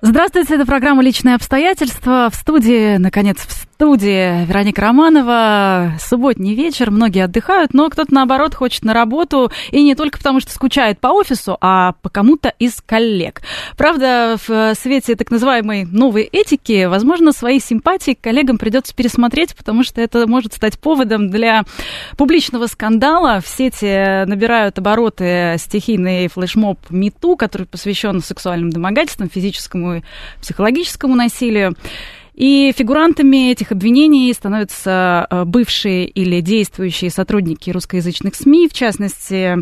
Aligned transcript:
Здравствуйте, 0.00 0.54
это 0.54 0.64
программа 0.64 1.02
«Личные 1.02 1.34
обстоятельства». 1.34 2.28
В 2.32 2.36
студии, 2.36 2.98
наконец, 2.98 3.38
в 3.38 3.50
студии 3.50 4.44
Вероника 4.44 4.82
Романова. 4.82 5.94
Субботний 6.00 6.54
вечер, 6.54 6.92
многие 6.92 7.24
отдыхают, 7.24 7.74
но 7.74 7.90
кто-то, 7.90 8.14
наоборот, 8.14 8.54
хочет 8.54 8.84
на 8.84 8.94
работу. 8.94 9.50
И 9.72 9.82
не 9.82 9.96
только 9.96 10.18
потому, 10.18 10.38
что 10.38 10.52
скучает 10.52 11.00
по 11.00 11.08
офису, 11.08 11.58
а 11.60 11.94
по 12.00 12.10
кому-то 12.10 12.52
из 12.60 12.80
коллег. 12.80 13.42
Правда, 13.76 14.36
в 14.46 14.74
свете 14.76 15.16
так 15.16 15.32
называемой 15.32 15.84
новой 15.84 16.22
этики, 16.22 16.84
возможно, 16.84 17.32
свои 17.32 17.58
симпатии 17.58 18.14
к 18.14 18.20
коллегам 18.20 18.56
придется 18.56 18.94
пересмотреть, 18.94 19.56
потому 19.56 19.82
что 19.82 20.00
это 20.00 20.28
может 20.28 20.54
стать 20.54 20.78
поводом 20.78 21.28
для 21.28 21.64
публичного 22.16 22.66
скандала. 22.66 23.40
В 23.40 23.48
сети 23.48 24.24
набирают 24.26 24.78
обороты 24.78 25.56
стихийный 25.58 26.28
флешмоб 26.28 26.78
МИТУ, 26.88 27.34
который 27.36 27.66
посвящен 27.66 28.20
сексуальным 28.20 28.70
домогательствам, 28.70 29.28
физическому 29.28 29.87
и 29.96 30.02
психологическому 30.40 31.14
насилию. 31.14 31.74
И 32.38 32.72
фигурантами 32.72 33.50
этих 33.50 33.72
обвинений 33.72 34.32
становятся 34.32 35.26
э, 35.28 35.44
бывшие 35.44 36.06
или 36.06 36.40
действующие 36.40 37.10
сотрудники 37.10 37.68
русскоязычных 37.68 38.36
СМИ, 38.36 38.68
в 38.68 38.72
частности, 38.74 39.56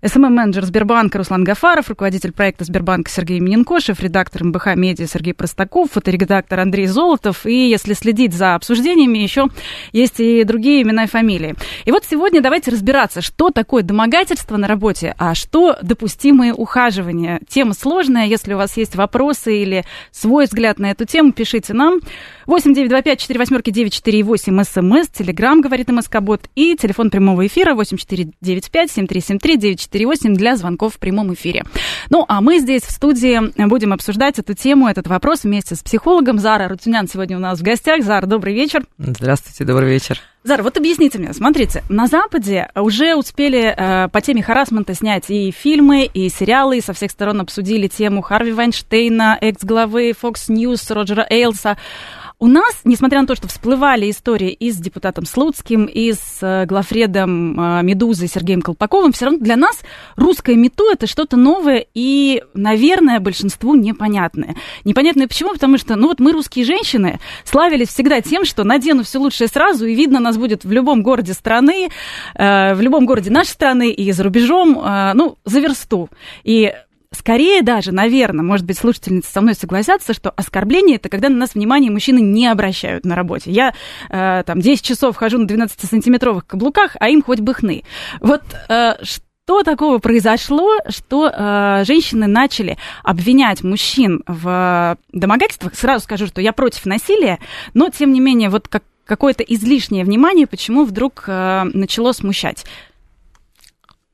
СММ-менеджер 0.00 0.64
Сбербанка 0.64 1.18
Руслан 1.18 1.42
Гафаров, 1.42 1.88
руководитель 1.88 2.30
проекта 2.30 2.62
Сбербанка 2.62 3.10
Сергей 3.10 3.40
Миненкошев, 3.40 3.98
редактор 3.98 4.44
МБХ 4.44 4.76
«Медиа» 4.76 5.08
Сергей 5.08 5.34
Простаков, 5.34 5.90
фоторедактор 5.90 6.60
Андрей 6.60 6.86
Золотов. 6.86 7.46
И 7.46 7.68
если 7.68 7.94
следить 7.94 8.32
за 8.32 8.54
обсуждениями, 8.54 9.18
еще 9.18 9.48
есть 9.90 10.20
и 10.20 10.44
другие 10.44 10.82
имена 10.82 11.04
и 11.04 11.08
фамилии. 11.08 11.56
И 11.84 11.90
вот 11.90 12.04
сегодня 12.08 12.40
давайте 12.40 12.70
разбираться, 12.70 13.22
что 13.22 13.50
такое 13.50 13.82
домогательство 13.82 14.56
на 14.56 14.68
работе, 14.68 15.16
а 15.18 15.34
что 15.34 15.76
допустимые 15.82 16.54
ухаживания. 16.54 17.40
Тема 17.48 17.74
сложная. 17.74 18.26
Если 18.26 18.54
у 18.54 18.56
вас 18.56 18.76
есть 18.76 18.94
вопросы 18.94 19.60
или 19.60 19.84
свой 20.12 20.44
взгляд 20.44 20.78
на 20.78 20.92
эту 20.92 21.06
тему, 21.06 21.32
пишите 21.32 21.74
нам. 21.74 21.98
8 22.46 22.74
925 22.74 23.20
4 23.20 23.38
восьмерки 23.38 23.70
948 23.70 24.64
смс, 24.64 25.08
телеграмм, 25.08 25.60
говорит 25.60 25.88
МСК-бот, 25.88 26.48
и 26.54 26.76
телефон 26.76 27.10
прямого 27.10 27.46
эфира 27.46 27.74
8495 27.74 28.90
7373 28.90 29.56
948 29.56 30.34
для 30.34 30.56
звонков 30.56 30.94
в 30.94 30.98
прямом 30.98 31.32
эфире. 31.34 31.64
Ну, 32.10 32.24
а 32.26 32.40
мы 32.40 32.58
здесь 32.58 32.82
в 32.82 32.90
студии 32.90 33.40
будем 33.68 33.92
обсуждать 33.92 34.40
эту 34.40 34.54
тему, 34.54 34.88
этот 34.88 35.06
вопрос 35.06 35.44
вместе 35.44 35.76
с 35.76 35.78
психологом. 35.78 36.40
Зара 36.40 36.68
Рутюнян 36.68 37.06
сегодня 37.06 37.36
у 37.36 37.40
нас 37.40 37.60
в 37.60 37.62
гостях. 37.62 38.02
Зара, 38.02 38.26
добрый 38.26 38.52
вечер. 38.52 38.84
Здравствуйте, 38.98 39.64
добрый 39.64 39.88
вечер. 39.88 40.20
Зара, 40.42 40.64
вот 40.64 40.76
объясните 40.76 41.18
мне, 41.18 41.32
смотрите, 41.32 41.84
на 41.88 42.08
Западе 42.08 42.68
уже 42.74 43.14
успели 43.14 43.74
э, 43.76 44.08
по 44.08 44.20
теме 44.22 44.42
харасмента 44.42 44.94
снять 44.94 45.30
и 45.30 45.52
фильмы, 45.52 46.04
и 46.06 46.28
сериалы, 46.30 46.78
и 46.78 46.80
со 46.80 46.94
всех 46.94 47.12
сторон 47.12 47.42
обсудили 47.42 47.86
тему 47.86 48.22
Харви 48.22 48.52
Вайнштейна, 48.52 49.38
экс-главы 49.40 50.10
Fox 50.10 50.48
News 50.48 50.92
Роджера 50.92 51.26
Эйлса. 51.30 51.76
У 52.42 52.46
нас, 52.46 52.80
несмотря 52.84 53.20
на 53.20 53.26
то, 53.26 53.34
что 53.34 53.48
всплывали 53.48 54.10
истории 54.10 54.50
и 54.50 54.70
с 54.70 54.78
депутатом 54.78 55.26
Слуцким, 55.26 55.84
и 55.84 56.14
с 56.14 56.38
э, 56.40 56.64
главредом 56.64 57.60
э, 57.60 57.82
«Медузы» 57.82 58.28
Сергеем 58.28 58.62
Колпаковым, 58.62 59.12
все 59.12 59.26
равно 59.26 59.40
для 59.40 59.56
нас 59.56 59.82
русское 60.16 60.56
мету– 60.56 60.88
это 60.90 61.06
что-то 61.06 61.36
новое 61.36 61.84
и, 61.92 62.42
наверное, 62.54 63.20
большинству 63.20 63.74
непонятное. 63.74 64.56
Непонятное 64.84 65.28
почему? 65.28 65.52
Потому 65.52 65.76
что, 65.76 65.96
ну 65.96 66.08
вот 66.08 66.18
мы, 66.18 66.32
русские 66.32 66.64
женщины, 66.64 67.20
славились 67.44 67.88
всегда 67.88 68.22
тем, 68.22 68.46
что 68.46 68.64
надену 68.64 69.02
все 69.02 69.18
лучшее 69.18 69.48
сразу, 69.48 69.84
и 69.84 69.94
видно 69.94 70.18
нас 70.18 70.38
будет 70.38 70.64
в 70.64 70.72
любом 70.72 71.02
городе 71.02 71.34
страны, 71.34 71.90
э, 72.36 72.74
в 72.74 72.80
любом 72.80 73.04
городе 73.04 73.30
нашей 73.30 73.50
страны 73.50 73.90
и 73.90 74.10
за 74.12 74.24
рубежом, 74.24 74.82
ну, 75.14 75.36
за 75.44 75.60
версту. 75.60 76.08
И 76.42 76.72
Скорее 77.12 77.62
даже, 77.62 77.90
наверное, 77.90 78.44
может 78.44 78.64
быть, 78.64 78.78
слушательницы 78.78 79.32
со 79.32 79.40
мной 79.40 79.54
согласятся, 79.54 80.14
что 80.14 80.30
оскорбление 80.30 80.96
это 80.96 81.08
когда 81.08 81.28
на 81.28 81.38
нас 81.38 81.54
внимание 81.54 81.90
мужчины 81.90 82.20
не 82.20 82.46
обращают 82.46 83.04
на 83.04 83.16
работе. 83.16 83.50
Я 83.50 83.74
э, 84.08 84.44
там 84.46 84.60
10 84.60 84.84
часов 84.84 85.16
хожу 85.16 85.38
на 85.38 85.46
12-сантиметровых 85.46 86.42
каблуках, 86.46 86.96
а 87.00 87.08
им 87.08 87.22
хоть 87.22 87.40
бы 87.40 87.52
хны. 87.52 87.82
Вот 88.20 88.42
э, 88.68 88.94
что 89.02 89.64
такого 89.64 89.98
произошло, 89.98 90.78
что 90.88 91.28
э, 91.28 91.82
женщины 91.84 92.28
начали 92.28 92.78
обвинять 93.02 93.64
мужчин 93.64 94.22
в 94.28 94.96
домогательствах? 95.12 95.74
Сразу 95.74 96.04
скажу, 96.04 96.28
что 96.28 96.40
я 96.40 96.52
против 96.52 96.86
насилия, 96.86 97.40
но 97.74 97.88
тем 97.88 98.12
не 98.12 98.20
менее, 98.20 98.50
вот 98.50 98.68
как 98.68 98.84
какое-то 99.04 99.42
излишнее 99.42 100.04
внимание, 100.04 100.46
почему 100.46 100.84
вдруг 100.84 101.24
э, 101.26 101.64
начало 101.74 102.12
смущать 102.12 102.64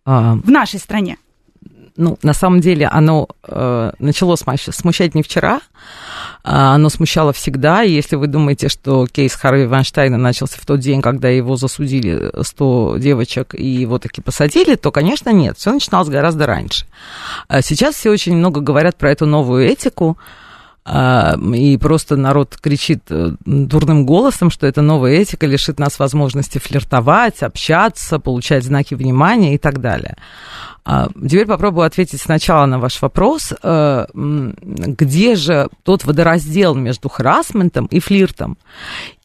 а... 0.07 0.37
в 0.37 0.51
нашей 0.51 0.79
стране? 0.79 1.19
Ну, 1.97 2.19
на 2.23 2.33
самом 2.33 2.61
деле 2.61 2.87
оно 2.87 3.29
э, 3.47 3.93
начало 3.99 4.37
смущать 4.37 5.15
не 5.15 5.23
вчера, 5.23 5.61
а 6.45 6.75
оно 6.75 6.89
смущало 6.89 7.33
всегда. 7.33 7.83
И 7.83 7.93
если 7.93 8.17
вы 8.17 8.27
думаете, 8.27 8.69
что 8.69 9.07
кейс 9.07 9.35
Харви 9.35 9.67
Вайнштейна 9.67 10.17
начался 10.17 10.59
в 10.61 10.67
тот 10.67 10.81
день, 10.81 11.03
когда 11.03 11.29
его 11.29 11.57
засудили 11.57 12.31
100 12.41 12.99
девочек 12.99 13.55
и 13.55 13.67
его 13.67 13.99
таки 13.99 14.21
посадили, 14.21 14.75
то, 14.77 14.91
конечно, 14.91 15.31
нет. 15.31 15.59
Все 15.59 15.73
начиналось 15.73 16.09
гораздо 16.09 16.47
раньше. 16.47 16.87
А 17.49 17.63
сейчас 17.63 17.97
все 17.97 18.11
очень 18.11 18.37
много 18.37 18.61
говорят 18.61 18.97
про 18.97 19.11
эту 19.11 19.27
новую 19.27 19.67
этику, 19.67 20.17
а, 20.89 21.35
и 21.53 21.77
просто 21.79 22.15
народ 22.17 22.57
кричит 22.61 23.03
э, 23.11 23.33
дурным 23.45 24.07
голосом, 24.07 24.51
что 24.51 24.69
эта 24.69 24.83
новая 24.83 25.15
этика 25.15 25.45
лишит 25.45 25.81
нас 25.81 25.99
возможности 25.99 26.59
флиртовать, 26.59 27.43
общаться, 27.43 28.21
получать 28.21 28.63
знаки 28.63 28.95
внимания 28.95 29.57
и 29.57 29.59
так 29.59 29.81
далее. 29.81 30.17
А, 30.89 31.09
теперь 31.15 31.47
попробую 31.47 31.85
ответить 31.85 32.21
сначала 32.21 32.65
на 32.67 32.79
ваш 32.79 33.03
вопрос. 33.03 33.53
Э, 33.61 34.07
где 34.15 35.35
же 35.35 35.69
тот 35.83 36.05
водораздел 36.05 36.77
между 36.77 37.09
харасментом 37.09 37.87
и 37.87 37.99
флиртом? 37.99 38.57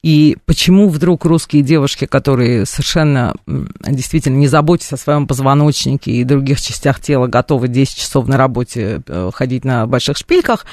И 0.01 0.37
почему 0.47 0.89
вдруг 0.89 1.23
русские 1.23 1.61
девушки, 1.61 2.05
которые 2.05 2.65
совершенно 2.65 3.35
действительно 3.45 4.37
не 4.37 4.47
заботясь 4.47 4.91
о 4.93 4.97
своем 4.97 5.27
позвоночнике 5.27 6.11
и 6.11 6.23
других 6.23 6.59
частях 6.59 6.99
тела, 6.99 7.27
готовы 7.27 7.67
10 7.67 7.95
часов 7.95 8.27
на 8.27 8.37
работе 8.37 9.03
э, 9.05 9.29
ходить 9.31 9.63
на 9.63 9.85
больших 9.85 10.17
шпильках, 10.17 10.65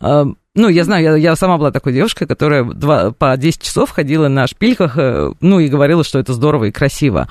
э, 0.00 0.24
ну, 0.54 0.68
я 0.68 0.84
знаю, 0.84 1.02
я, 1.02 1.16
я 1.16 1.34
сама 1.34 1.58
была 1.58 1.72
такой 1.72 1.92
девушкой, 1.92 2.28
которая 2.28 2.62
два, 2.62 3.10
по 3.10 3.36
10 3.36 3.60
часов 3.60 3.90
ходила 3.90 4.28
на 4.28 4.46
шпильках, 4.46 4.96
ну, 5.40 5.58
и 5.58 5.68
говорила, 5.68 6.04
что 6.04 6.20
это 6.20 6.32
здорово 6.32 6.66
и 6.66 6.70
красиво. 6.70 7.28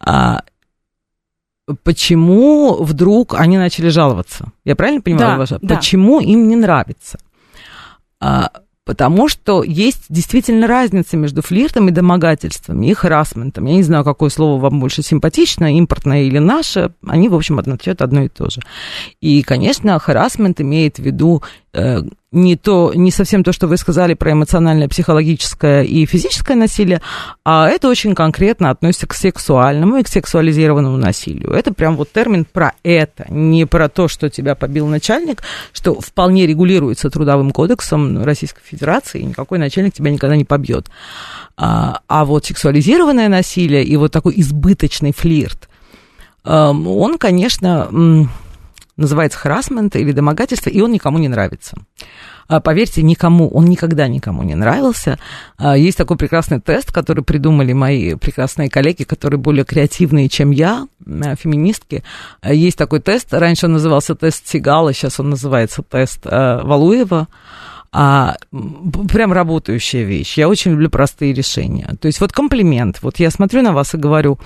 А, 0.00 0.42
почему 1.82 2.82
вдруг 2.82 3.34
они 3.34 3.58
начали 3.58 3.88
жаловаться? 3.88 4.52
Я 4.64 4.76
правильно 4.76 5.00
понимаю, 5.00 5.32
да, 5.32 5.38
Ваша? 5.38 5.58
Да. 5.60 5.76
Почему 5.76 6.20
им 6.20 6.48
не 6.48 6.56
нравится? 6.56 7.18
А, 8.20 8.50
потому 8.84 9.28
что 9.28 9.62
есть 9.62 10.04
действительно 10.08 10.66
разница 10.66 11.16
между 11.16 11.42
флиртом 11.42 11.88
и 11.88 11.92
домогательством, 11.92 12.82
и 12.82 12.92
харасментом. 12.94 13.66
Я 13.66 13.74
не 13.74 13.82
знаю, 13.82 14.04
какое 14.04 14.30
слово 14.30 14.60
вам 14.60 14.80
больше 14.80 15.02
симпатично, 15.02 15.76
импортное 15.76 16.24
или 16.24 16.38
наше. 16.38 16.92
Они, 17.06 17.28
в 17.28 17.34
общем, 17.34 17.58
означают 17.58 18.02
одно 18.02 18.22
и 18.22 18.28
то 18.28 18.50
же. 18.50 18.60
И, 19.20 19.42
конечно, 19.42 19.98
харасмент 19.98 20.60
имеет 20.60 20.96
в 20.96 21.02
виду 21.02 21.42
не, 21.74 22.56
то, 22.56 22.92
не 22.94 23.10
совсем 23.10 23.42
то, 23.42 23.52
что 23.52 23.66
вы 23.66 23.78
сказали 23.78 24.12
про 24.12 24.32
эмоциональное, 24.32 24.88
психологическое 24.88 25.82
и 25.82 26.04
физическое 26.04 26.54
насилие, 26.54 27.00
а 27.44 27.66
это 27.66 27.88
очень 27.88 28.14
конкретно 28.14 28.68
относится 28.68 29.06
к 29.06 29.14
сексуальному 29.14 29.96
и 29.96 30.02
к 30.02 30.08
сексуализированному 30.08 30.98
насилию. 30.98 31.50
Это 31.52 31.72
прям 31.72 31.96
вот 31.96 32.12
термин 32.12 32.44
про 32.44 32.74
это, 32.82 33.24
не 33.30 33.64
про 33.64 33.88
то, 33.88 34.06
что 34.06 34.28
тебя 34.28 34.54
побил 34.54 34.86
начальник, 34.86 35.42
что 35.72 35.98
вполне 35.98 36.46
регулируется 36.46 37.08
Трудовым 37.08 37.52
кодексом 37.52 38.22
Российской 38.22 38.62
Федерации, 38.62 39.20
и 39.20 39.24
никакой 39.24 39.58
начальник 39.58 39.94
тебя 39.94 40.10
никогда 40.10 40.36
не 40.36 40.44
побьет. 40.44 40.88
А, 41.56 42.00
а 42.06 42.26
вот 42.26 42.44
сексуализированное 42.44 43.28
насилие 43.28 43.84
и 43.84 43.96
вот 43.96 44.12
такой 44.12 44.34
избыточный 44.36 45.12
флирт, 45.14 45.70
эм, 46.44 46.86
он, 46.86 47.16
конечно, 47.16 47.88
называется 48.96 49.38
харасмент 49.38 49.96
или 49.96 50.12
домогательство, 50.12 50.70
и 50.70 50.80
он 50.80 50.92
никому 50.92 51.18
не 51.18 51.28
нравится. 51.28 51.76
А, 52.48 52.60
поверьте, 52.60 53.02
никому, 53.02 53.48
он 53.48 53.64
никогда 53.66 54.08
никому 54.08 54.42
не 54.42 54.54
нравился. 54.54 55.18
А, 55.56 55.76
есть 55.76 55.96
такой 55.96 56.16
прекрасный 56.16 56.60
тест, 56.60 56.92
который 56.92 57.24
придумали 57.24 57.72
мои 57.72 58.14
прекрасные 58.14 58.68
коллеги, 58.68 59.04
которые 59.04 59.38
более 59.38 59.64
креативные, 59.64 60.28
чем 60.28 60.50
я, 60.50 60.86
а, 61.06 61.36
феминистки. 61.36 62.02
Есть 62.44 62.76
такой 62.76 63.00
тест, 63.00 63.32
раньше 63.32 63.66
он 63.66 63.72
назывался 63.72 64.14
тест 64.14 64.46
Сигала, 64.46 64.92
сейчас 64.92 65.20
он 65.20 65.30
называется 65.30 65.82
тест 65.82 66.24
Валуева. 66.24 67.28
А, 67.94 68.36
прям 69.10 69.32
работающая 69.32 70.04
вещь. 70.04 70.38
Я 70.38 70.48
очень 70.48 70.72
люблю 70.72 70.88
простые 70.88 71.34
решения. 71.34 71.94
То 72.00 72.06
есть 72.06 72.20
вот 72.20 72.32
комплимент. 72.32 73.02
Вот 73.02 73.18
я 73.18 73.30
смотрю 73.30 73.60
на 73.60 73.72
вас 73.72 73.94
и 73.94 73.98
говорю, 73.98 74.38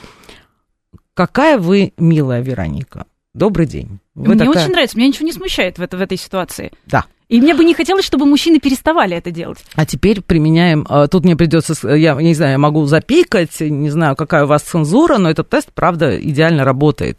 какая 1.14 1.56
вы 1.56 1.92
милая 1.96 2.40
Вероника 2.40 3.06
добрый 3.34 3.66
день. 3.66 4.00
Вы 4.16 4.34
мне 4.34 4.38
такая... 4.44 4.62
очень 4.62 4.72
нравится, 4.72 4.96
меня 4.96 5.08
ничего 5.08 5.26
не 5.26 5.32
смущает 5.32 5.78
в, 5.78 5.82
это, 5.82 5.98
в 5.98 6.00
этой 6.00 6.16
ситуации. 6.16 6.72
Да. 6.86 7.04
И 7.28 7.40
мне 7.40 7.54
бы 7.54 7.64
не 7.64 7.74
хотелось, 7.74 8.04
чтобы 8.04 8.24
мужчины 8.24 8.60
переставали 8.60 9.16
это 9.16 9.30
делать. 9.30 9.58
А 9.74 9.84
теперь 9.84 10.22
применяем, 10.22 10.86
а, 10.88 11.06
тут 11.06 11.24
мне 11.24 11.36
придется, 11.36 11.74
я 11.94 12.14
не 12.14 12.34
знаю, 12.34 12.52
я 12.52 12.58
могу 12.58 12.86
запикать, 12.86 13.60
не 13.60 13.90
знаю, 13.90 14.16
какая 14.16 14.44
у 14.44 14.46
вас 14.46 14.62
цензура, 14.62 15.18
но 15.18 15.28
этот 15.28 15.50
тест, 15.50 15.70
правда, 15.74 16.18
идеально 16.18 16.64
работает. 16.64 17.18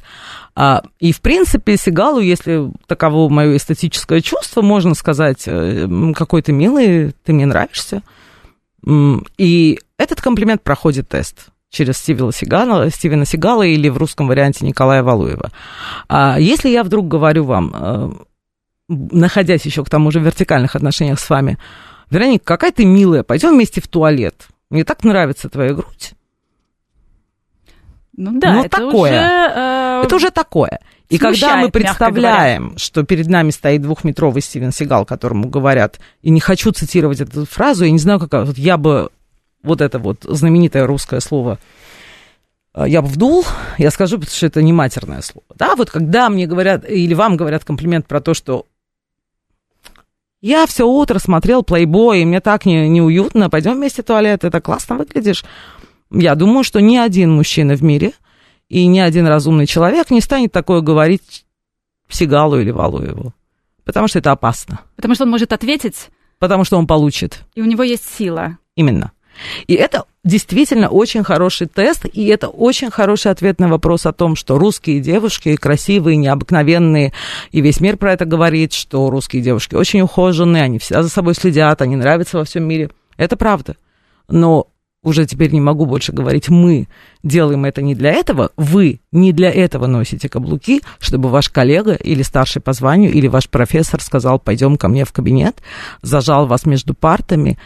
А, 0.55 0.81
и, 0.99 1.11
в 1.11 1.21
принципе, 1.21 1.77
Сигалу, 1.77 2.19
если 2.19 2.71
таково 2.87 3.29
мое 3.29 3.57
эстетическое 3.57 4.21
чувство, 4.21 4.61
можно 4.61 4.95
сказать, 4.95 5.43
э, 5.45 5.87
какой 6.15 6.41
ты 6.41 6.51
милый, 6.51 7.13
ты 7.23 7.33
мне 7.33 7.45
нравишься. 7.45 8.01
И 9.37 9.79
этот 9.97 10.21
комплимент 10.21 10.63
проходит 10.63 11.09
тест 11.09 11.49
через 11.69 11.97
Стивена 11.97 12.31
Сигала, 12.31 12.89
Стивена 12.89 13.25
Сигала 13.25 13.63
или 13.63 13.89
в 13.89 13.97
русском 13.97 14.27
варианте 14.27 14.65
Николая 14.65 15.03
Валуева. 15.03 15.51
А 16.07 16.39
если 16.39 16.69
я 16.69 16.83
вдруг 16.83 17.07
говорю 17.07 17.43
вам, 17.43 17.73
э, 17.75 18.11
находясь 18.87 19.65
еще 19.65 19.83
к 19.83 19.89
тому 19.89 20.11
же 20.11 20.19
в 20.19 20.23
вертикальных 20.23 20.75
отношениях 20.75 21.19
с 21.19 21.29
вами, 21.29 21.57
Вероника, 22.09 22.45
какая 22.45 22.71
ты 22.71 22.85
милая, 22.85 23.23
пойдем 23.23 23.53
вместе 23.53 23.81
в 23.81 23.87
туалет. 23.87 24.47
Мне 24.69 24.83
так 24.83 25.03
нравится 25.03 25.49
твоя 25.49 25.73
грудь. 25.73 26.13
Ну 28.15 28.39
да, 28.39 28.53
ну, 28.53 28.59
это 28.61 28.69
такое. 28.69 29.11
уже... 29.11 29.53
Э, 29.55 30.01
это 30.05 30.15
уже 30.15 30.31
такое. 30.31 30.79
И 31.09 31.17
смущает, 31.17 31.41
когда 31.41 31.57
мы 31.57 31.69
представляем, 31.69 32.77
что 32.77 33.03
перед 33.03 33.27
нами 33.27 33.51
стоит 33.51 33.81
двухметровый 33.81 34.41
Стивен 34.41 34.71
Сигал, 34.71 35.05
которому 35.05 35.47
говорят, 35.47 35.99
и 36.21 36.31
не 36.31 36.39
хочу 36.39 36.71
цитировать 36.71 37.21
эту 37.21 37.45
фразу, 37.45 37.85
я 37.85 37.91
не 37.91 37.99
знаю, 37.99 38.19
какая, 38.19 38.43
вот 38.43 38.57
я 38.57 38.77
бы, 38.77 39.09
вот 39.63 39.81
это 39.81 39.99
вот 39.99 40.23
знаменитое 40.23 40.85
русское 40.85 41.19
слово, 41.19 41.59
э, 42.73 42.85
я 42.87 43.01
бы 43.01 43.07
вдул, 43.07 43.45
я 43.77 43.91
скажу, 43.91 44.17
потому 44.17 44.35
что 44.35 44.45
это 44.45 44.61
не 44.61 44.73
матерное 44.73 45.21
слово. 45.21 45.45
Да, 45.55 45.75
вот 45.75 45.89
когда 45.89 46.29
мне 46.29 46.47
говорят, 46.47 46.89
или 46.89 47.13
вам 47.13 47.37
говорят 47.37 47.63
комплимент 47.63 48.07
про 48.07 48.21
то, 48.21 48.33
что 48.33 48.65
я 50.41 50.67
все 50.67 50.87
утро 50.87 51.19
смотрел 51.19 51.63
плейбой, 51.63 52.21
и 52.21 52.25
мне 52.25 52.41
так 52.41 52.65
не, 52.65 52.87
неуютно, 52.87 53.49
пойдем 53.49 53.73
вместе 53.73 54.03
в 54.03 54.05
туалет, 54.05 54.43
это 54.43 54.61
классно 54.61 54.95
выглядишь. 54.95 55.43
Я 56.11 56.35
думаю, 56.35 56.63
что 56.63 56.79
ни 56.79 56.95
один 56.95 57.31
мужчина 57.31 57.75
в 57.75 57.83
мире 57.83 58.13
и 58.69 58.85
ни 58.85 58.99
один 58.99 59.27
разумный 59.27 59.65
человек 59.65 60.09
не 60.09 60.21
станет 60.21 60.51
такое 60.51 60.81
говорить 60.81 61.45
Сигалу 62.09 62.59
или 62.59 62.71
Валуеву. 62.71 63.33
Потому 63.83 64.07
что 64.07 64.19
это 64.19 64.31
опасно. 64.31 64.81
Потому 64.95 65.15
что 65.15 65.23
он 65.23 65.29
может 65.29 65.53
ответить. 65.53 66.09
Потому 66.39 66.63
что 66.63 66.77
он 66.77 66.87
получит. 66.87 67.43
И 67.55 67.61
у 67.61 67.65
него 67.65 67.83
есть 67.83 68.05
сила. 68.05 68.57
Именно. 68.75 69.11
И 69.67 69.73
это 69.73 70.05
действительно 70.23 70.89
очень 70.89 71.23
хороший 71.23 71.67
тест, 71.67 72.05
и 72.11 72.25
это 72.27 72.47
очень 72.47 72.91
хороший 72.91 73.31
ответ 73.31 73.59
на 73.59 73.67
вопрос 73.67 74.05
о 74.05 74.13
том, 74.13 74.35
что 74.35 74.57
русские 74.57 74.99
девушки 74.99 75.55
красивые, 75.55 76.17
необыкновенные, 76.17 77.13
и 77.51 77.61
весь 77.61 77.79
мир 77.79 77.97
про 77.97 78.13
это 78.13 78.25
говорит, 78.25 78.73
что 78.73 79.09
русские 79.09 79.41
девушки 79.41 79.75
очень 79.75 80.01
ухоженные, 80.01 80.63
они 80.63 80.79
всегда 80.79 81.03
за 81.03 81.09
собой 81.09 81.33
следят, 81.33 81.81
они 81.81 81.95
нравятся 81.95 82.37
во 82.37 82.43
всем 82.43 82.63
мире. 82.63 82.89
Это 83.17 83.37
правда. 83.37 83.75
Но 84.27 84.67
уже 85.03 85.25
теперь 85.25 85.51
не 85.51 85.61
могу 85.61 85.85
больше 85.85 86.11
говорить 86.11 86.49
мы 86.49 86.87
делаем 87.23 87.65
это 87.65 87.81
не 87.81 87.95
для 87.95 88.11
этого, 88.11 88.51
вы 88.57 88.99
не 89.11 89.31
для 89.31 89.49
этого 89.49 89.87
носите 89.87 90.27
каблуки, 90.29 90.81
чтобы 90.99 91.29
ваш 91.29 91.49
коллега 91.49 91.93
или 91.93 92.23
старший 92.23 92.61
по 92.61 92.73
званию, 92.73 93.11
или 93.11 93.27
ваш 93.27 93.49
профессор 93.49 94.01
сказал, 94.01 94.39
пойдем 94.39 94.77
ко 94.77 94.87
мне 94.87 95.05
в 95.05 95.13
кабинет, 95.13 95.61
зажал 96.01 96.47
вас 96.47 96.65
между 96.65 96.93
партами 96.93 97.57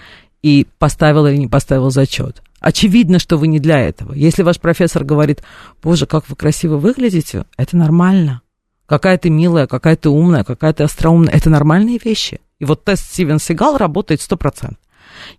и 0.41 0.67
поставил 0.79 1.27
или 1.27 1.37
не 1.37 1.47
поставил 1.47 1.89
зачет. 1.89 2.41
Очевидно, 2.59 3.17
что 3.19 3.37
вы 3.37 3.47
не 3.47 3.59
для 3.59 3.79
этого. 3.79 4.13
Если 4.13 4.43
ваш 4.43 4.59
профессор 4.59 5.03
говорит, 5.03 5.43
боже, 5.81 6.05
как 6.05 6.29
вы 6.29 6.35
красиво 6.35 6.77
выглядите, 6.77 7.45
это 7.57 7.75
нормально. 7.75 8.41
Какая 8.85 9.17
ты 9.17 9.29
милая, 9.29 9.67
какая 9.67 9.95
ты 9.95 10.09
умная, 10.09 10.43
какая 10.43 10.73
ты 10.73 10.83
остроумная. 10.83 11.33
Это 11.33 11.49
нормальные 11.49 11.99
вещи. 12.03 12.39
И 12.59 12.65
вот 12.65 12.83
тест 12.83 13.05
Стивен 13.05 13.39
Сигал 13.39 13.77
работает 13.77 14.19
100%. 14.19 14.75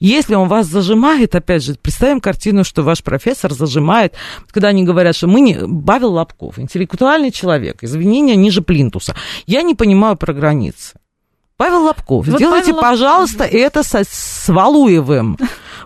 Если 0.01 0.35
он 0.35 0.49
вас 0.49 0.67
зажимает, 0.67 1.35
опять 1.35 1.63
же, 1.63 1.75
представим 1.75 2.21
картину, 2.21 2.65
что 2.65 2.83
ваш 2.83 3.03
профессор 3.03 3.53
зажимает, 3.53 4.15
когда 4.51 4.69
они 4.69 4.85
говорят, 4.85 5.15
что 5.15 5.27
мы 5.27 5.41
не... 5.41 5.55
Павел 5.55 6.13
Лобков, 6.13 6.59
интеллектуальный 6.59 7.31
человек, 7.31 7.83
извинения 7.83 8.37
ниже 8.37 8.63
плинтуса. 8.63 9.15
Я 9.47 9.63
не 9.63 9.75
понимаю 9.75 10.17
про 10.17 10.33
границы. 10.33 10.99
Павел 11.63 11.85
Лобков, 11.85 12.27
вот 12.27 12.37
сделайте, 12.37 12.73
Павел 12.73 12.81
пожалуйста, 12.81 13.45
Лобков. 13.45 13.61
это 13.61 13.83
со, 13.85 14.03
с 14.03 14.49
Валуевым. 14.49 15.39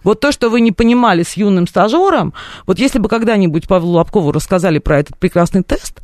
Вот 0.03 0.21
то, 0.21 0.33
что 0.33 0.49
вы 0.49 0.63
не 0.63 0.73
понимали 0.73 1.23
с 1.23 1.37
юным 1.37 1.67
стажером, 1.67 2.33
вот 2.67 2.79
если 2.79 2.99
бы 2.99 3.11
когда-нибудь 3.11 3.69
Павлу 3.69 3.93
Лобкову 3.93 4.33
рассказали 4.33 4.79
про 4.79 5.01
этот 5.01 5.19
прекрасный 5.19 5.63
тест, 5.63 6.01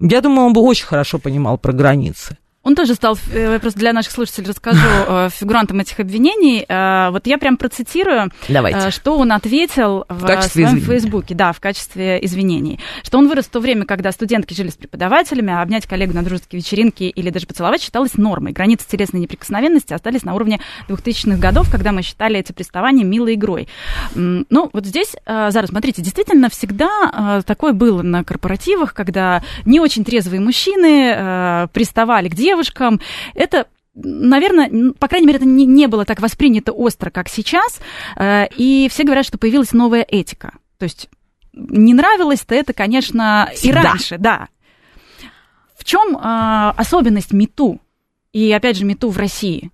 я 0.00 0.22
думаю, 0.22 0.46
он 0.46 0.52
бы 0.54 0.62
очень 0.62 0.86
хорошо 0.86 1.18
понимал 1.18 1.58
про 1.58 1.72
границы. 1.72 2.38
Он 2.64 2.76
тоже 2.76 2.94
стал, 2.94 3.18
я 3.34 3.58
просто 3.58 3.80
для 3.80 3.92
наших 3.92 4.12
слушателей 4.12 4.48
расскажу, 4.48 4.78
э, 5.08 5.28
фигурантом 5.32 5.80
этих 5.80 5.98
обвинений. 5.98 6.64
Э, 6.68 7.10
вот 7.10 7.26
я 7.26 7.38
прям 7.38 7.56
процитирую, 7.56 8.30
Давайте. 8.48 8.88
Э, 8.88 8.90
что 8.92 9.18
он 9.18 9.32
ответил 9.32 10.04
в, 10.08 10.24
в 10.24 10.42
своем 10.44 10.80
Фейсбуке, 10.80 11.34
да, 11.34 11.52
в 11.52 11.60
качестве 11.60 12.24
извинений. 12.24 12.78
Что 13.02 13.18
он 13.18 13.28
вырос 13.28 13.46
в 13.46 13.50
то 13.50 13.58
время, 13.58 13.84
когда 13.84 14.12
студентки 14.12 14.54
жили 14.54 14.68
с 14.68 14.74
преподавателями, 14.74 15.52
а 15.52 15.60
обнять 15.60 15.86
коллегу 15.86 16.14
на 16.14 16.22
дружеские 16.22 16.60
вечеринки 16.60 17.04
или 17.04 17.30
даже 17.30 17.46
поцеловать 17.46 17.82
считалось 17.82 18.14
нормой. 18.14 18.52
Границы 18.52 18.86
телесной 18.88 19.20
неприкосновенности 19.20 19.92
остались 19.92 20.22
на 20.22 20.34
уровне 20.34 20.60
2000-х 20.88 21.38
годов, 21.38 21.68
когда 21.70 21.90
мы 21.90 22.02
считали 22.02 22.38
эти 22.38 22.52
приставания 22.52 23.04
милой 23.04 23.34
игрой. 23.34 23.68
Ну, 24.14 24.70
вот 24.72 24.86
здесь, 24.86 25.16
Зара, 25.26 25.66
смотрите, 25.66 26.00
действительно 26.00 26.48
всегда 26.48 27.42
такое 27.44 27.72
было 27.72 28.02
на 28.02 28.22
корпоративах, 28.22 28.94
когда 28.94 29.42
не 29.64 29.80
очень 29.80 30.04
трезвые 30.04 30.40
мужчины 30.40 31.68
приставали 31.72 32.28
к 32.28 32.34
девушкам. 32.52 33.00
Это 33.34 33.66
наверное, 33.94 34.92
по 34.98 35.08
крайней 35.08 35.26
мере, 35.26 35.36
это 35.38 35.46
не, 35.46 35.66
не 35.66 35.86
было 35.86 36.04
так 36.04 36.20
воспринято 36.20 36.72
остро, 36.72 37.10
как 37.10 37.28
сейчас. 37.28 37.80
Э, 38.16 38.46
и 38.56 38.88
все 38.90 39.04
говорят, 39.04 39.26
что 39.26 39.38
появилась 39.38 39.72
новая 39.72 40.02
этика. 40.02 40.54
То 40.78 40.84
есть 40.84 41.08
не 41.52 41.92
нравилось-то 41.92 42.54
это, 42.54 42.72
конечно, 42.72 43.50
Всегда. 43.54 43.80
и 43.80 43.84
раньше, 43.84 44.18
да. 44.18 44.48
В 45.76 45.84
чем 45.84 46.16
э, 46.16 46.72
особенность 46.76 47.32
МИТУ? 47.32 47.80
И 48.32 48.50
опять 48.52 48.76
же, 48.76 48.84
МИТУ 48.84 49.10
в 49.10 49.18
России? 49.18 49.70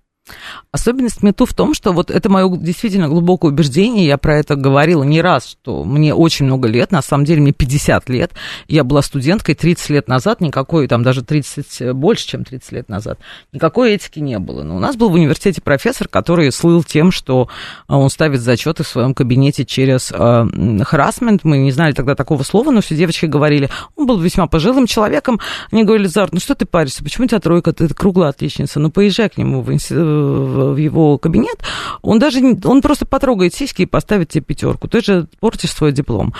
Особенность 0.71 1.23
мету 1.23 1.45
в 1.45 1.53
том, 1.53 1.73
что 1.73 1.91
вот 1.93 2.11
это 2.11 2.29
мое 2.29 2.47
действительно 2.57 3.07
глубокое 3.07 3.51
убеждение, 3.51 4.05
я 4.05 4.17
про 4.17 4.37
это 4.37 4.55
говорила 4.55 5.03
не 5.03 5.21
раз, 5.21 5.47
что 5.47 5.83
мне 5.83 6.13
очень 6.13 6.45
много 6.45 6.67
лет, 6.67 6.91
на 6.91 7.01
самом 7.01 7.25
деле 7.25 7.41
мне 7.41 7.53
50 7.53 8.07
лет, 8.09 8.31
я 8.67 8.83
была 8.83 9.01
студенткой 9.01 9.55
30 9.55 9.89
лет 9.89 10.07
назад, 10.07 10.41
никакой, 10.41 10.87
там 10.87 11.01
даже 11.03 11.23
30, 11.23 11.93
больше, 11.93 12.27
чем 12.27 12.43
30 12.43 12.71
лет 12.71 12.89
назад, 12.89 13.19
никакой 13.51 13.93
этики 13.93 14.19
не 14.19 14.37
было. 14.39 14.63
Но 14.63 14.75
у 14.75 14.79
нас 14.79 14.95
был 14.95 15.09
в 15.09 15.13
университете 15.13 15.61
профессор, 15.61 16.07
который 16.07 16.51
слыл 16.51 16.83
тем, 16.83 17.11
что 17.11 17.49
а, 17.87 17.97
он 17.97 18.09
ставит 18.09 18.41
зачеты 18.41 18.83
в 18.83 18.87
своем 18.87 19.13
кабинете 19.13 19.65
через 19.65 20.11
э, 20.11 20.83
харасмент, 20.83 21.43
мы 21.43 21.57
не 21.57 21.71
знали 21.71 21.93
тогда 21.93 22.15
такого 22.15 22.43
слова, 22.43 22.71
но 22.71 22.81
все 22.81 22.95
девочки 22.95 23.25
говорили, 23.25 23.69
он 23.95 24.05
был 24.05 24.19
весьма 24.19 24.47
пожилым 24.47 24.85
человеком, 24.85 25.39
они 25.71 25.83
говорили, 25.83 26.07
Зар, 26.07 26.29
ну 26.31 26.39
что 26.39 26.55
ты 26.55 26.65
паришься, 26.65 27.03
почему 27.03 27.25
у 27.25 27.27
тебя 27.27 27.39
тройка, 27.39 27.73
ты 27.73 27.87
круглая 27.87 28.29
отличница, 28.29 28.79
ну 28.79 28.91
поезжай 28.91 29.29
к 29.29 29.37
нему 29.37 29.61
в 29.61 29.71
институт 29.73 29.99
в 30.19 30.77
его 30.77 31.17
кабинет, 31.17 31.57
он 32.01 32.19
даже, 32.19 32.39
он 32.63 32.81
просто 32.81 33.05
потрогает 33.05 33.53
сиськи 33.53 33.83
и 33.83 33.85
поставит 33.85 34.29
тебе 34.29 34.43
пятерку. 34.43 34.87
Ты 34.87 35.01
же 35.01 35.27
портишь 35.39 35.71
свой 35.71 35.91
диплом. 35.91 36.33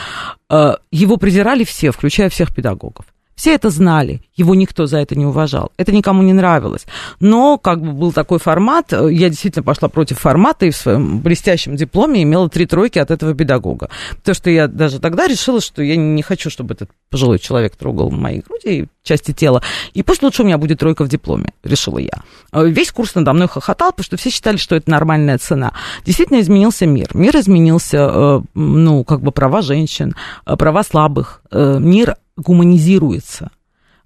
Э, 0.49 0.75
его 0.91 1.17
презирали 1.17 1.63
все, 1.63 1.91
включая 1.91 2.29
всех 2.29 2.53
педагогов. 2.53 3.05
Все 3.39 3.53
это 3.53 3.69
знали, 3.69 4.21
его 4.35 4.53
никто 4.53 4.85
за 4.85 4.97
это 4.97 5.15
не 5.15 5.25
уважал. 5.25 5.71
Это 5.77 5.93
никому 5.93 6.23
не 6.23 6.33
нравилось. 6.33 6.85
Но 7.21 7.57
как 7.57 7.81
бы 7.81 7.93
был 7.93 8.11
такой 8.11 8.37
формат, 8.37 8.91
э, 8.91 9.13
я 9.13 9.29
действительно 9.29 9.63
пошла 9.63 9.87
против 9.87 10.19
формата 10.19 10.65
и 10.65 10.71
в 10.71 10.75
своем 10.75 11.19
блестящем 11.21 11.77
дипломе 11.77 12.21
имела 12.23 12.49
три 12.49 12.65
тройки 12.65 12.99
от 12.99 13.11
этого 13.11 13.33
педагога. 13.33 13.89
Потому 14.17 14.35
что 14.35 14.49
я 14.49 14.67
даже 14.67 14.99
тогда 14.99 15.25
решила, 15.25 15.61
что 15.61 15.81
я 15.81 15.95
не 15.95 16.21
хочу, 16.21 16.49
чтобы 16.49 16.73
этот 16.73 16.89
пожилой 17.09 17.39
человек 17.39 17.77
трогал 17.77 18.11
мои 18.11 18.41
груди 18.41 18.81
и 18.81 18.87
части 19.03 19.31
тела. 19.31 19.63
И 19.93 20.03
пусть 20.03 20.21
лучше 20.21 20.41
у 20.43 20.45
меня 20.45 20.57
будет 20.57 20.79
тройка 20.79 21.05
в 21.05 21.07
дипломе, 21.07 21.53
решила 21.63 21.97
я. 21.97 22.23
Э, 22.51 22.67
весь 22.67 22.91
курс 22.91 23.15
надо 23.15 23.31
мной 23.31 23.47
хохотал, 23.47 23.91
потому 23.91 24.03
что 24.03 24.17
все 24.17 24.31
считали, 24.31 24.57
что 24.57 24.75
это 24.75 24.91
нормальная 24.91 25.37
цена. 25.37 25.71
Действительно 26.05 26.41
изменился 26.41 26.85
мир. 26.85 27.07
Мир 27.13 27.37
изменился, 27.37 27.97
э, 27.99 28.41
ну, 28.53 29.05
как 29.05 29.21
бы 29.21 29.31
права 29.31 29.61
женщин, 29.61 30.13
права 30.43 30.83
слабых. 30.83 31.41
Мир 31.53 32.15
гуманизируется 32.39 33.51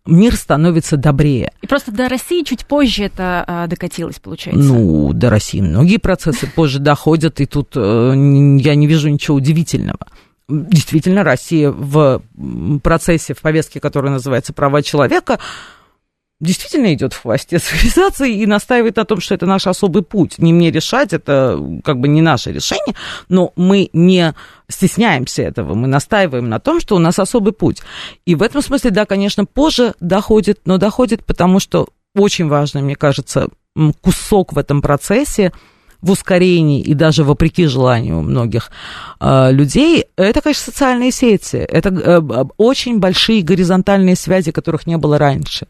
мир 0.06 0.36
становится 0.36 0.98
добрее. 0.98 1.52
И 1.62 1.68
просто 1.68 1.92
до 1.92 2.10
России 2.10 2.44
чуть 2.44 2.66
позже 2.66 3.06
это 3.06 3.44
а, 3.48 3.68
докатилось, 3.68 4.20
получается. 4.20 4.62
Ну, 4.62 5.14
до 5.14 5.30
России 5.30 5.62
многие 5.62 5.98
процессы 5.98 6.48
позже 6.48 6.80
доходят, 6.80 7.40
и 7.40 7.46
тут 7.46 7.72
э, 7.76 7.80
я 8.60 8.76
не 8.76 8.88
вижу 8.88 9.10
ничего 9.10 9.38
удивительного. 9.38 10.08
Действительно, 10.50 11.24
Россия 11.24 11.72
в 11.72 12.22
процессе, 12.84 13.34
в 13.34 13.42
повестке, 13.42 13.80
которая 13.80 14.12
называется 14.12 14.52
«Права 14.52 14.82
человека», 14.84 15.40
действительно 16.44 16.94
идет 16.94 17.14
в 17.14 17.22
хвосте 17.22 17.60
цивилизации 17.60 18.42
и 18.42 18.46
настаивает 18.46 18.96
на 18.98 19.06
том, 19.06 19.20
что 19.20 19.34
это 19.34 19.46
наш 19.46 19.68
особый 19.68 20.04
путь. 20.04 20.38
Не 20.38 20.54
мне 20.54 20.72
решать, 20.72 21.14
это 21.14 21.60
как 21.84 22.00
бы 22.00 22.08
не 22.08 22.22
наше 22.22 22.52
решение, 22.52 22.96
но 23.30 23.54
мы 23.56 23.90
не 23.94 24.34
стесняемся 24.70 25.44
этого, 25.44 25.74
мы 25.74 25.88
настаиваем 25.88 26.50
на 26.50 26.60
том, 26.60 26.80
что 26.80 26.96
у 26.96 27.00
нас 27.00 27.20
особый 27.20 27.54
путь. 27.54 27.82
И 28.26 28.36
в 28.36 28.44
этом 28.44 28.62
смысле, 28.62 28.92
да, 28.92 29.06
конечно, 29.06 29.46
позже 29.46 29.94
доходит, 30.00 30.62
но 30.66 30.78
доходит, 30.78 31.26
потому 31.26 31.60
что 31.60 31.88
очень 32.16 32.48
важно, 32.48 32.82
мне 32.82 32.96
кажется, 32.96 33.48
кусок 34.02 34.54
в 34.54 34.58
этом 34.58 34.82
процессе 34.82 35.52
в 36.02 36.12
ускорении 36.12 36.82
и 36.82 36.94
даже 36.94 37.24
вопреки 37.24 37.66
желанию 37.66 38.22
многих 38.22 38.72
э, 39.22 39.52
людей, 39.52 40.06
это, 40.18 40.42
конечно, 40.42 40.66
социальные 40.66 41.12
сети. 41.12 41.56
Это 41.56 41.90
э, 41.90 42.46
очень 42.58 43.00
большие 43.00 43.42
горизонтальные 43.42 44.18
связи, 44.18 44.52
которых 44.52 44.86
не 44.86 44.98
было 44.98 45.18
раньше. 45.18 45.68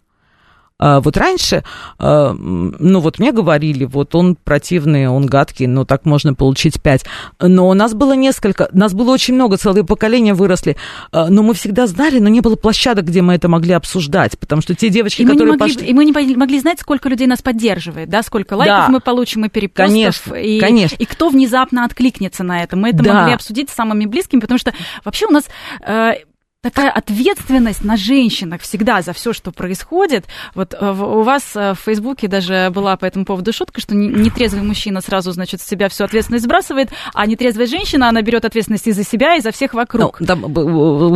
А, 0.85 0.99
вот 0.99 1.15
раньше, 1.15 1.63
а, 1.97 2.33
ну 2.33 2.99
вот 2.99 3.17
мне 3.17 3.31
говорили, 3.31 3.85
вот 3.85 4.15
он 4.15 4.35
противный, 4.35 5.07
он 5.07 5.27
гадкий, 5.27 5.65
но 5.65 5.85
так 5.85 6.03
можно 6.03 6.33
получить 6.33 6.81
пять. 6.81 7.05
Но 7.39 7.69
у 7.69 7.73
нас 7.73 7.93
было 7.93 8.11
несколько, 8.17 8.67
нас 8.73 8.93
было 8.93 9.11
очень 9.11 9.33
много, 9.35 9.55
целые 9.55 9.85
поколения 9.85 10.33
выросли, 10.33 10.75
а, 11.13 11.29
но 11.29 11.41
мы 11.41 11.53
всегда 11.53 11.87
знали, 11.87 12.19
но 12.19 12.27
не 12.27 12.41
было 12.41 12.57
площадок, 12.57 13.05
где 13.05 13.21
мы 13.21 13.33
это 13.35 13.47
могли 13.47 13.71
обсуждать, 13.71 14.37
потому 14.37 14.61
что 14.61 14.75
те 14.75 14.89
девочки, 14.89 15.21
и 15.21 15.25
которые 15.25 15.53
мы 15.53 15.57
могли, 15.57 15.73
пошли... 15.73 15.89
И 15.89 15.93
мы 15.93 16.03
не 16.03 16.35
могли 16.35 16.59
знать, 16.59 16.81
сколько 16.81 17.07
людей 17.07 17.27
нас 17.27 17.41
поддерживает, 17.41 18.09
да, 18.09 18.21
сколько 18.21 18.55
лайков 18.55 18.87
Да. 18.87 18.89
мы 18.89 18.99
получим 18.99 19.45
и 19.45 19.49
перепостов. 19.49 19.87
Конечно, 19.87 20.33
и, 20.33 20.59
конечно. 20.59 20.97
и 20.99 21.05
кто 21.05 21.29
внезапно 21.29 21.85
откликнется 21.85 22.43
на 22.43 22.61
это. 22.61 22.75
Мы 22.75 22.89
это 22.89 23.03
Да. 23.03 23.13
могли 23.21 23.35
обсудить 23.35 23.69
с 23.69 23.73
самыми 23.73 24.05
близкими, 24.05 24.41
потому 24.41 24.57
что 24.57 24.73
вообще 25.05 25.27
у 25.27 25.31
нас... 25.31 25.45
э, 25.87 26.15
Такая 26.63 26.89
ответственность 26.91 27.83
на 27.83 27.97
женщинах 27.97 28.61
всегда 28.61 29.01
за 29.01 29.11
все, 29.11 29.33
что 29.33 29.51
происходит. 29.51 30.23
Вот 30.55 30.73
э, 30.73 30.91
у 30.91 31.21
вас 31.21 31.43
э, 31.55 31.73
в 31.73 31.79
Фейсбуке 31.83 32.29
даже 32.29 32.71
была 32.73 32.95
по 32.95 33.03
этому 33.03 33.25
поводу 33.25 33.51
шутка, 33.51 33.81
что 33.81 33.93
не- 33.93 34.07
нетрезвый 34.07 34.63
мужчина 34.63 35.01
сразу, 35.01 35.33
значит, 35.33 35.59
с 35.59 35.67
себя 35.67 35.89
всю 35.89 36.05
ответственность 36.05 36.45
сбрасывает, 36.45 36.87
а 37.13 37.25
нетрезвая 37.25 37.67
женщина, 37.67 38.07
она 38.07 38.21
берет 38.21 38.45
ответственность 38.45 38.87
и 38.87 38.93
за 38.93 39.03
себя, 39.03 39.35
и 39.35 39.41
за 39.41 39.51
всех 39.51 39.73
вокруг. 39.73 40.21
Ну, 40.21 40.25
там 40.25 40.41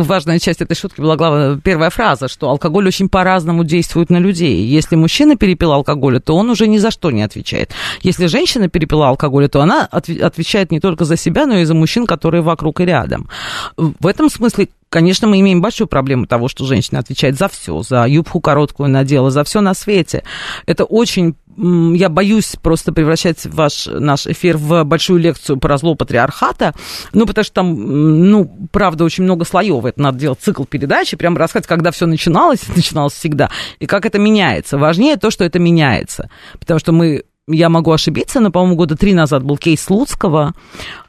важная 0.02 0.38
часть 0.38 0.60
этой 0.60 0.76
шутки 0.76 1.00
была 1.00 1.16
главная, 1.16 1.56
первая 1.56 1.88
фраза, 1.88 2.28
что 2.28 2.50
алкоголь 2.50 2.86
очень 2.86 3.08
по-разному 3.08 3.64
действует 3.64 4.10
на 4.10 4.18
людей. 4.18 4.66
Если 4.66 4.96
мужчина 4.96 5.36
перепил 5.36 5.72
алкоголя, 5.72 6.20
то 6.20 6.36
он 6.36 6.50
уже 6.50 6.68
ни 6.68 6.76
за 6.76 6.90
что 6.90 7.10
не 7.10 7.22
отвечает. 7.22 7.72
Если 8.02 8.26
женщина 8.26 8.68
перепила 8.68 9.08
алкоголя, 9.08 9.48
то 9.48 9.62
она 9.62 9.88
отв- 9.90 10.20
отвечает 10.20 10.70
не 10.72 10.80
только 10.80 11.06
за 11.06 11.16
себя, 11.16 11.46
но 11.46 11.56
и 11.56 11.64
за 11.64 11.72
мужчин, 11.72 12.04
которые 12.04 12.42
вокруг 12.42 12.80
и 12.80 12.84
рядом. 12.84 13.30
В 13.78 14.06
этом 14.06 14.28
смысле 14.28 14.68
Конечно, 14.88 15.28
мы 15.28 15.40
имеем 15.40 15.60
большую 15.60 15.88
проблему 15.88 16.26
того, 16.26 16.48
что 16.48 16.64
женщина 16.64 17.00
отвечает 17.00 17.36
за 17.36 17.48
все, 17.48 17.82
за 17.82 18.06
юбку 18.06 18.40
короткую 18.40 18.88
надела, 18.88 19.30
за 19.30 19.44
все 19.44 19.60
на 19.60 19.74
свете. 19.74 20.22
Это 20.66 20.84
очень 20.84 21.36
я 21.60 22.08
боюсь 22.08 22.54
просто 22.62 22.92
превращать 22.92 23.44
ваш 23.46 23.86
наш 23.86 24.28
эфир 24.28 24.56
в 24.56 24.84
большую 24.84 25.18
лекцию 25.18 25.58
про 25.58 25.76
зло 25.76 25.96
патриархата, 25.96 26.72
ну, 27.12 27.26
потому 27.26 27.44
что 27.44 27.54
там, 27.54 28.30
ну, 28.30 28.68
правда, 28.70 29.04
очень 29.04 29.24
много 29.24 29.44
слоев. 29.44 29.84
Это 29.84 30.00
надо 30.00 30.18
делать 30.18 30.38
цикл 30.40 30.64
передачи, 30.64 31.16
прям 31.16 31.36
рассказать, 31.36 31.66
когда 31.66 31.90
все 31.90 32.06
начиналось, 32.06 32.60
начиналось 32.76 33.14
всегда, 33.14 33.50
и 33.80 33.86
как 33.86 34.06
это 34.06 34.20
меняется. 34.20 34.78
Важнее 34.78 35.16
то, 35.16 35.32
что 35.32 35.44
это 35.44 35.58
меняется. 35.58 36.30
Потому 36.60 36.78
что 36.78 36.92
мы 36.92 37.24
я 37.48 37.68
могу 37.68 37.92
ошибиться, 37.92 38.40
но, 38.40 38.50
по-моему, 38.50 38.76
года 38.76 38.96
три 38.96 39.14
назад 39.14 39.42
был 39.42 39.56
кейс 39.56 39.82
Слуцкого, 39.82 40.54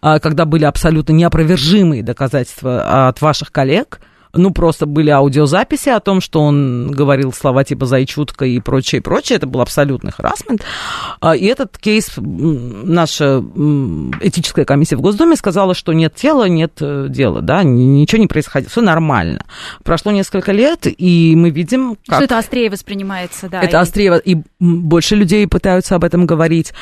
а, 0.02 0.20
когда 0.20 0.46
были 0.46 0.64
абсолютно 0.64 1.14
неопровержимые 1.14 2.04
доказательства 2.04 3.08
от 3.08 3.22
ваших 3.22 3.52
коллег. 3.52 4.00
Ну, 4.34 4.52
просто 4.52 4.86
были 4.86 5.10
аудиозаписи 5.10 5.90
о 5.90 6.00
том, 6.00 6.22
что 6.22 6.42
он 6.42 6.92
говорил 6.92 7.34
слова 7.34 7.64
типа 7.64 7.86
«зайчутка» 7.86 8.46
и 8.46 8.60
прочее, 8.60 9.02
прочее. 9.02 9.38
Это 9.38 9.48
был 9.48 9.62
абсолютный 9.62 10.12
харасмент. 10.12 10.64
А, 11.20 11.36
И 11.36 11.46
этот 11.46 11.78
кейс 11.78 12.12
наша 12.18 13.44
этическая 14.22 14.66
комиссия 14.66 14.98
в 14.98 15.02
Госдуме 15.02 15.36
сказала, 15.36 15.74
что 15.74 15.94
нет 15.94 16.14
тела, 16.16 16.48
нет 16.48 16.74
э, 16.82 17.08
дела, 17.10 17.42
да, 17.42 17.64
ничего 17.64 18.22
не 18.22 18.28
происходило, 18.28 18.70
все 18.70 18.82
нормально. 18.82 19.46
Прошло 19.84 20.12
несколько 20.12 20.52
лет, 20.52 20.86
и 20.86 21.34
мы 21.36 21.50
видим, 21.50 21.98
как... 22.08 22.18
Что 22.18 22.26
это 22.26 22.38
острее 22.38 22.70
воспринимается, 22.70 23.50
да. 23.50 23.62
Это 23.62 23.78
и- 23.78 23.80
острее, 23.80 24.22
и 24.24 24.38
больше 24.60 25.16
людей 25.16 25.48
пытаются 25.48 25.96
об 25.96 26.04
этом 26.04 26.26
говорить. 26.26 26.74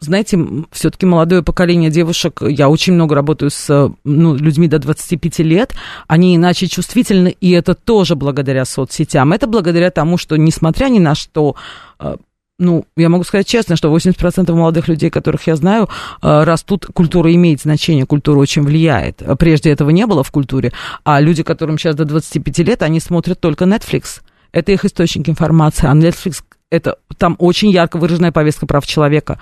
Знаете, 0.00 0.38
все-таки 0.70 1.06
молодое 1.06 1.42
поколение 1.42 1.90
девушек, 1.90 2.40
я 2.40 2.68
очень 2.68 2.92
много 2.92 3.16
работаю 3.16 3.50
с 3.50 3.92
ну, 4.04 4.36
людьми 4.36 4.68
до 4.68 4.78
25 4.78 5.40
лет, 5.40 5.74
они 6.06 6.36
иначе 6.36 6.68
чувствительны, 6.68 7.34
и 7.40 7.50
это 7.50 7.74
тоже 7.74 8.14
благодаря 8.14 8.64
соцсетям. 8.64 9.32
Это 9.32 9.48
благодаря 9.48 9.90
тому, 9.90 10.16
что, 10.16 10.36
несмотря 10.36 10.86
ни 10.86 11.00
на 11.00 11.16
что, 11.16 11.56
э, 11.98 12.14
ну, 12.60 12.84
я 12.96 13.08
могу 13.08 13.24
сказать 13.24 13.48
честно, 13.48 13.74
что 13.74 13.92
80% 13.92 14.52
молодых 14.52 14.86
людей, 14.86 15.10
которых 15.10 15.48
я 15.48 15.56
знаю, 15.56 15.88
э, 16.22 16.44
растут, 16.44 16.86
культура 16.86 17.34
имеет 17.34 17.62
значение, 17.62 18.06
культура 18.06 18.38
очень 18.38 18.62
влияет. 18.62 19.20
Прежде 19.40 19.70
этого 19.70 19.90
не 19.90 20.06
было 20.06 20.22
в 20.22 20.30
культуре, 20.30 20.72
а 21.02 21.20
люди, 21.20 21.42
которым 21.42 21.76
сейчас 21.76 21.96
до 21.96 22.04
25 22.04 22.58
лет, 22.60 22.82
они 22.82 23.00
смотрят 23.00 23.40
только 23.40 23.64
Netflix. 23.64 24.20
Это 24.52 24.72
их 24.72 24.84
источник 24.84 25.28
информации, 25.28 25.88
а 25.88 25.94
Netflix 25.94 26.42
это 26.70 26.98
там 27.16 27.36
очень 27.38 27.70
ярко 27.70 27.96
выраженная 27.96 28.32
повестка 28.32 28.66
прав 28.66 28.86
человека. 28.86 29.40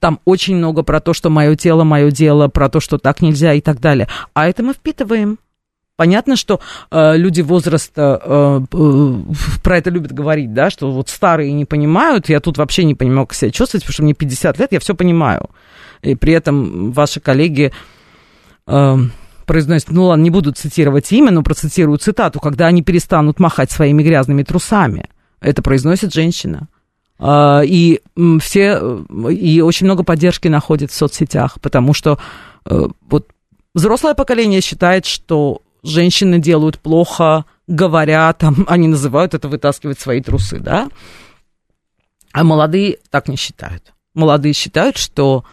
Там 0.00 0.20
очень 0.24 0.56
много 0.56 0.82
про 0.82 1.00
то, 1.00 1.12
что 1.12 1.30
мое 1.30 1.56
тело, 1.56 1.84
мое 1.84 2.10
дело, 2.10 2.48
про 2.48 2.68
то, 2.68 2.80
что 2.80 2.98
так 2.98 3.20
нельзя 3.22 3.54
и 3.54 3.60
так 3.60 3.80
далее. 3.80 4.08
А 4.34 4.48
это 4.48 4.62
мы 4.62 4.74
впитываем. 4.74 5.38
Понятно, 5.96 6.36
что 6.36 6.60
э, 6.92 7.16
люди 7.16 7.40
возраста 7.40 8.20
э, 8.22 8.60
э, 8.72 9.14
про 9.64 9.78
это 9.78 9.90
любят 9.90 10.12
говорить, 10.12 10.54
да, 10.54 10.70
что 10.70 10.92
вот 10.92 11.08
старые 11.08 11.52
не 11.52 11.64
понимают, 11.64 12.28
я 12.28 12.38
тут 12.38 12.56
вообще 12.56 12.84
не 12.84 12.94
понимаю, 12.94 13.26
как 13.26 13.34
себя 13.34 13.50
чувствовать, 13.50 13.82
потому 13.82 13.94
что 13.94 14.02
мне 14.04 14.14
50 14.14 14.60
лет, 14.60 14.70
я 14.70 14.78
все 14.78 14.94
понимаю. 14.94 15.50
И 16.02 16.14
при 16.14 16.34
этом 16.34 16.92
ваши 16.92 17.18
коллеги 17.18 17.72
э, 18.68 18.96
произносят, 19.44 19.90
ну 19.90 20.04
ладно, 20.04 20.22
не 20.22 20.30
буду 20.30 20.52
цитировать 20.52 21.10
имя, 21.10 21.32
но 21.32 21.42
процитирую 21.42 21.98
цитату, 21.98 22.38
когда 22.38 22.66
они 22.68 22.82
перестанут 22.82 23.40
махать 23.40 23.72
своими 23.72 24.04
грязными 24.04 24.44
трусами. 24.44 25.08
Это 25.40 25.62
произносит 25.62 26.12
женщина. 26.12 26.68
А, 27.18 27.62
И 27.64 28.00
все, 28.40 29.04
и 29.30 29.60
очень 29.60 29.86
много 29.86 30.04
поддержки 30.04 30.48
находит 30.48 30.90
в 30.90 30.94
соцсетях, 30.94 31.60
потому 31.60 31.94
что 31.94 32.18
э, 32.64 32.88
вот 33.08 33.28
взрослое 33.74 34.14
поколение 34.14 34.60
считает, 34.60 35.04
что 35.04 35.62
женщины 35.82 36.38
делают 36.38 36.78
плохо, 36.78 37.44
говоря, 37.66 38.32
там, 38.32 38.64
они 38.68 38.88
называют 38.88 39.34
это 39.34 39.48
вытаскивать 39.48 39.98
свои 39.98 40.20
трусы, 40.20 40.58
да, 40.58 40.88
а 42.32 42.44
молодые 42.44 42.98
так 43.10 43.28
не 43.28 43.36
считают. 43.36 43.92
Молодые 44.14 44.52
считают, 44.52 44.96
что 44.96 45.44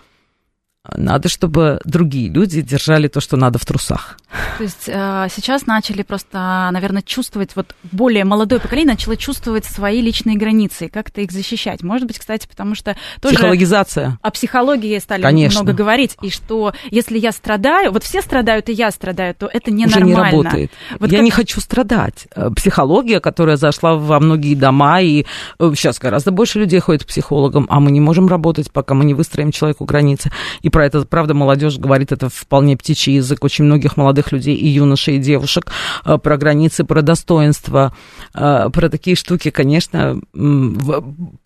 надо, 0.96 1.30
чтобы 1.30 1.80
другие 1.86 2.30
люди 2.30 2.62
держали 2.62 3.08
то, 3.08 3.20
что 3.22 3.38
надо 3.38 3.60
в 3.60 3.66
трусах. 3.66 4.18
То 4.58 4.64
есть 4.64 4.84
э, 4.88 5.28
сейчас 5.36 5.66
начали 5.66 6.02
просто, 6.04 6.70
наверное, 6.72 7.02
чувствовать, 7.02 7.56
вот 7.56 7.76
более 7.92 8.26
молодое 8.26 8.60
поколение 8.60 8.94
начало 8.94 9.16
чувствовать 9.18 9.66
свои 9.66 10.02
личные 10.02 10.38
границы 10.38 10.90
как-то 10.90 11.22
их 11.22 11.32
защищать. 11.32 11.84
Может 11.84 12.08
быть, 12.08 12.20
кстати, 12.20 12.48
потому 12.48 12.76
что 12.76 12.96
тоже 13.22 13.36
Психологизация. 13.36 14.18
о 14.22 14.32
психологии 14.32 14.98
стали 15.00 15.22
Конечно. 15.22 15.62
много 15.62 15.74
говорить, 15.74 16.18
и 16.22 16.30
что 16.30 16.74
если 16.92 17.18
я 17.18 17.32
страдаю, 17.32 17.92
вот 17.92 18.04
все 18.04 18.22
страдают, 18.22 18.70
и 18.70 18.74
я 18.74 18.92
страдаю, 18.92 19.36
то 19.36 19.48
это 19.52 19.72
уже 19.72 19.78
ненормально. 19.78 20.08
не 20.08 20.16
работает. 20.16 20.72
Вот 21.00 21.12
я 21.12 21.18
как- 21.20 21.26
не 21.26 21.32
хочу 21.32 21.62
страдать. 21.62 22.28
Э, 22.36 22.50
Психология, 22.56 23.20
которая 23.20 23.58
зашла 23.58 23.96
во 23.96 24.20
многие 24.20 24.56
дома, 24.56 25.02
и 25.02 25.26
э, 25.60 25.72
сейчас 25.76 26.00
гораздо 26.00 26.32
больше 26.32 26.60
людей 26.60 26.80
ходит 26.80 27.04
к 27.04 27.08
психологам, 27.08 27.68
а 27.70 27.80
мы 27.80 27.92
не 27.92 28.00
можем 28.00 28.28
работать, 28.28 28.72
пока 28.72 28.94
мы 28.94 29.06
не 29.06 29.14
выстроим 29.14 29.52
человеку 29.52 29.86
границы. 29.86 30.32
И 30.62 30.70
про 30.76 30.88
это, 30.88 31.06
правда, 31.06 31.34
молодежь 31.34 31.78
говорит, 31.78 32.12
это 32.12 32.28
вполне 32.28 32.76
птичий 32.76 33.16
язык. 33.16 33.46
Очень 33.46 33.64
многих 33.64 33.96
молодых 33.96 34.34
людей, 34.34 34.56
и 34.56 34.68
юношей, 34.68 35.16
и 35.16 35.20
девушек, 35.20 35.72
э, 36.04 36.18
про 36.18 36.36
границы, 36.36 36.84
про 36.84 37.02
достоинство, 37.02 37.96
э, 38.34 38.70
про 38.74 38.90
такие 38.90 39.16
штуки, 39.16 39.52
конечно, 39.52 40.20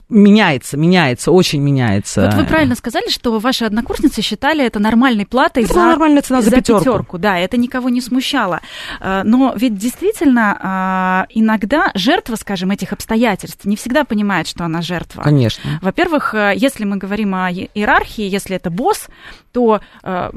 меняется, 0.10 0.76
меняется, 0.76 1.32
очень 1.32 1.62
меняется. 1.62 2.26
Вот 2.26 2.34
вы 2.34 2.46
правильно 2.46 2.76
сказали, 2.76 3.10
что 3.10 3.38
ваши 3.40 3.66
однокурсницы 3.66 4.22
считали 4.22 4.66
это 4.66 4.80
нормальной 4.80 5.26
платой 5.26 5.64
Это 5.64 5.74
за, 5.74 5.80
нормальная 5.86 6.22
цена 6.22 6.42
за 6.42 6.52
пятерку. 6.52 7.18
Да, 7.18 7.38
это 7.38 7.58
никого 7.58 7.90
не 7.90 8.02
смущало. 8.02 8.62
Э, 9.00 9.22
Но 9.24 9.54
ведь 9.56 9.78
действительно 9.78 11.26
э, 11.30 11.32
иногда 11.36 11.92
жертва, 11.94 12.36
скажем, 12.36 12.72
этих 12.72 12.92
обстоятельств 12.92 13.66
не 13.66 13.76
всегда 13.76 14.04
понимает, 14.04 14.48
что 14.48 14.66
она 14.66 14.82
жертва. 14.82 15.22
Конечно. 15.22 15.80
Во-первых, 15.82 16.34
э, 16.34 16.54
если 16.56 16.86
мы 16.86 16.98
говорим 16.98 17.36
о 17.36 17.52
иерархии, 17.52 18.28
если 18.28 18.56
это 18.56 18.72
босс, 18.72 19.08
то 19.52 19.82
э, 20.04 20.32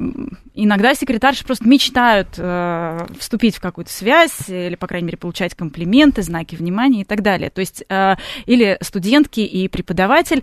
иногда 0.54 0.94
секретарши 0.94 1.44
просто 1.44 1.66
мечтают 1.66 2.28
э, 2.36 3.06
вступить 3.18 3.56
в 3.56 3.60
какую-то 3.60 3.92
связь 3.92 4.48
или, 4.48 4.74
по 4.74 4.86
крайней 4.86 5.06
мере, 5.06 5.18
получать 5.18 5.54
комплименты, 5.54 6.22
знаки 6.22 6.54
внимания 6.54 7.02
и 7.02 7.04
так 7.04 7.22
далее. 7.22 7.50
То 7.50 7.60
есть 7.60 7.84
э, 7.88 8.16
или 8.46 8.78
студентки 8.80 9.40
и 9.40 9.68
преподаватель. 9.68 10.42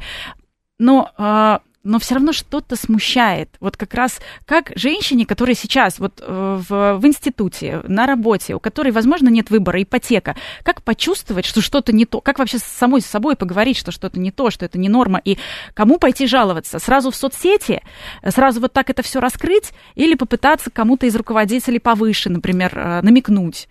Но 0.78 1.12
э, 1.18 1.60
но 1.84 2.00
все 2.00 2.16
равно 2.16 2.34
что-то 2.34 2.76
смущает. 2.76 3.50
Вот 3.60 3.78
как 3.78 3.94
раз 3.94 4.20
как 4.46 4.72
женщине, 4.76 5.26
которая 5.26 5.56
сейчас 5.56 6.00
вот 6.00 6.22
э, 6.22 6.62
в, 6.70 6.98
в 6.98 7.08
институте, 7.08 7.82
на 7.88 8.06
работе, 8.06 8.56
у 8.56 8.60
которой, 8.60 8.92
возможно, 8.92 9.30
нет 9.30 9.50
выбора, 9.50 9.82
ипотека, 9.82 10.36
как 10.64 10.84
почувствовать, 10.84 11.46
что 11.46 11.62
что-то 11.62 11.94
не 11.94 12.06
то? 12.06 12.22
Как 12.22 12.40
вообще 12.40 12.60
с 12.60 12.64
самой 12.64 13.02
с 13.02 13.06
собой 13.06 13.36
поговорить, 13.36 13.78
что 13.78 13.92
что-то 13.92 14.20
не 14.20 14.32
то, 14.32 14.50
что 14.50 14.66
это 14.66 14.78
не 14.78 14.90
норма? 14.90 15.22
И 15.24 15.38
кому 15.74 15.98
пойти 15.98 16.28
жаловаться? 16.28 16.80
Сразу 16.80 17.12
в 17.12 17.16
соцсети? 17.16 17.82
Сразу 18.28 18.60
вот 18.60 18.74
так 18.74 18.90
это 18.90 19.02
все 19.02 19.20
раскрыть? 19.20 19.72
Или 19.96 20.16
попытаться 20.16 20.70
кому-то 20.70 21.06
из 21.06 21.16
руководителей 21.16 21.80
повыше, 21.80 22.30
например, 22.30 22.78
э, 22.78 23.02
намекнуть? 23.02 23.68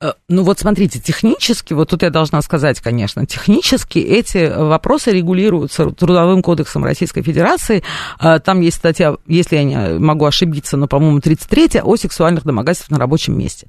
Э, 0.00 0.12
ну 0.28 0.42
вот 0.42 0.58
смотрите, 0.58 0.98
технически, 1.00 1.72
вот 1.72 1.90
тут 1.90 2.02
я 2.02 2.10
должна 2.10 2.42
сказать, 2.42 2.80
конечно, 2.80 3.26
технически 3.26 3.98
эти 3.98 4.52
вопросы 4.54 5.12
регулируются 5.12 5.90
Трудовым 5.90 6.42
кодексом 6.42 6.84
Российской 6.84 7.22
Федерации. 7.22 7.82
Э, 8.20 8.38
там 8.38 8.60
есть 8.60 8.76
статья, 8.76 9.16
если 9.26 9.56
я 9.56 9.64
не 9.64 9.98
могу 9.98 10.24
ошибиться, 10.24 10.76
но, 10.76 10.86
по-моему, 10.86 11.20
33 11.20 11.80
о 11.82 11.96
сексуальных 11.96 12.44
домогательствах 12.44 12.90
на 12.90 12.98
рабочем 12.98 13.38
месте. 13.38 13.66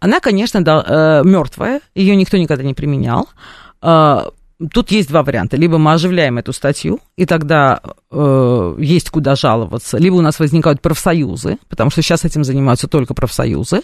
Она, 0.00 0.20
конечно, 0.20 0.64
да, 0.64 1.22
мертвая, 1.24 1.80
ее 1.94 2.16
никто 2.16 2.36
никогда 2.36 2.62
не 2.62 2.74
применял 2.74 3.28
Тут 4.72 4.90
есть 4.90 5.08
два 5.08 5.22
варианта. 5.22 5.56
Либо 5.56 5.78
мы 5.78 5.92
оживляем 5.92 6.38
эту 6.38 6.52
статью, 6.52 7.00
и 7.16 7.26
тогда 7.26 7.80
э, 8.10 8.76
есть 8.78 9.10
куда 9.10 9.34
жаловаться, 9.34 9.98
либо 9.98 10.14
у 10.14 10.20
нас 10.20 10.38
возникают 10.38 10.80
профсоюзы, 10.80 11.58
потому 11.68 11.90
что 11.90 12.02
сейчас 12.02 12.24
этим 12.24 12.44
занимаются 12.44 12.88
только 12.88 13.14
профсоюзы, 13.14 13.82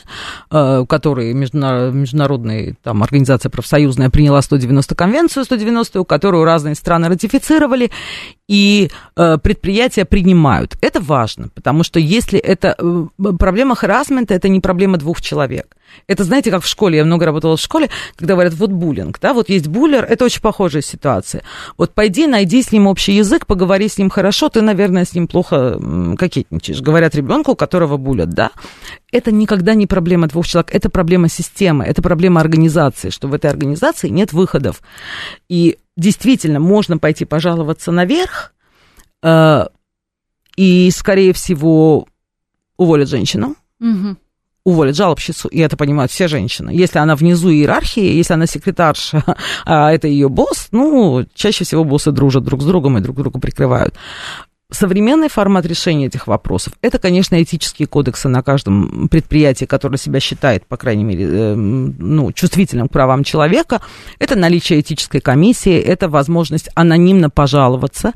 э, 0.50 0.84
которые 0.88 1.34
международная 1.34 2.76
там, 2.82 3.02
организация 3.02 3.50
профсоюзная 3.50 4.10
приняла 4.10 4.42
190 4.42 4.94
конвенцию, 4.94 5.44
190, 5.44 6.04
которую 6.04 6.44
разные 6.44 6.74
страны 6.74 7.08
ратифицировали, 7.08 7.90
и 8.48 8.90
э, 9.16 9.38
предприятия 9.38 10.04
принимают. 10.04 10.76
Это 10.80 11.00
важно, 11.00 11.48
потому 11.54 11.84
что 11.84 12.00
если 12.00 12.38
это 12.38 12.76
э, 12.78 13.06
проблема 13.38 13.74
харасмента, 13.74 14.34
это 14.34 14.48
не 14.48 14.60
проблема 14.60 14.98
двух 14.98 15.20
человек. 15.20 15.76
Это, 16.06 16.24
знаете, 16.24 16.50
как 16.50 16.62
в 16.62 16.66
школе, 16.66 16.98
я 16.98 17.04
много 17.04 17.26
работала 17.26 17.56
в 17.56 17.60
школе, 17.60 17.88
когда 18.16 18.34
говорят, 18.34 18.54
вот 18.54 18.70
буллинг, 18.70 19.18
да, 19.20 19.32
вот 19.32 19.48
есть 19.48 19.68
буллер, 19.68 20.04
это 20.04 20.24
очень 20.24 20.40
похожая 20.40 20.82
ситуация. 20.82 21.42
Вот 21.76 21.94
пойди, 21.94 22.26
найди 22.26 22.62
с 22.62 22.72
ним 22.72 22.86
общий 22.86 23.12
язык, 23.12 23.46
поговори 23.46 23.88
с 23.88 23.98
ним 23.98 24.10
хорошо, 24.10 24.48
ты, 24.48 24.60
наверное, 24.60 25.04
с 25.04 25.14
ним 25.14 25.26
плохо 25.26 25.78
кокетничаешь. 26.18 26.80
Говорят 26.80 27.14
ребенку, 27.14 27.54
которого 27.54 27.96
булят, 27.96 28.30
да. 28.30 28.50
Это 29.12 29.32
никогда 29.32 29.74
не 29.74 29.86
проблема 29.86 30.26
двух 30.26 30.46
человек, 30.46 30.74
это 30.74 30.90
проблема 30.90 31.28
системы, 31.28 31.84
это 31.84 32.02
проблема 32.02 32.40
организации, 32.40 33.10
что 33.10 33.28
в 33.28 33.34
этой 33.34 33.50
организации 33.50 34.08
нет 34.08 34.32
выходов. 34.32 34.82
И 35.48 35.78
действительно, 35.96 36.60
можно 36.60 36.98
пойти 36.98 37.24
пожаловаться 37.24 37.92
наверх, 37.92 38.52
э, 39.22 39.66
и, 40.56 40.90
скорее 40.90 41.32
всего, 41.32 42.06
уволят 42.76 43.08
женщину. 43.08 43.56
Угу 43.80 44.16
уволят 44.64 44.96
жалобщицу, 44.96 45.48
и 45.48 45.58
это 45.58 45.76
понимают 45.76 46.12
все 46.12 46.28
женщины. 46.28 46.70
Если 46.70 46.98
она 46.98 47.16
внизу 47.16 47.50
иерархии, 47.50 48.02
если 48.02 48.34
она 48.34 48.46
секретарша, 48.46 49.24
а 49.64 49.92
это 49.92 50.08
ее 50.08 50.28
босс, 50.28 50.68
ну, 50.70 51.26
чаще 51.34 51.64
всего 51.64 51.84
боссы 51.84 52.10
дружат 52.12 52.44
друг 52.44 52.62
с 52.62 52.64
другом 52.64 52.98
и 52.98 53.00
друг 53.00 53.16
друга 53.16 53.40
прикрывают. 53.40 53.94
Современный 54.72 55.28
формат 55.28 55.66
решения 55.66 56.06
этих 56.06 56.28
вопросов– 56.28 56.74
это, 56.80 57.00
конечно, 57.00 57.42
этические 57.42 57.88
кодексы 57.88 58.28
на 58.28 58.40
каждом 58.40 59.08
предприятии, 59.08 59.64
которое 59.64 59.98
себя 59.98 60.20
считает, 60.20 60.64
по 60.64 60.76
крайней 60.76 61.02
мере, 61.02 61.26
э, 61.28 61.54
ну, 61.56 62.30
чувствительным 62.30 62.88
к 62.88 62.92
правам 62.92 63.24
человека. 63.24 63.80
Это 64.20 64.36
наличие 64.36 64.80
этической 64.80 65.20
комиссии, 65.20 65.76
это 65.76 66.08
возможность 66.08 66.68
анонимно 66.76 67.30
пожаловаться. 67.30 68.12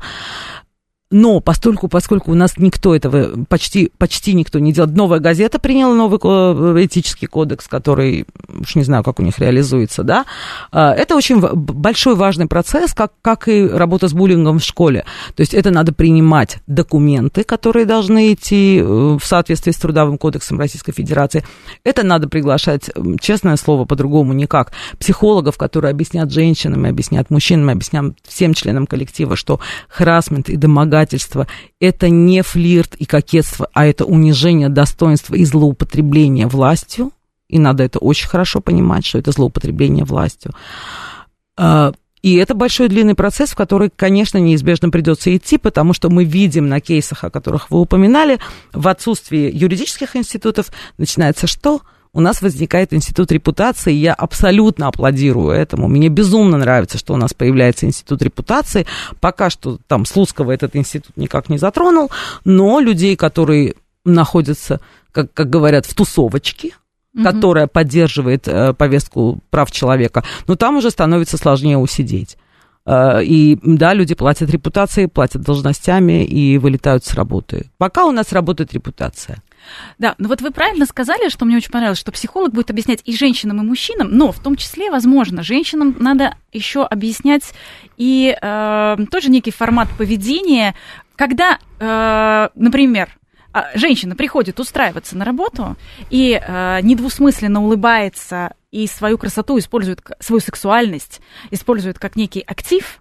Но 1.17 1.39
постольку, 1.39 1.87
поскольку 1.87 2.31
у 2.31 2.35
нас 2.35 2.57
никто 2.57 2.93
этого, 2.93 3.45
почти, 3.45 3.89
почти 3.97 4.33
никто 4.33 4.59
не 4.59 4.73
делает, 4.73 4.97
новая 4.97 5.21
газета 5.21 5.59
приняла 5.59 5.95
новый 5.95 6.85
этический 6.85 7.25
кодекс, 7.25 7.69
который, 7.69 8.25
уж 8.49 8.75
не 8.75 8.83
знаю, 8.83 9.01
как 9.01 9.21
у 9.21 9.23
них 9.23 9.39
реализуется, 9.39 10.03
да, 10.03 10.25
а, 10.73 10.91
это 10.91 11.15
очень 11.15 11.39
большой 11.39 12.15
важный 12.15 12.47
процесс, 12.47 12.93
как, 12.93 13.13
как 13.21 13.47
и 13.47 13.65
работа 13.65 14.09
с 14.09 14.13
буллингом 14.13 14.59
в 14.59 14.63
школе. 14.65 15.05
То 15.35 15.39
есть 15.39 15.53
это 15.53 15.71
надо 15.71 15.93
принимать 15.93 16.57
документы, 16.67 17.45
которые 17.45 17.85
должны 17.85 18.33
идти 18.33 18.79
э, 18.79 18.83
в 18.83 19.21
соответствии 19.23 19.71
с 19.71 19.77
Трудовым 19.77 20.17
кодексом 20.17 20.59
Российской 20.59 20.91
Федерации. 20.91 21.45
Это 21.85 22.03
надо 22.03 22.27
приглашать, 22.27 22.91
честное 23.21 23.55
слово, 23.55 23.85
по-другому 23.85 24.33
никак, 24.33 24.73
психологов, 24.99 25.57
которые 25.57 25.91
объяснят 25.91 26.29
женщинам, 26.29 26.83
объяснят 26.83 27.29
мужчинам, 27.29 27.69
объяснят 27.69 28.17
всем 28.27 28.53
членам 28.53 28.85
коллектива, 28.85 29.37
что 29.37 29.61
харасмент 29.87 30.49
и 30.49 30.57
домогательство 30.57 31.04
домогательство, 31.05 31.47
это 31.79 32.09
не 32.09 32.41
флирт 32.41 32.95
и 32.95 33.05
кокетство, 33.05 33.69
а 33.73 33.85
это 33.85 34.05
унижение 34.05 34.69
достоинства 34.69 35.35
и 35.35 35.45
злоупотребление 35.45 36.47
властью. 36.47 37.11
И 37.47 37.59
надо 37.59 37.83
это 37.83 37.99
очень 37.99 38.27
хорошо 38.27 38.59
понимать, 38.59 39.05
что 39.05 39.19
это 39.19 39.31
злоупотребление 39.31 40.03
властью. 40.03 40.51
А, 41.57 41.93
и 42.23 42.35
это 42.37 42.55
большой 42.55 42.87
длинный 42.87 43.13
процесс, 43.13 43.51
в 43.51 43.55
который, 43.55 43.91
конечно, 43.95 44.39
неизбежно 44.39 44.89
придется 44.89 45.35
идти, 45.35 45.59
потому 45.59 45.93
что 45.93 46.09
мы 46.09 46.25
видим 46.25 46.67
на 46.67 46.79
кейсах, 46.81 47.23
о 47.23 47.29
которых 47.29 47.69
вы 47.69 47.79
упоминали, 47.79 48.39
в 48.73 48.87
отсутствии 48.87 49.51
юридических 49.53 50.15
институтов 50.15 50.71
начинается 50.97 51.45
что? 51.45 51.81
У 52.15 52.21
нас 52.21 52.41
возникает 52.41 52.93
институт 52.93 53.29
репутации, 53.33 53.91
я 53.91 54.13
абсолютно 54.13 54.87
аплодирую 54.87 55.51
этому. 55.51 55.89
Мне 55.89 56.07
безумно 56.07 56.57
нравится, 56.57 56.97
что 56.97 57.13
у 57.13 57.17
нас 57.17 57.33
появляется 57.33 57.85
институт 57.85 58.21
репутации. 58.21 58.87
Пока 59.19 59.49
что 59.49 59.79
там 59.87 60.05
Слуцкого 60.05 60.51
этот 60.53 60.77
институт 60.77 61.17
никак 61.17 61.49
не 61.49 61.57
затронул, 61.57 62.09
но 62.45 62.79
людей, 62.79 63.17
которые 63.17 63.75
находятся, 64.05 64.79
как, 65.11 65.33
как 65.33 65.49
говорят, 65.49 65.85
в 65.85 65.93
тусовочке, 65.93 66.71
угу. 67.13 67.23
которая 67.23 67.67
поддерживает 67.67 68.47
э, 68.47 68.73
повестку 68.73 69.41
прав 69.49 69.69
человека, 69.69 70.23
но 70.47 70.55
там 70.55 70.77
уже 70.77 70.91
становится 70.91 71.35
сложнее 71.37 71.77
усидеть. 71.77 72.37
Э, 72.85 73.21
и 73.25 73.59
да, 73.61 73.93
люди 73.93 74.15
платят 74.15 74.49
репутацией, 74.49 75.07
платят 75.07 75.41
должностями 75.41 76.23
и 76.23 76.57
вылетают 76.59 77.03
с 77.03 77.13
работы. 77.13 77.65
Пока 77.77 78.05
у 78.05 78.11
нас 78.11 78.31
работает 78.31 78.73
репутация. 78.73 79.43
Да, 79.97 80.15
ну 80.17 80.27
вот 80.27 80.41
вы 80.41 80.51
правильно 80.51 80.85
сказали, 80.85 81.29
что 81.29 81.45
мне 81.45 81.57
очень 81.57 81.71
понравилось, 81.71 81.99
что 81.99 82.11
психолог 82.11 82.53
будет 82.53 82.69
объяснять 82.69 83.01
и 83.05 83.15
женщинам, 83.15 83.61
и 83.61 83.65
мужчинам, 83.65 84.09
но 84.11 84.31
в 84.31 84.39
том 84.39 84.55
числе, 84.55 84.91
возможно, 84.91 85.43
женщинам 85.43 85.95
надо 85.99 86.35
еще 86.51 86.83
объяснять 86.83 87.53
и 87.97 88.35
э, 88.39 88.97
тоже 89.11 89.29
некий 89.29 89.51
формат 89.51 89.89
поведения, 89.97 90.75
когда, 91.15 91.59
э, 91.79 92.49
например, 92.55 93.09
а, 93.55 93.67
женщина 93.75 94.17
приходит 94.17 94.59
устраиваться 94.59 95.17
на 95.17 95.23
работу 95.23 95.77
и 96.09 96.33
э, 96.33 96.79
недвусмысленно 96.81 97.63
улыбается 97.63 98.53
и 98.71 98.85
свою 98.85 99.17
красоту 99.17 99.57
использует, 99.57 100.01
свою 100.19 100.41
сексуальность 100.41 101.21
использует 101.51 101.97
как 101.97 102.17
некий 102.17 102.41
актив. 102.41 102.99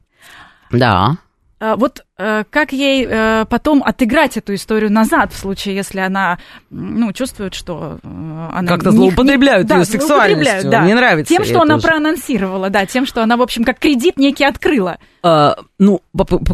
Да. 0.71 1.19
А, 1.61 1.77
вот 1.77 2.05
э, 2.19 2.45
как 2.51 2.73
ей 2.73 3.07
э, 3.09 3.45
потом 3.49 3.83
отыграть 3.85 4.37
эту 4.37 4.55
историю 4.55 4.90
назад, 4.93 5.33
в 5.33 5.37
случае, 5.37 5.77
если 5.77 6.01
она 6.01 6.38
ну, 6.71 7.12
чувствует, 7.12 7.55
что 7.55 7.99
э, 8.03 8.49
она... 8.53 8.69
Как-то 8.69 8.90
злоупотребляют 8.90 9.69
не, 9.69 9.77
ее 9.77 9.81
да, 9.81 9.85
сексуальностью, 9.85 10.71
да. 10.71 10.85
не 10.85 10.95
нравится 10.95 11.33
Тем, 11.33 11.45
что 11.45 11.62
она 11.62 11.77
уже. 11.77 11.87
проанонсировала, 11.87 12.71
да, 12.71 12.87
тем, 12.87 13.07
что 13.07 13.23
она, 13.23 13.37
в 13.37 13.43
общем, 13.43 13.64
как 13.64 13.79
кредит 13.79 14.19
некий 14.19 14.45
открыла. 14.45 14.99
А, 15.23 15.57
ну, 15.79 16.03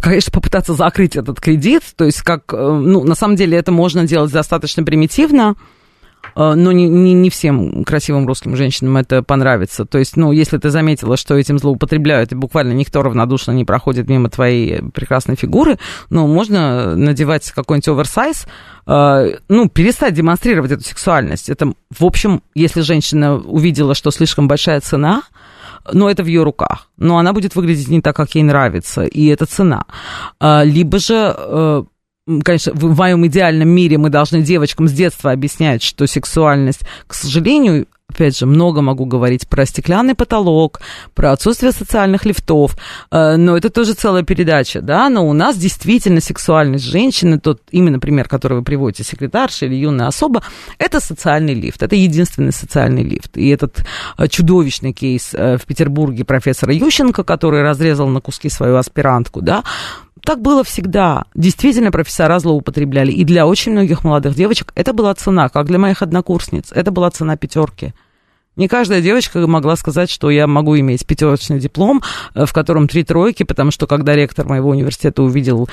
конечно, 0.02 0.32
попытаться 0.32 0.74
закрыть 0.74 1.16
этот 1.16 1.40
кредит, 1.40 1.82
то 1.96 2.04
есть 2.04 2.20
как, 2.20 2.52
ну, 2.52 3.02
на 3.02 3.14
самом 3.14 3.36
деле 3.36 3.56
это 3.56 3.72
можно 3.72 4.06
делать 4.06 4.32
достаточно 4.32 4.84
примитивно, 4.84 5.56
но 6.34 6.72
не, 6.72 6.88
не, 6.88 7.12
не 7.12 7.30
всем 7.30 7.84
красивым 7.84 8.26
русским 8.26 8.56
женщинам 8.56 8.96
это 8.96 9.22
понравится. 9.22 9.84
То 9.84 9.98
есть, 9.98 10.16
ну, 10.16 10.32
если 10.32 10.58
ты 10.58 10.70
заметила, 10.70 11.16
что 11.16 11.36
этим 11.36 11.58
злоупотребляют, 11.58 12.32
и 12.32 12.34
буквально 12.34 12.72
никто 12.72 13.02
равнодушно 13.02 13.52
не 13.52 13.64
проходит 13.64 14.08
мимо 14.08 14.30
твоей 14.30 14.82
прекрасной 14.82 15.36
фигуры, 15.36 15.78
ну, 16.10 16.26
можно 16.26 16.94
надевать 16.96 17.50
какой-нибудь 17.50 17.88
оверсайз, 17.88 18.46
э, 18.86 19.36
ну, 19.48 19.68
перестать 19.68 20.14
демонстрировать 20.14 20.72
эту 20.72 20.84
сексуальность. 20.84 21.48
Это, 21.48 21.72
в 21.90 22.04
общем, 22.04 22.42
если 22.54 22.80
женщина 22.80 23.36
увидела, 23.36 23.94
что 23.94 24.10
слишком 24.10 24.48
большая 24.48 24.80
цена, 24.80 25.22
но 25.92 26.10
это 26.10 26.22
в 26.22 26.26
ее 26.26 26.42
руках. 26.42 26.88
Но 26.98 27.18
она 27.18 27.32
будет 27.32 27.54
выглядеть 27.56 27.88
не 27.88 28.00
так, 28.00 28.14
как 28.14 28.34
ей 28.34 28.42
нравится, 28.42 29.02
и 29.02 29.26
это 29.26 29.46
цена. 29.46 29.84
Э, 30.40 30.62
либо 30.64 30.98
же 30.98 31.86
конечно, 32.44 32.72
в 32.72 32.96
моем 32.96 33.26
идеальном 33.26 33.68
мире 33.68 33.98
мы 33.98 34.10
должны 34.10 34.42
девочкам 34.42 34.88
с 34.88 34.92
детства 34.92 35.32
объяснять, 35.32 35.82
что 35.82 36.06
сексуальность, 36.06 36.82
к 37.06 37.14
сожалению, 37.14 37.86
опять 38.10 38.36
же, 38.36 38.46
много 38.46 38.82
могу 38.82 39.06
говорить 39.06 39.48
про 39.48 39.64
стеклянный 39.66 40.14
потолок, 40.14 40.80
про 41.14 41.32
отсутствие 41.32 41.72
социальных 41.72 42.24
лифтов, 42.24 42.76
э, 43.10 43.36
но 43.36 43.56
это 43.56 43.70
тоже 43.70 43.94
целая 43.94 44.22
передача, 44.22 44.80
да, 44.80 45.08
но 45.08 45.28
у 45.28 45.32
нас 45.32 45.56
действительно 45.56 46.20
сексуальность 46.20 46.84
женщины, 46.84 47.38
тот 47.38 47.60
именно 47.70 47.98
пример, 47.98 48.28
который 48.28 48.58
вы 48.58 48.64
приводите, 48.64 49.04
секретарша 49.04 49.66
или 49.66 49.76
юная 49.76 50.08
особа, 50.08 50.42
это 50.78 51.00
социальный 51.00 51.54
лифт, 51.54 51.82
это 51.82 51.96
единственный 51.96 52.52
социальный 52.52 53.02
лифт. 53.02 53.36
И 53.36 53.48
этот 53.48 53.84
э, 54.18 54.28
чудовищный 54.28 54.92
кейс 54.92 55.30
э, 55.32 55.56
в 55.56 55.64
Петербурге 55.64 56.24
профессора 56.24 56.74
Ющенко, 56.74 57.24
который 57.24 57.62
разрезал 57.62 58.08
на 58.08 58.20
куски 58.20 58.50
свою 58.50 58.76
аспирантку, 58.76 59.40
да, 59.40 59.62
так 60.24 60.40
было 60.42 60.62
всегда. 60.64 61.24
Действительно, 61.34 61.90
профессора 61.90 62.38
злоупотребляли. 62.38 63.12
И 63.12 63.24
для 63.24 63.46
очень 63.46 63.72
многих 63.72 64.04
молодых 64.04 64.34
девочек 64.34 64.72
это 64.74 64.92
была 64.92 65.14
цена, 65.14 65.48
как 65.48 65.66
для 65.66 65.78
моих 65.78 66.02
однокурсниц. 66.02 66.72
Это 66.72 66.90
была 66.90 67.10
цена 67.10 67.36
пятерки. 67.36 67.94
Не 68.60 68.68
каждая 68.68 69.00
девочка 69.00 69.46
могла 69.46 69.74
сказать, 69.74 70.10
что 70.10 70.28
я 70.28 70.46
могу 70.46 70.78
иметь 70.78 71.06
пятерочный 71.06 71.58
диплом, 71.58 72.02
э, 72.34 72.44
в 72.44 72.52
котором 72.52 72.88
три 72.88 73.04
тройки, 73.04 73.42
потому 73.42 73.70
что 73.70 73.86
когда 73.86 74.14
ректор 74.14 74.46
моего 74.46 74.68
университета 74.68 75.22
увидел 75.22 75.66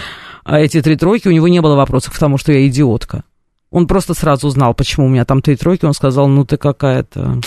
э, 0.45 0.61
эти 0.61 0.81
три 0.81 0.95
тройки, 0.95 1.27
у 1.27 1.31
него 1.31 1.49
не 1.49 1.61
было 1.61 1.75
вопросов 1.75 2.15
к 2.15 2.17
тому, 2.17 2.37
что 2.37 2.53
я 2.53 2.65
идиотка. 2.65 3.25
Он 3.71 3.87
просто 3.87 4.13
сразу 4.13 4.47
узнал, 4.47 4.73
почему 4.73 5.07
у 5.07 5.09
меня 5.09 5.25
там 5.25 5.41
три 5.41 5.57
тройки. 5.57 5.83
Он 5.83 5.93
сказал, 5.93 6.29
ну 6.29 6.45
ты 6.45 6.55
какая-то 6.55 7.41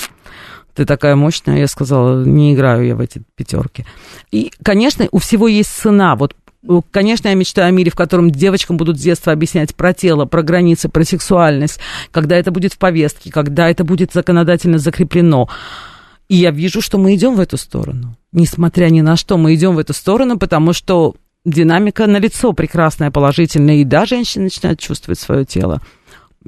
ты 0.74 0.84
такая 0.84 1.16
мощная, 1.16 1.58
я 1.58 1.66
сказала, 1.68 2.22
не 2.22 2.54
играю 2.54 2.86
я 2.86 2.94
в 2.94 3.00
эти 3.00 3.22
пятерки. 3.34 3.86
И, 4.30 4.52
конечно, 4.62 5.08
у 5.10 5.18
всего 5.18 5.48
есть 5.48 5.70
цена. 5.70 6.16
Вот 6.16 6.34
Конечно, 6.90 7.28
я 7.28 7.34
мечтаю 7.34 7.68
о 7.68 7.70
мире, 7.70 7.90
в 7.90 7.94
котором 7.94 8.30
девочкам 8.30 8.76
будут 8.76 8.98
с 8.98 9.02
детства 9.02 9.32
объяснять 9.32 9.74
про 9.74 9.94
тело, 9.94 10.26
про 10.26 10.42
границы, 10.42 10.90
про 10.90 11.04
сексуальность, 11.04 11.80
когда 12.10 12.36
это 12.36 12.50
будет 12.50 12.74
в 12.74 12.78
повестке, 12.78 13.30
когда 13.30 13.70
это 13.70 13.82
будет 13.82 14.12
законодательно 14.12 14.78
закреплено. 14.78 15.48
И 16.28 16.36
я 16.36 16.50
вижу, 16.50 16.82
что 16.82 16.98
мы 16.98 17.14
идем 17.14 17.34
в 17.34 17.40
эту 17.40 17.56
сторону. 17.56 18.14
Несмотря 18.32 18.86
ни 18.90 19.00
на 19.00 19.16
что, 19.16 19.38
мы 19.38 19.54
идем 19.54 19.74
в 19.74 19.78
эту 19.78 19.94
сторону, 19.94 20.38
потому 20.38 20.74
что 20.74 21.14
динамика 21.46 22.06
на 22.06 22.18
лицо 22.18 22.52
прекрасная, 22.52 23.10
положительная, 23.10 23.76
и 23.76 23.84
да, 23.84 24.04
женщины 24.04 24.44
начинают 24.44 24.78
чувствовать 24.78 25.18
свое 25.18 25.46
тело. 25.46 25.80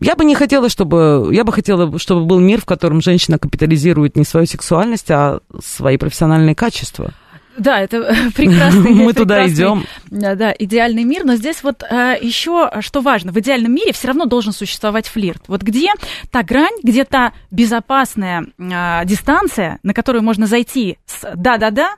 Я 0.00 0.14
бы 0.14 0.24
не 0.24 0.34
хотела, 0.34 0.68
чтобы... 0.68 1.30
Я 1.32 1.44
бы 1.44 1.52
хотела, 1.52 1.98
чтобы 1.98 2.26
был 2.26 2.38
мир, 2.38 2.60
в 2.60 2.64
котором 2.64 3.00
женщина 3.00 3.38
капитализирует 3.38 4.16
не 4.16 4.24
свою 4.24 4.46
сексуальность, 4.46 5.10
а 5.10 5.40
свои 5.62 5.96
профессиональные 5.96 6.54
качества. 6.54 7.12
Да, 7.58 7.80
это 7.80 7.98
прекрасный. 8.34 8.92
Мы 8.92 9.12
туда 9.12 9.46
идем. 9.48 9.84
Да, 10.10 10.54
идеальный 10.58 11.04
мир. 11.04 11.24
Но 11.24 11.36
здесь 11.36 11.62
вот 11.62 11.82
а, 11.82 12.14
еще 12.14 12.70
что 12.80 13.00
важно: 13.00 13.32
в 13.32 13.38
идеальном 13.38 13.74
мире 13.74 13.92
все 13.92 14.08
равно 14.08 14.24
должен 14.26 14.52
существовать 14.52 15.08
флирт. 15.08 15.42
Вот 15.48 15.62
где 15.62 15.88
та 16.30 16.42
грань, 16.42 16.78
где 16.82 17.04
та 17.04 17.32
безопасная 17.50 18.46
а, 18.58 19.04
дистанция, 19.04 19.78
на 19.82 19.94
которую 19.94 20.22
можно 20.22 20.46
зайти 20.46 20.98
с 21.06 21.30
да-да-да, 21.34 21.94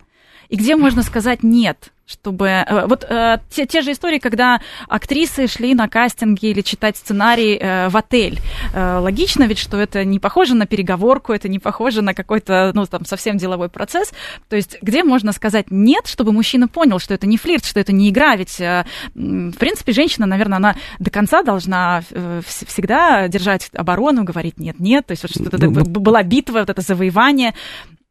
и 0.49 0.57
где 0.57 0.77
можно 0.77 1.03
сказать 1.03 1.43
нет 1.43 1.93
чтобы... 2.07 2.47
Э, 2.47 2.87
вот 2.87 3.05
э, 3.09 3.39
те, 3.51 3.67
те 3.67 3.83
же 3.83 3.93
истории, 3.93 4.19
когда 4.19 4.61
актрисы 4.89 5.47
шли 5.47 5.75
на 5.75 5.89
кастинги 5.89 6.47
или 6.47 6.61
читать 6.61 6.97
сценарий 6.97 7.57
э, 7.57 7.89
в 7.89 7.97
отель. 7.97 8.41
Э, 8.75 8.99
логично 8.99 9.45
ведь, 9.45 9.59
что 9.59 9.79
это 9.79 10.05
не 10.05 10.19
похоже 10.19 10.55
на 10.55 10.67
переговорку, 10.67 11.33
это 11.33 11.49
не 11.49 11.59
похоже 11.59 12.03
на 12.03 12.15
какой-то, 12.15 12.73
ну, 12.75 12.85
там, 12.87 13.05
совсем 13.07 13.39
деловой 13.39 13.69
процесс. 13.69 14.13
То 14.49 14.57
есть 14.57 14.79
где 14.83 15.03
можно 15.03 15.33
сказать 15.33 15.67
«нет», 15.71 16.07
чтобы 16.07 16.33
мужчина 16.33 16.69
понял, 16.69 16.99
что 16.99 17.15
это 17.15 17.27
не 17.27 17.37
флирт, 17.37 17.65
что 17.65 17.81
это 17.81 17.93
не 17.93 18.11
игра, 18.11 18.37
ведь, 18.37 18.61
э, 18.61 18.85
в 19.15 19.57
принципе, 19.59 19.93
женщина, 19.93 20.27
наверное, 20.27 20.57
она 20.57 20.77
до 20.99 21.11
конца 21.11 21.43
должна 21.43 22.03
э, 22.11 22.43
всегда 22.45 23.29
держать 23.29 23.71
оборону, 23.75 24.25
говорить 24.25 24.59
«нет-нет», 24.59 25.07
то 25.07 25.13
есть 25.13 25.23
вот 25.23 25.31
что-то 25.33 25.57
ну, 25.59 25.85
была 25.85 26.23
битва, 26.23 26.61
вот 26.61 26.71
это 26.71 26.83
завоевание. 26.83 27.55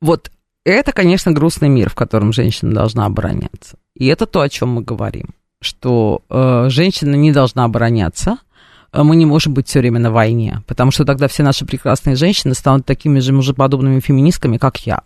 Вот 0.02 0.32
это, 0.72 0.92
конечно, 0.92 1.32
грустный 1.32 1.70
мир, 1.70 1.90
в 1.90 1.96
котором 1.96 2.34
женщина 2.34 2.74
должна 2.74 3.06
обороняться. 3.06 3.78
И 3.96 4.08
это 4.08 4.26
то, 4.26 4.42
о 4.42 4.50
чем 4.50 4.70
мы 4.70 4.82
говорим, 4.82 5.30
что 5.62 6.22
э, 6.30 6.66
женщина 6.70 7.16
не 7.16 7.32
должна 7.32 7.66
обороняться, 7.66 8.38
э, 8.92 9.04
мы 9.04 9.16
не 9.16 9.26
можем 9.26 9.54
быть 9.54 9.68
все 9.68 9.80
время 9.80 10.00
на 10.00 10.12
войне, 10.12 10.62
потому 10.68 10.92
что 10.92 11.06
тогда 11.06 11.28
все 11.28 11.44
наши 11.44 11.66
прекрасные 11.66 12.16
женщины 12.16 12.54
станут 12.54 12.86
такими 12.86 13.20
же 13.20 13.34
мужеподобными 13.34 14.00
феминистками, 14.00 14.58
как 14.58 14.86
я. 14.86 15.02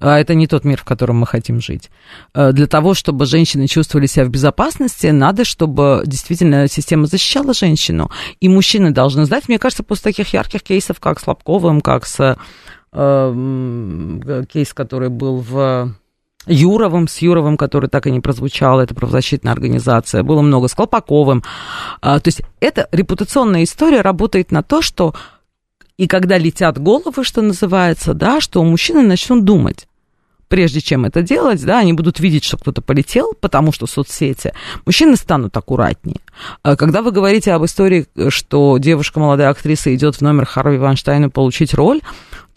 А 0.00 0.20
это 0.20 0.34
не 0.34 0.46
тот 0.46 0.64
мир, 0.64 0.78
в 0.78 0.84
котором 0.84 1.16
мы 1.16 1.26
хотим 1.26 1.60
жить. 1.60 1.90
Э, 2.34 2.52
для 2.52 2.66
того, 2.66 2.94
чтобы 2.94 3.26
женщины 3.26 3.66
чувствовали 3.66 4.06
себя 4.06 4.24
в 4.26 4.28
безопасности, 4.28 5.08
надо, 5.08 5.44
чтобы 5.44 6.02
действительно 6.06 6.68
система 6.68 7.06
защищала 7.06 7.52
женщину. 7.52 8.10
И 8.40 8.48
мужчины 8.48 8.92
должны 8.92 9.24
знать, 9.24 9.48
мне 9.48 9.58
кажется, 9.58 9.82
после 9.82 10.04
таких 10.04 10.32
ярких 10.32 10.62
кейсов, 10.62 11.00
как 11.00 11.18
с 11.18 11.26
Лобковым, 11.26 11.80
как 11.80 12.06
с 12.06 12.38
э, 12.92 14.44
кейс, 14.48 14.74
который 14.74 15.08
был 15.08 15.38
в 15.38 15.94
Юровым, 16.46 17.08
с 17.08 17.18
Юровым, 17.18 17.56
который 17.56 17.88
так 17.88 18.06
и 18.06 18.10
не 18.10 18.20
прозвучал, 18.20 18.80
это 18.80 18.94
правозащитная 18.94 19.52
организация, 19.52 20.22
было 20.22 20.40
много 20.40 20.68
с 20.68 20.74
Колпаковым. 20.74 21.42
А, 22.00 22.18
то 22.20 22.28
есть 22.28 22.42
эта 22.60 22.88
репутационная 22.92 23.64
история 23.64 24.00
работает 24.00 24.50
на 24.50 24.62
то, 24.62 24.82
что 24.82 25.14
и 25.96 26.06
когда 26.06 26.38
летят 26.38 26.78
головы, 26.80 27.24
что 27.24 27.42
называется, 27.42 28.14
да, 28.14 28.40
что 28.40 28.62
мужчины 28.62 29.02
начнут 29.02 29.44
думать 29.44 29.88
прежде 30.48 30.80
чем 30.80 31.04
это 31.04 31.22
делать, 31.22 31.64
да, 31.64 31.78
они 31.78 31.92
будут 31.92 32.20
видеть, 32.20 32.44
что 32.44 32.56
кто-то 32.56 32.82
полетел, 32.82 33.34
потому 33.40 33.72
что 33.72 33.86
соцсети, 33.86 34.52
мужчины 34.84 35.16
станут 35.16 35.56
аккуратнее. 35.56 36.20
А 36.62 36.76
когда 36.76 37.02
вы 37.02 37.12
говорите 37.12 37.52
об 37.52 37.64
истории, 37.64 38.06
что 38.28 38.78
девушка, 38.78 39.20
молодая 39.20 39.50
актриса, 39.50 39.94
идет 39.94 40.16
в 40.16 40.20
номер 40.22 40.46
Харви 40.46 40.78
Вайнштейна 40.78 41.30
получить 41.30 41.74
роль, 41.74 42.00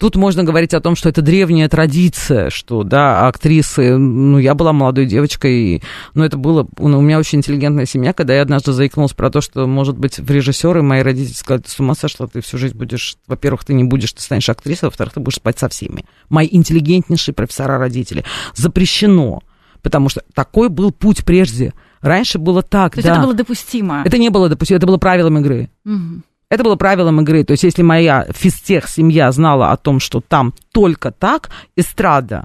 Тут 0.02 0.16
можно 0.16 0.42
говорить 0.42 0.74
о 0.74 0.80
том, 0.80 0.96
что 0.96 1.08
это 1.08 1.22
древняя 1.22 1.68
традиция, 1.68 2.50
что, 2.50 2.82
да, 2.82 3.28
актрисы, 3.28 3.96
ну, 3.96 4.36
я 4.36 4.56
была 4.56 4.72
молодой 4.72 5.06
девочкой, 5.06 5.80
но 6.14 6.24
это 6.24 6.36
было, 6.36 6.66
у 6.78 6.88
меня 6.88 7.20
очень 7.20 7.38
интеллигентная 7.38 7.86
семья, 7.86 8.12
когда 8.12 8.34
я 8.34 8.42
однажды 8.42 8.72
заикнулась 8.72 9.12
про 9.12 9.30
то, 9.30 9.40
что, 9.40 9.64
может 9.68 9.96
быть, 9.96 10.18
в 10.18 10.28
режиссеры 10.28 10.82
мои 10.82 11.02
родители 11.02 11.34
сказали, 11.34 11.62
ты 11.62 11.70
с 11.70 11.78
ума 11.78 11.94
сошла, 11.94 12.26
ты 12.26 12.40
всю 12.40 12.58
жизнь 12.58 12.76
будешь, 12.76 13.16
во-первых, 13.28 13.64
ты 13.64 13.74
не 13.74 13.84
будешь, 13.84 14.12
ты 14.12 14.20
станешь 14.22 14.48
актрисой, 14.48 14.88
во-вторых, 14.88 15.14
ты 15.14 15.20
будешь 15.20 15.36
спать 15.36 15.60
со 15.60 15.68
всеми. 15.68 16.04
Мои 16.28 16.48
интеллигентнейшие 16.50 17.32
профессора-родители. 17.32 18.24
Запрещено, 18.56 19.44
потому 19.82 20.08
что 20.08 20.24
такой 20.34 20.68
был 20.68 20.90
путь 20.90 21.24
прежде. 21.24 21.74
Раньше 22.00 22.40
было 22.40 22.62
так, 22.62 22.96
То 22.96 23.02
да. 23.02 23.08
есть 23.08 23.18
это 23.18 23.24
было 23.24 23.34
допустимо? 23.34 24.02
Это 24.04 24.18
не 24.18 24.30
было 24.30 24.48
допустимо, 24.48 24.78
это 24.78 24.86
было 24.88 24.96
правилом 24.96 25.38
игры. 25.38 25.70
Угу. 25.84 26.22
Это 26.52 26.64
было 26.64 26.76
правилом 26.76 27.18
игры. 27.22 27.44
То 27.44 27.52
есть, 27.52 27.62
если 27.62 27.80
моя 27.80 28.26
физтех 28.28 28.86
семья 28.86 29.32
знала 29.32 29.72
о 29.72 29.78
том, 29.78 29.98
что 29.98 30.20
там 30.20 30.52
только 30.70 31.10
так, 31.10 31.48
эстрада, 31.76 32.44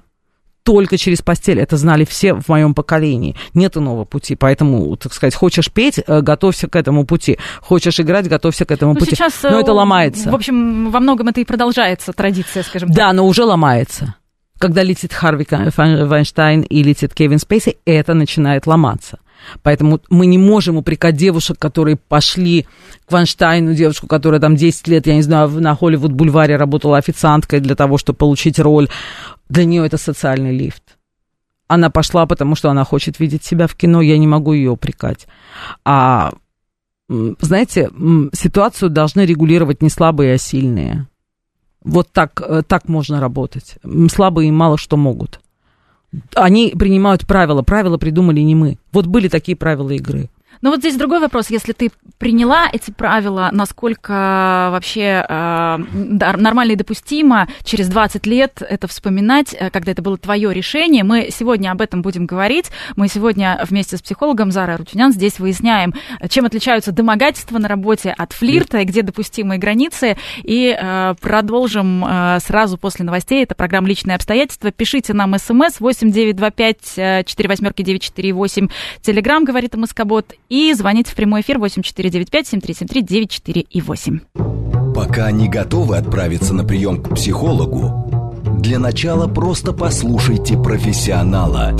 только 0.63 0.97
через 0.97 1.21
постель. 1.21 1.59
Это 1.59 1.75
знали 1.75 2.05
все 2.05 2.33
в 2.33 2.47
моем 2.47 2.73
поколении. 2.73 3.35
Нет 3.53 3.75
иного 3.75 4.05
пути. 4.05 4.37
Поэтому, 4.37 4.95
так 4.95 5.13
сказать, 5.13 5.35
хочешь 5.35 5.69
петь, 5.69 5.99
э, 6.07 6.21
готовься 6.21 6.69
к 6.69 6.77
этому 6.77 7.05
пути. 7.05 7.37
Хочешь 7.59 7.99
играть, 7.99 8.29
готовься 8.29 8.63
к 8.63 8.71
этому 8.71 8.93
ну, 8.93 8.99
пути. 9.01 9.11
Сейчас, 9.11 9.43
но 9.43 9.59
это 9.59 9.71
э, 9.71 9.73
ломается. 9.73 10.31
В 10.31 10.35
общем, 10.35 10.89
во 10.89 11.01
многом 11.01 11.27
это 11.27 11.41
и 11.41 11.45
продолжается 11.45 12.13
традиция, 12.13 12.63
скажем 12.63 12.87
так. 12.87 12.95
Да, 12.95 13.11
но 13.11 13.27
уже 13.27 13.43
ломается. 13.43 14.15
Когда 14.57 14.83
летит 14.83 15.11
Харви 15.11 15.45
Вайнштейн 15.49 16.61
и 16.61 16.81
летит 16.81 17.13
Кевин 17.13 17.39
Спейси, 17.39 17.75
это 17.83 18.13
начинает 18.13 18.67
ломаться. 18.67 19.19
Поэтому 19.63 19.99
мы 20.09 20.25
не 20.25 20.37
можем 20.37 20.77
упрекать 20.77 21.15
девушек, 21.15 21.57
которые 21.57 21.95
пошли 21.95 22.65
к 23.05 23.11
Ванштайну, 23.11 23.73
девушку, 23.73 24.07
которая 24.07 24.39
там 24.39 24.55
10 24.55 24.87
лет, 24.87 25.07
я 25.07 25.15
не 25.15 25.21
знаю, 25.21 25.49
на 25.49 25.75
Холливуд-бульваре 25.75 26.57
работала 26.57 26.97
официанткой 26.97 27.59
для 27.59 27.75
того, 27.75 27.97
чтобы 27.97 28.17
получить 28.17 28.59
роль. 28.59 28.89
Для 29.49 29.65
нее 29.65 29.85
это 29.85 29.97
социальный 29.97 30.57
лифт. 30.57 30.83
Она 31.67 31.89
пошла, 31.89 32.25
потому 32.25 32.55
что 32.55 32.69
она 32.69 32.83
хочет 32.83 33.19
видеть 33.19 33.43
себя 33.43 33.67
в 33.67 33.75
кино, 33.75 34.01
я 34.01 34.17
не 34.17 34.27
могу 34.27 34.53
ее 34.53 34.71
упрекать. 34.71 35.27
А, 35.83 36.33
знаете, 37.09 37.89
ситуацию 38.33 38.89
должны 38.89 39.25
регулировать 39.25 39.81
не 39.81 39.89
слабые, 39.89 40.35
а 40.35 40.37
сильные. 40.37 41.07
Вот 41.83 42.11
так, 42.11 42.41
э, 42.41 42.63
так 42.67 42.89
можно 42.89 43.19
работать. 43.19 43.75
Слабые 44.11 44.51
мало 44.51 44.77
что 44.77 44.97
могут. 44.97 45.39
Они 46.35 46.73
принимают 46.77 47.27
правила. 47.27 47.61
Правила 47.61 47.97
придумали 47.97 48.39
не 48.41 48.55
мы. 48.55 48.77
Вот 48.91 49.07
были 49.07 49.27
такие 49.27 49.57
правила 49.57 49.91
игры. 49.91 50.29
Но 50.61 50.71
вот 50.71 50.79
здесь 50.79 50.95
другой 50.95 51.19
вопрос. 51.19 51.49
Если 51.49 51.73
ты 51.73 51.91
приняла 52.17 52.67
эти 52.71 52.91
правила, 52.91 53.49
насколько 53.51 54.69
вообще 54.71 55.25
э, 55.27 55.77
нормально 55.77 56.71
и 56.71 56.75
допустимо 56.75 57.47
через 57.63 57.89
20 57.89 58.25
лет 58.25 58.61
это 58.67 58.87
вспоминать, 58.87 59.55
э, 59.57 59.69
когда 59.69 59.91
это 59.91 60.01
было 60.01 60.17
твое 60.17 60.53
решение. 60.53 61.03
Мы 61.03 61.29
сегодня 61.31 61.71
об 61.71 61.81
этом 61.81 62.01
будем 62.01 62.25
говорить. 62.25 62.71
Мы 62.95 63.07
сегодня 63.07 63.59
вместе 63.67 63.97
с 63.97 64.01
психологом 64.01 64.51
Зарой 64.51 64.77
Рутюнян 64.77 65.11
здесь 65.11 65.39
выясняем, 65.39 65.93
чем 66.29 66.45
отличаются 66.45 66.91
домогательства 66.91 67.59
на 67.59 67.67
работе 67.67 68.13
от 68.17 68.33
флирта 68.33 68.79
и 68.79 68.85
где 68.85 69.03
допустимые 69.03 69.59
границы. 69.59 70.17
И 70.43 70.75
э, 70.77 71.15
продолжим 71.21 72.03
э, 72.03 72.39
сразу 72.39 72.77
после 72.77 73.05
новостей. 73.05 73.43
Это 73.43 73.53
программа 73.53 73.87
«Личные 73.87 74.15
обстоятельства». 74.15 74.71
Пишите 74.71 75.13
нам 75.13 75.37
смс 75.37 75.79
8925 75.79 77.25
4 77.27 77.49
восьмерки 77.49 77.83
948. 77.83 78.67
Телеграмм, 79.01 79.43
говорит 79.45 79.75
МСК-бот 79.75 80.33
и 80.49 80.73
звоните 80.73 81.11
в 81.11 81.15
прямой 81.15 81.41
эфир 81.41 81.57
8495-7373-94 81.57 83.67
и 83.69 83.81
8. 83.81 84.19
Пока 84.93 85.31
не 85.31 85.47
готовы 85.47 85.97
отправиться 85.97 86.53
на 86.53 86.63
прием 86.63 87.03
к 87.03 87.15
психологу, 87.15 88.39
для 88.59 88.77
начала 88.79 89.27
просто 89.27 89.73
послушайте 89.73 90.57
профессионала. 90.57 91.77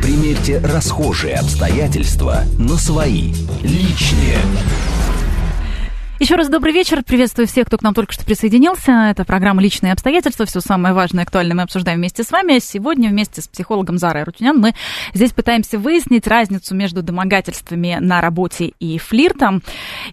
Примерьте 0.00 0.58
расхожие 0.58 1.34
обстоятельства 1.34 2.44
на 2.58 2.76
свои, 2.76 3.32
личные. 3.62 4.38
Еще 6.22 6.36
раз 6.36 6.48
добрый 6.48 6.72
вечер. 6.72 7.02
Приветствую 7.02 7.48
всех, 7.48 7.66
кто 7.66 7.78
к 7.78 7.82
нам 7.82 7.94
только 7.94 8.12
что 8.12 8.24
присоединился. 8.24 8.92
Это 9.10 9.24
программа 9.24 9.60
«Личные 9.60 9.92
обстоятельства». 9.92 10.46
Все 10.46 10.60
самое 10.60 10.94
важное 10.94 11.24
и 11.24 11.26
актуальное 11.26 11.56
мы 11.56 11.62
обсуждаем 11.62 11.98
вместе 11.98 12.22
с 12.22 12.30
вами. 12.30 12.60
Сегодня 12.60 13.08
вместе 13.08 13.42
с 13.42 13.48
психологом 13.48 13.98
Зарой 13.98 14.22
Рутюнян 14.22 14.56
мы 14.56 14.72
здесь 15.14 15.32
пытаемся 15.32 15.80
выяснить 15.80 16.28
разницу 16.28 16.76
между 16.76 17.02
домогательствами 17.02 17.98
на 18.00 18.20
работе 18.20 18.66
и 18.78 18.98
флиртом. 18.98 19.64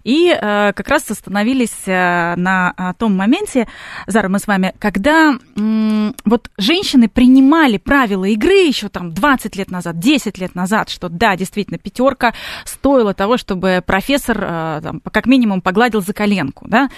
И 0.02 0.30
э, 0.30 0.72
как 0.72 0.88
раз 0.88 1.08
остановились 1.08 1.86
э, 1.86 2.34
на 2.34 2.74
э, 2.76 2.92
том 2.98 3.16
моменте, 3.16 3.68
Зара, 4.08 4.28
мы 4.28 4.40
с 4.40 4.48
вами, 4.48 4.74
когда 4.80 5.34
э, 5.34 6.12
вот 6.24 6.50
женщины 6.58 7.08
принимали 7.08 7.76
правила 7.76 8.24
игры 8.24 8.54
еще 8.54 8.88
там 8.88 9.14
20 9.14 9.54
лет 9.54 9.70
назад, 9.70 10.00
10 10.00 10.38
лет 10.38 10.56
назад, 10.56 10.88
что 10.88 11.08
да, 11.08 11.36
действительно, 11.36 11.78
пятерка 11.78 12.34
стоила 12.64 13.14
того, 13.14 13.36
чтобы 13.36 13.80
профессор 13.86 14.38
э, 14.42 14.80
там, 14.82 15.00
как 15.12 15.26
минимум 15.26 15.60
погладил 15.60 15.99
за 16.00 16.12
коленку, 16.12 16.66
да. 16.68 16.88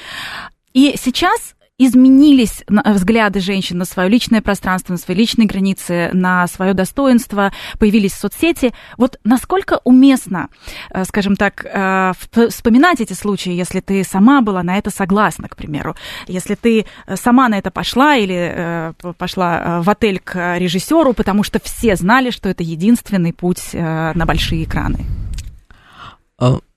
И 0.72 0.94
сейчас 0.96 1.54
изменились 1.78 2.64
взгляды 2.68 3.40
женщин 3.40 3.78
на 3.78 3.84
свое 3.84 4.08
личное 4.08 4.40
пространство, 4.40 4.92
на 4.92 4.98
свои 4.98 5.16
личные 5.16 5.46
границы, 5.46 6.10
на 6.12 6.46
свое 6.46 6.74
достоинство, 6.74 7.52
появились 7.78 8.14
соцсети. 8.14 8.72
Вот 8.98 9.18
насколько 9.24 9.80
уместно, 9.84 10.48
э, 10.90 11.04
скажем 11.04 11.36
так, 11.36 11.64
э, 11.64 12.12
вспоминать 12.48 13.00
эти 13.00 13.14
случаи, 13.14 13.52
если 13.52 13.80
ты 13.80 14.04
сама 14.04 14.42
была 14.42 14.62
на 14.62 14.78
это 14.78 14.90
согласна, 14.90 15.48
к 15.48 15.56
примеру, 15.56 15.96
если 16.26 16.54
ты 16.54 16.86
э, 17.06 17.16
сама 17.16 17.48
на 17.48 17.58
это 17.58 17.70
пошла 17.70 18.16
или 18.16 18.92
пошла 19.18 19.80
в 19.82 19.90
отель 19.90 20.20
к 20.20 20.58
режиссеру, 20.58 21.14
потому 21.14 21.42
что 21.42 21.60
все 21.62 21.96
знали, 21.96 22.30
что 22.30 22.48
это 22.48 22.62
единственный 22.62 23.32
путь 23.32 23.70
на 23.72 24.24
большие 24.26 24.64
экраны. 24.64 25.04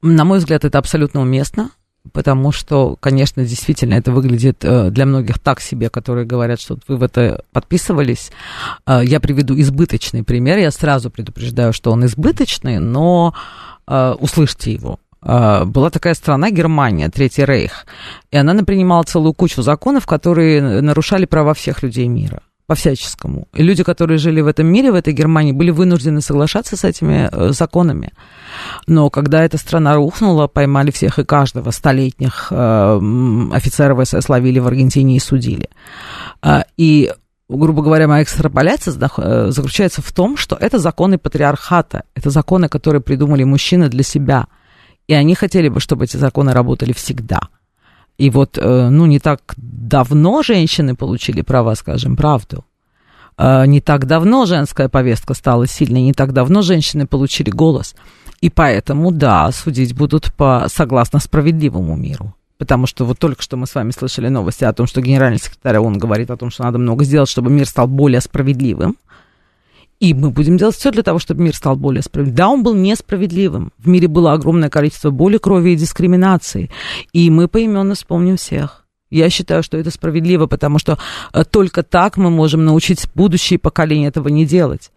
На 0.02 0.24
мой 0.24 0.40
взгляд, 0.40 0.66
это 0.66 0.78
абсолютно 0.78 1.22
уместно 1.22 1.72
потому 2.14 2.52
что, 2.52 2.96
конечно, 3.00 3.44
действительно 3.44 3.96
это 3.96 4.12
выглядит 4.12 4.64
э, 4.64 4.90
для 4.90 5.06
многих 5.06 5.40
так 5.40 5.60
себе, 5.62 5.90
которые 5.90 6.26
говорят, 6.26 6.60
что 6.60 6.78
вы 6.88 6.98
в 6.98 7.04
это 7.04 7.44
подписывались. 7.52 8.32
Э, 8.86 9.02
я 9.04 9.20
приведу 9.20 9.60
избыточный 9.60 10.24
пример, 10.24 10.58
я 10.58 10.72
сразу 10.72 11.10
предупреждаю, 11.10 11.74
что 11.74 11.92
он 11.92 12.06
избыточный, 12.06 12.80
но 12.80 13.34
э, 13.88 14.16
услышьте 14.20 14.74
его. 14.74 15.00
Была 15.22 15.90
такая 15.90 16.14
страна 16.14 16.52
Германия, 16.52 17.10
Третий 17.10 17.46
Рейх, 17.46 17.88
и 18.30 18.38
она 18.38 18.64
принимала 18.64 19.02
целую 19.02 19.34
кучу 19.34 19.64
законов, 19.64 20.06
которые 20.06 20.82
нарушали 20.82 21.26
права 21.26 21.56
всех 21.56 21.82
людей 21.82 22.08
мира 22.08 22.44
по-всяческому. 22.68 23.48
И 23.54 23.64
люди, 23.64 23.84
которые 23.84 24.18
жили 24.18 24.42
в 24.42 24.48
этом 24.48 24.68
мире, 24.68 24.92
в 24.92 24.96
этой 24.96 25.14
Германии, 25.14 25.52
были 25.52 25.72
вынуждены 25.72 26.22
соглашаться 26.22 26.76
с 26.76 26.84
этими 26.84 27.30
э, 27.32 27.52
законами. 27.52 28.12
Но 28.88 29.10
когда 29.10 29.44
эта 29.44 29.58
страна 29.58 29.96
рухнула, 29.96 30.48
поймали 30.48 30.92
всех 30.92 31.20
и 31.20 31.24
каждого, 31.24 31.72
столетних 31.72 32.48
э, 32.52 33.00
офицеров 33.54 34.08
СС 34.08 34.30
ловили 34.30 34.60
в 34.60 34.68
Аргентине 34.68 35.18
и 35.18 35.20
судили. 35.20 35.70
Э, 36.42 36.64
и 36.78 37.12
грубо 37.48 37.84
говоря, 37.84 38.08
моя 38.08 38.24
экстраполяция 38.24 38.96
э, 39.18 39.52
заключается 39.52 40.02
в 40.02 40.12
том, 40.12 40.36
что 40.36 40.56
это 40.60 40.80
законы 40.80 41.20
патриархата, 41.20 42.04
это 42.16 42.32
законы, 42.32 42.68
которые 42.68 43.02
придумали 43.02 43.44
мужчины 43.44 43.90
для 43.90 44.04
себя. 44.04 44.48
И 45.08 45.14
они 45.14 45.36
хотели 45.36 45.70
бы, 45.70 45.80
чтобы 45.80 46.06
эти 46.06 46.18
законы 46.18 46.52
работали 46.52 46.94
всегда– 46.94 47.42
и 48.18 48.30
вот, 48.30 48.58
э, 48.58 48.90
ну, 48.90 49.06
не 49.06 49.20
так 49.20 49.42
давно 49.58 50.42
женщины 50.42 50.96
получили 50.96 51.42
права, 51.42 51.76
скажем, 51.76 52.16
правду. 52.16 52.64
Э, 53.38 53.66
не 53.66 53.82
так 53.82 54.06
давно 54.06 54.46
женская 54.46 54.88
повестка 54.90 55.34
стала 55.34 55.68
сильной, 55.68 56.02
не 56.02 56.14
так 56.14 56.32
давно 56.32 56.62
женщины 56.62 57.06
получили 57.08 57.50
голос. 57.50 57.96
И 58.42 58.50
поэтому, 58.50 59.12
да, 59.12 59.52
судить 59.52 59.96
будут 59.96 60.34
по, 60.34 60.68
согласно 60.70 61.20
справедливому 61.20 61.96
миру. 61.96 62.34
Потому 62.58 62.88
что 62.88 63.04
вот 63.04 63.20
только 63.20 63.42
что 63.42 63.58
мы 63.58 63.68
с 63.68 63.76
вами 63.76 63.92
слышали 63.92 64.30
новости 64.30 64.64
о 64.64 64.72
том, 64.72 64.88
что 64.88 65.02
генеральный 65.02 65.40
секретарь 65.40 65.78
ООН 65.78 65.98
говорит 65.98 66.32
о 66.32 66.38
том, 66.38 66.52
что 66.52 66.64
надо 66.64 66.78
много 66.78 67.04
сделать, 67.04 67.30
чтобы 67.30 67.52
мир 67.52 67.68
стал 67.68 67.88
более 67.88 68.22
справедливым. 68.22 68.96
И 70.00 70.14
мы 70.14 70.30
будем 70.30 70.58
делать 70.58 70.76
все 70.76 70.92
для 70.92 71.04
того, 71.04 71.20
чтобы 71.20 71.44
мир 71.44 71.56
стал 71.56 71.76
более 71.76 72.02
справедливым. 72.02 72.36
Да, 72.36 72.50
он 72.50 72.64
был 72.64 72.76
несправедливым. 72.76 73.72
В 73.78 73.88
мире 73.88 74.08
было 74.08 74.34
огромное 74.34 74.70
количество 74.70 75.10
боли, 75.10 75.38
крови 75.38 75.72
и 75.72 75.76
дискриминации. 75.76 76.70
И 77.14 77.30
мы 77.30 77.48
поименно 77.48 77.96
вспомним 77.96 78.38
всех. 78.38 78.86
Я 79.10 79.30
считаю, 79.30 79.64
что 79.64 79.78
это 79.78 79.92
справедливо, 79.92 80.48
потому 80.48 80.80
что 80.80 80.98
э, 81.32 81.44
только 81.46 81.84
так 81.84 82.18
мы 82.18 82.30
можем 82.30 82.66
научить 82.66 83.08
будущие 83.14 83.60
поколения 83.60 84.08
этого 84.08 84.28
не 84.28 84.46
делать 84.46 84.92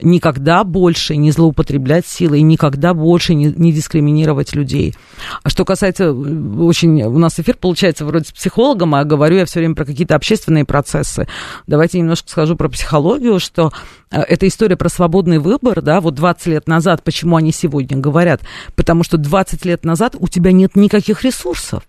никогда 0.00 0.62
больше 0.62 1.16
не 1.16 1.32
злоупотреблять 1.32 2.06
силой, 2.06 2.42
никогда 2.42 2.94
больше 2.94 3.34
не, 3.34 3.46
не 3.46 3.72
дискриминировать 3.72 4.54
людей. 4.54 4.94
А 5.42 5.48
что 5.48 5.64
касается, 5.64 6.04
э, 6.04 6.12
очень 6.12 7.02
у 7.02 7.18
нас 7.18 7.40
эфир 7.40 7.56
получается 7.56 8.04
вроде 8.04 8.26
с 8.26 8.32
психологом, 8.32 8.94
а 8.94 9.04
говорю 9.04 9.36
я 9.36 9.44
все 9.44 9.58
время 9.58 9.74
про 9.74 9.84
какие-то 9.84 10.14
общественные 10.14 10.64
процессы. 10.64 11.26
Давайте 11.66 11.98
немножко 11.98 12.30
скажу 12.30 12.54
про 12.54 12.68
психологию, 12.68 13.40
что 13.40 13.72
э, 14.10 14.20
эта 14.20 14.46
история 14.46 14.76
про 14.76 14.88
свободный 14.88 15.38
выбор, 15.38 15.82
да, 15.82 16.00
вот 16.00 16.14
20 16.14 16.46
лет 16.46 16.68
назад, 16.68 17.02
почему 17.02 17.36
они 17.36 17.50
сегодня 17.50 17.96
говорят? 17.98 18.42
Потому 18.76 19.02
что 19.02 19.16
20 19.16 19.64
лет 19.64 19.84
назад 19.84 20.14
у 20.18 20.28
тебя 20.28 20.52
нет 20.52 20.76
никаких 20.76 21.24
ресурсов. 21.24 21.82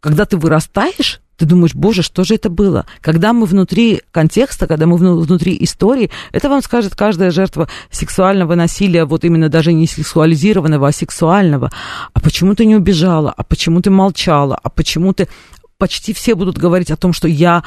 Когда 0.00 0.24
ты 0.24 0.38
вырастаешь, 0.38 1.20
ты 1.38 1.46
думаешь, 1.46 1.74
боже, 1.74 2.02
что 2.02 2.24
же 2.24 2.34
это 2.34 2.50
было? 2.50 2.84
Когда 3.00 3.32
мы 3.32 3.46
внутри 3.46 4.02
контекста, 4.10 4.66
когда 4.66 4.86
мы 4.86 4.96
внутри 4.96 5.56
истории, 5.60 6.10
это 6.32 6.48
вам 6.48 6.62
скажет 6.62 6.96
каждая 6.96 7.30
жертва 7.30 7.68
сексуального 7.90 8.56
насилия, 8.56 9.04
вот 9.04 9.24
именно 9.24 9.48
даже 9.48 9.72
не 9.72 9.86
сексуализированного, 9.86 10.88
а 10.88 10.92
сексуального. 10.92 11.70
А 12.12 12.20
почему 12.20 12.56
ты 12.56 12.66
не 12.66 12.74
убежала? 12.74 13.32
А 13.36 13.44
почему 13.44 13.80
ты 13.80 13.90
молчала? 13.90 14.58
А 14.60 14.68
почему 14.68 15.12
ты... 15.12 15.28
Почти 15.78 16.12
все 16.12 16.34
будут 16.34 16.58
говорить 16.58 16.90
о 16.90 16.96
том, 16.96 17.12
что 17.12 17.28
я 17.28 17.62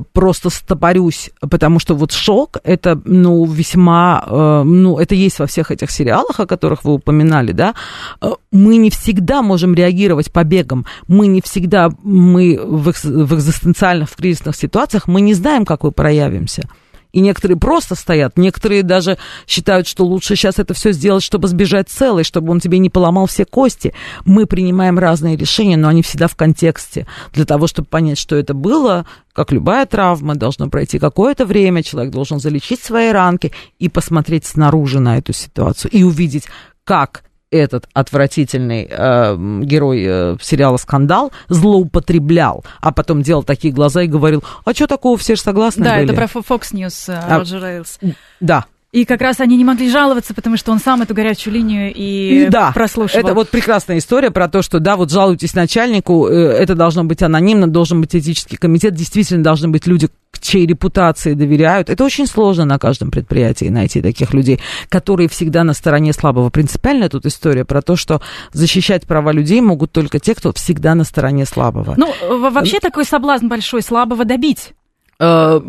просто 0.00 0.50
стопорюсь, 0.50 1.30
потому 1.40 1.78
что 1.78 1.94
вот 1.94 2.12
шок, 2.12 2.58
это, 2.64 3.00
ну, 3.04 3.44
весьма, 3.44 4.24
э, 4.26 4.62
ну, 4.64 4.98
это 4.98 5.14
есть 5.14 5.38
во 5.38 5.46
всех 5.46 5.70
этих 5.70 5.90
сериалах, 5.90 6.40
о 6.40 6.46
которых 6.46 6.84
вы 6.84 6.94
упоминали, 6.94 7.52
да, 7.52 7.74
э, 8.20 8.30
мы 8.50 8.76
не 8.76 8.90
всегда 8.90 9.42
можем 9.42 9.74
реагировать 9.74 10.32
побегом, 10.32 10.86
мы 11.08 11.26
не 11.26 11.40
всегда, 11.40 11.90
мы 12.02 12.58
в, 12.62 12.92
в 12.92 13.34
экзистенциальных, 13.34 14.10
в 14.10 14.16
кризисных 14.16 14.56
ситуациях, 14.56 15.08
мы 15.08 15.20
не 15.20 15.34
знаем, 15.34 15.64
как 15.64 15.84
мы 15.84 15.92
проявимся. 15.92 16.68
И 17.12 17.20
некоторые 17.20 17.58
просто 17.58 17.94
стоят, 17.94 18.38
некоторые 18.38 18.82
даже 18.82 19.18
считают, 19.46 19.86
что 19.86 20.04
лучше 20.04 20.34
сейчас 20.34 20.58
это 20.58 20.72
все 20.72 20.92
сделать, 20.92 21.22
чтобы 21.22 21.46
сбежать 21.46 21.88
целый, 21.90 22.24
чтобы 22.24 22.50
он 22.50 22.60
тебе 22.60 22.78
не 22.78 22.88
поломал 22.88 23.26
все 23.26 23.44
кости. 23.44 23.92
Мы 24.24 24.46
принимаем 24.46 24.98
разные 24.98 25.36
решения, 25.36 25.76
но 25.76 25.88
они 25.88 26.02
всегда 26.02 26.26
в 26.26 26.36
контексте. 26.36 27.06
Для 27.32 27.44
того, 27.44 27.66
чтобы 27.66 27.88
понять, 27.88 28.18
что 28.18 28.34
это 28.34 28.54
было, 28.54 29.06
как 29.34 29.52
любая 29.52 29.84
травма, 29.84 30.36
должно 30.36 30.68
пройти 30.68 30.98
какое-то 30.98 31.44
время, 31.44 31.82
человек 31.82 32.12
должен 32.12 32.40
залечить 32.40 32.82
свои 32.82 33.10
ранки 33.10 33.52
и 33.78 33.90
посмотреть 33.90 34.46
снаружи 34.46 34.98
на 34.98 35.18
эту 35.18 35.34
ситуацию 35.34 35.90
и 35.90 36.02
увидеть, 36.02 36.44
как 36.84 37.24
этот 37.52 37.86
отвратительный 37.92 38.88
э, 38.90 39.36
герой 39.62 40.04
э, 40.04 40.36
сериала 40.40 40.76
«Скандал» 40.78 41.32
злоупотреблял, 41.48 42.64
а 42.80 42.92
потом 42.92 43.22
делал 43.22 43.42
такие 43.42 43.72
глаза 43.72 44.02
и 44.02 44.06
говорил, 44.06 44.42
а 44.64 44.72
что 44.72 44.86
такого, 44.86 45.16
все 45.18 45.36
же 45.36 45.42
согласны 45.42 45.84
Да, 45.84 45.96
были? 45.96 46.04
это 46.04 46.14
про 46.14 46.24
Fox 46.24 46.72
News, 46.72 47.12
э, 47.12 47.20
а, 47.28 47.38
Роджер 47.38 47.62
Рейлс. 47.62 47.98
Да, 48.40 48.64
и 48.92 49.06
как 49.06 49.22
раз 49.22 49.40
они 49.40 49.56
не 49.56 49.64
могли 49.64 49.88
жаловаться, 49.90 50.34
потому 50.34 50.58
что 50.58 50.70
он 50.70 50.78
сам 50.78 51.00
эту 51.00 51.14
горячую 51.14 51.54
линию 51.54 51.90
и 51.94 52.48
да, 52.50 52.72
прослушивал. 52.72 53.24
Это 53.24 53.34
вот 53.34 53.48
прекрасная 53.48 53.96
история 53.96 54.30
про 54.30 54.48
то, 54.48 54.60
что 54.60 54.80
да, 54.80 54.96
вот 54.96 55.10
жалуйтесь 55.10 55.54
начальнику, 55.54 56.28
э, 56.28 56.34
это 56.34 56.74
должно 56.74 57.02
быть 57.02 57.22
анонимно, 57.22 57.66
должен 57.66 58.02
быть 58.02 58.14
этический 58.14 58.58
комитет, 58.58 58.94
действительно 58.94 59.42
должны 59.42 59.68
быть 59.68 59.86
люди, 59.86 60.10
чьей 60.42 60.66
репутации 60.66 61.34
доверяют. 61.34 61.88
Это 61.88 62.04
очень 62.04 62.26
сложно 62.26 62.64
на 62.64 62.78
каждом 62.78 63.10
предприятии 63.10 63.66
найти 63.66 64.02
таких 64.02 64.34
людей, 64.34 64.60
которые 64.88 65.28
всегда 65.28 65.64
на 65.64 65.72
стороне 65.72 66.12
слабого. 66.12 66.50
Принципиальная 66.50 67.08
тут 67.08 67.24
история 67.26 67.64
про 67.64 67.80
то, 67.80 67.96
что 67.96 68.20
защищать 68.52 69.06
права 69.06 69.32
людей 69.32 69.60
могут 69.60 69.92
только 69.92 70.18
те, 70.18 70.34
кто 70.34 70.52
всегда 70.52 70.94
на 70.94 71.04
стороне 71.04 71.46
слабого. 71.46 71.94
Ну, 71.96 72.12
вообще 72.50 72.80
такой 72.80 73.04
соблазн 73.04 73.48
большой 73.48 73.82
слабого 73.82 74.24
добить. 74.24 74.74
Э, 75.18 75.60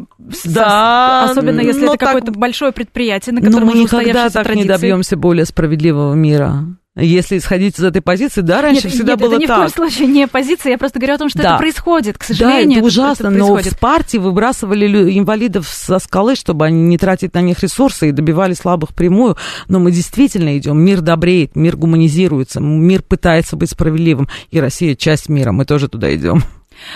да. 0.45 1.25
Особенно 1.29 1.62
если 1.62 1.86
это 1.86 1.97
какое-то 1.97 2.31
большое 2.31 2.71
предприятие, 2.71 3.36
на 3.36 3.41
котором 3.41 3.67
мы 3.67 3.73
никогда 3.75 4.29
так 4.29 4.45
традиции. 4.45 4.63
не 4.63 4.65
добьемся 4.67 5.15
более 5.15 5.45
справедливого 5.45 6.13
мира. 6.13 6.65
Если 6.95 7.39
исходить 7.39 7.79
из 7.79 7.84
этой 7.84 8.03
позиции, 8.03 8.41
да, 8.41 8.62
раньше 8.62 8.84
нет, 8.86 8.93
всегда 8.93 9.13
нет, 9.13 9.21
было 9.21 9.32
это 9.34 9.41
ни 9.41 9.47
так. 9.47 9.56
в 9.71 9.73
коем 9.75 9.89
случае 9.89 10.08
не 10.10 10.27
позиция, 10.27 10.73
я 10.73 10.77
просто 10.77 10.99
говорю 10.99 11.15
о 11.15 11.17
том, 11.17 11.29
что 11.29 11.39
Да. 11.39 11.49
это 11.49 11.58
происходит, 11.58 12.19
к 12.19 12.23
сожалению. 12.23 12.65
Да, 12.65 12.71
это 12.71 12.77
это- 12.79 12.88
ужасно, 12.88 13.27
это 13.29 13.38
но 13.38 13.56
в. 13.56 13.63
Спарте 13.63 14.19
выбрасывали 14.19 15.17
инвалидов 15.17 15.67
со 15.67 15.97
скалы, 15.97 16.36
чтобы 16.36 16.65
они 16.67 16.84
не 16.84 16.99
тратить 16.99 17.34
на 17.34 17.41
них 17.41 17.63
ресурсы 17.63 18.10
и 18.10 18.12
добивали 18.12 18.53
слабых 18.53 18.93
прямую. 18.93 19.38
Но 19.67 19.79
мы 19.79 19.91
действительно 19.91 20.56
идем, 20.56 20.79
мир 20.79 21.01
добреет, 21.01 21.56
мир 21.56 21.77
гуманизируется, 21.77 22.60
мир 22.60 23.01
пытается 23.01 23.56
быть 23.56 23.71
справедливым, 23.71 24.29
и 24.51 24.60
Россия 24.60 24.95
часть 24.95 25.29
мира, 25.29 25.51
мы 25.51 25.65
тоже 25.65 25.88
туда 25.88 26.13
идем. 26.13 26.43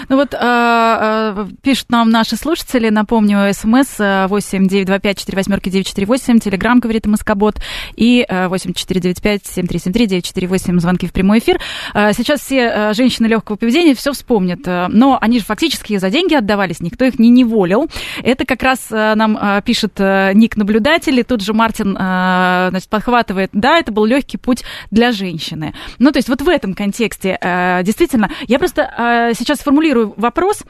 Ну 0.10 0.18
вот 0.18 0.34
э, 0.34 0.38
э, 0.42 1.48
пишут 1.62 1.90
нам 1.90 2.10
наши 2.10 2.36
слушатели, 2.36 2.90
напомню, 2.90 3.54
смс 3.54 4.00
8925-48-948, 4.00 6.40
телеграмм, 6.40 6.80
говорит 6.80 7.06
МСК-бот, 7.06 7.62
и 7.96 8.26
э, 8.28 8.48
8495-7373-948, 8.48 10.80
звонки 10.80 11.06
в 11.08 11.14
прямой 11.14 11.40
эфир. 11.40 11.60
Э, 11.94 12.12
Сейчас 12.14 12.42
все 12.42 12.72
э, 12.74 12.94
женщины 12.94 13.28
легкого 13.28 13.58
поведения 13.58 13.94
все 13.96 14.12
вспомнят, 14.12 14.60
э, 14.66 14.88
но 14.90 15.18
они 15.22 15.40
же 15.40 15.46
фактически 15.46 15.98
за 15.98 16.10
деньги 16.10 16.34
отдавались, 16.34 16.80
никто 16.80 17.06
их 17.06 17.20
не 17.20 17.30
неволил. 17.30 17.88
Это 18.24 18.46
как 18.46 18.64
раз 18.64 18.88
э, 18.92 19.14
нам 19.16 19.38
пишет 19.64 20.00
ник 20.00 20.58
наблюдатель, 20.58 21.20
и 21.20 21.24
тут 21.24 21.42
же 21.42 21.54
Мартин 21.54 21.92
значит, 21.92 22.90
подхватывает, 22.90 23.52
да, 23.54 23.78
это 23.78 23.92
был 23.92 24.06
легкий 24.06 24.38
путь 24.38 24.64
для 24.92 25.12
женщины. 25.12 25.74
Ну, 26.00 26.12
то 26.12 26.18
есть 26.18 26.30
вот 26.30 26.42
в 26.42 26.50
этом 26.50 26.74
контексте, 26.74 27.38
действительно, 27.84 28.32
я 28.48 28.58
просто 28.60 29.34
сейчас 29.38 29.60
формулирую 29.68 30.14
вопрос. 30.16 30.64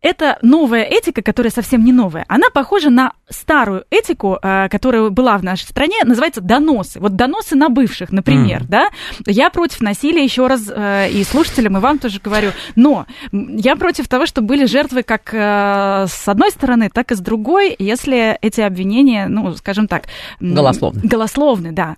Это 0.00 0.38
новая 0.42 0.82
этика, 0.84 1.22
которая 1.22 1.50
совсем 1.50 1.84
не 1.84 1.92
новая. 1.92 2.24
Она 2.28 2.50
похожа 2.54 2.88
на 2.88 3.14
старую 3.28 3.84
этику, 3.90 4.38
э, 4.40 4.68
которая 4.68 5.08
была 5.08 5.36
в 5.38 5.42
нашей 5.42 5.64
стране, 5.64 5.96
называется 6.04 6.40
доносы. 6.40 7.00
Вот 7.00 7.16
доносы 7.16 7.56
на 7.56 7.68
бывших, 7.68 8.12
например, 8.12 8.60
Мгм. 8.60 8.68
да. 8.68 8.88
Я 9.26 9.50
против 9.50 9.80
насилия, 9.80 10.22
еще 10.22 10.46
раз, 10.46 10.70
э, 10.72 11.10
и 11.10 11.24
слушателям, 11.24 11.78
и 11.78 11.80
вам 11.80 11.98
тоже 11.98 12.20
говорю. 12.22 12.52
Но 12.76 13.06
я 13.32 13.74
против 13.74 14.06
того, 14.08 14.26
что 14.26 14.40
были 14.40 14.66
жертвы 14.66 15.02
как 15.02 15.34
э, 15.34 16.06
с 16.06 16.28
одной 16.28 16.50
стороны, 16.52 16.90
так 16.92 17.10
и 17.10 17.16
с 17.16 17.20
другой, 17.20 17.74
если 17.78 18.38
эти 18.40 18.60
обвинения, 18.60 19.26
ну, 19.26 19.52
скажем 19.54 19.88
так... 19.88 20.04
Голословны. 20.38 21.00
Голословны, 21.02 21.72
да 21.72 21.96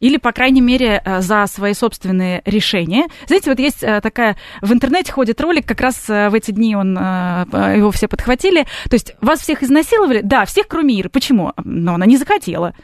или, 0.00 0.16
по 0.16 0.32
крайней 0.32 0.60
мере, 0.62 1.00
э, 1.04 1.20
за 1.20 1.46
свои 1.46 1.74
собственные 1.74 2.42
решения. 2.44 3.06
Знаете, 3.26 3.50
вот 3.50 3.58
есть 3.60 3.82
э, 3.82 4.00
такая... 4.02 4.36
В 4.62 4.72
интернете 4.72 5.12
ходит 5.12 5.40
ролик, 5.40 5.66
как 5.66 5.80
раз 5.80 6.08
э, 6.08 6.28
в 6.30 6.34
эти 6.34 6.50
дни 6.50 6.74
он, 6.74 6.96
его 6.96 7.90
все 7.92 8.08
подхватили. 8.08 8.64
То 8.88 8.94
есть 8.94 9.14
вас 9.20 9.40
всех 9.40 9.62
изнасиловали? 9.62 10.20
Да, 10.22 10.44
всех, 10.46 10.66
кроме 10.68 10.94
Иры. 10.94 11.08
Почему? 11.10 11.52
Но 11.64 11.94
она 11.94 12.06
не 12.06 12.16
захотела. 12.16 12.74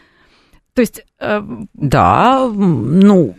То 0.74 0.80
есть... 0.80 1.02
э, 1.20 1.40
Да, 1.72 2.46
ну, 2.54 3.34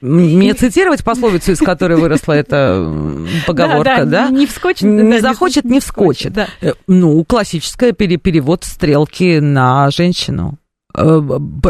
мне 0.00 0.54
цитировать 0.54 1.04
пословицу, 1.04 1.52
из 1.52 1.58
которой 1.58 1.98
выросла 1.98 2.32
эта 2.32 2.90
поговорка, 3.46 4.06
да? 4.06 4.30
Не 4.30 4.46
вскочит. 4.46 4.82
Не 4.84 5.20
да, 5.20 5.20
захочет, 5.20 5.64
не 5.66 5.80
вскочит. 5.80 6.32
Да. 6.32 6.48
Э, 6.62 6.72
Ну, 6.86 7.22
классическая 7.24 7.92
пере- 7.92 8.16
перевод 8.16 8.64
стрелки 8.64 9.40
на 9.40 9.90
женщину. 9.90 10.56
Э, 10.94 11.20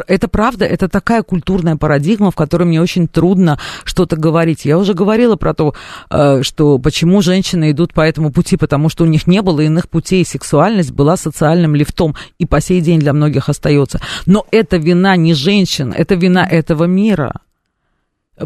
Это 0.07 0.29
правда, 0.29 0.65
это 0.65 0.89
такая 0.89 1.23
культурная 1.23 1.77
парадигма, 1.77 2.31
в 2.31 2.37
которой 2.37 2.65
мне 2.65 2.81
очень 2.81 3.09
трудно 3.09 3.59
что-то 3.85 4.17
говорить. 4.17 4.65
Я 4.65 4.79
уже 4.79 4.95
говорила 4.95 5.37
про 5.37 5.55
то, 5.55 5.75
э, 6.11 6.43
что 6.43 6.79
почему 6.79 7.23
женщины 7.23 7.71
идут 7.71 7.93
по 7.93 8.01
этому 8.01 8.33
пути, 8.33 8.57
потому 8.57 8.89
что 8.89 9.05
у 9.05 9.07
них 9.07 9.27
не 9.27 9.43
было 9.43 9.61
иных 9.61 9.89
путей. 9.89 10.25
Сексуальность 10.25 10.93
была 10.93 11.17
социальным 11.17 11.75
лифтом 11.75 12.15
и 12.39 12.47
по 12.47 12.61
сей 12.61 12.81
день 12.81 13.01
для 13.01 13.13
многих 13.13 13.49
остается. 13.49 14.01
Но 14.27 14.47
это 14.51 14.77
вина 14.77 15.17
не 15.17 15.35
женщин, 15.35 15.93
это 15.97 16.15
вина 16.15 16.47
этого 16.47 16.85
мира. 16.85 17.41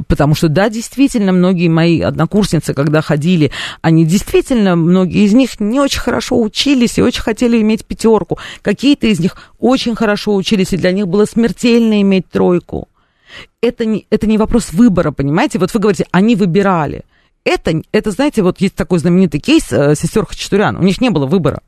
Потому 0.09 0.35
что, 0.35 0.49
да, 0.49 0.69
действительно, 0.69 1.33
многие 1.33 1.69
мои 1.69 2.01
однокурсницы, 2.01 2.75
когда 2.75 3.01
ходили, 3.01 3.51
они 3.81 4.05
действительно, 4.05 4.77
многие 4.77 5.25
из 5.25 5.33
них 5.35 5.61
не 5.61 5.79
очень 5.79 6.01
хорошо 6.01 6.41
учились 6.41 6.99
и 6.99 7.03
очень 7.03 7.23
хотели 7.23 7.61
иметь 7.61 7.85
пятерку. 7.85 8.39
Какие-то 8.63 9.07
из 9.07 9.21
них 9.21 9.37
очень 9.59 9.95
хорошо 9.95 10.35
учились, 10.35 10.73
и 10.73 10.77
для 10.77 10.91
них 10.93 11.07
было 11.07 11.27
смертельно 11.27 12.01
иметь 12.03 12.29
тройку. 12.29 12.89
Это 13.61 13.85
не, 13.85 14.07
это 14.11 14.27
не 14.27 14.39
вопрос 14.39 14.73
выбора, 14.73 15.11
понимаете? 15.11 15.59
Вот 15.59 15.73
вы 15.73 15.81
говорите, 15.81 16.07
они 16.11 16.37
выбирали. 16.37 17.05
Это, 17.45 17.83
это, 17.93 18.11
знаете, 18.11 18.43
вот 18.43 18.61
есть 18.61 18.75
такой 18.75 18.99
знаменитый 18.99 19.41
кейс 19.41 19.71
э, 19.71 19.95
сестер 19.95 20.27
Хачатурян. 20.27 20.77
У 20.77 20.83
них 20.83 21.01
не 21.01 21.11
было 21.11 21.27
выбора. 21.27 21.63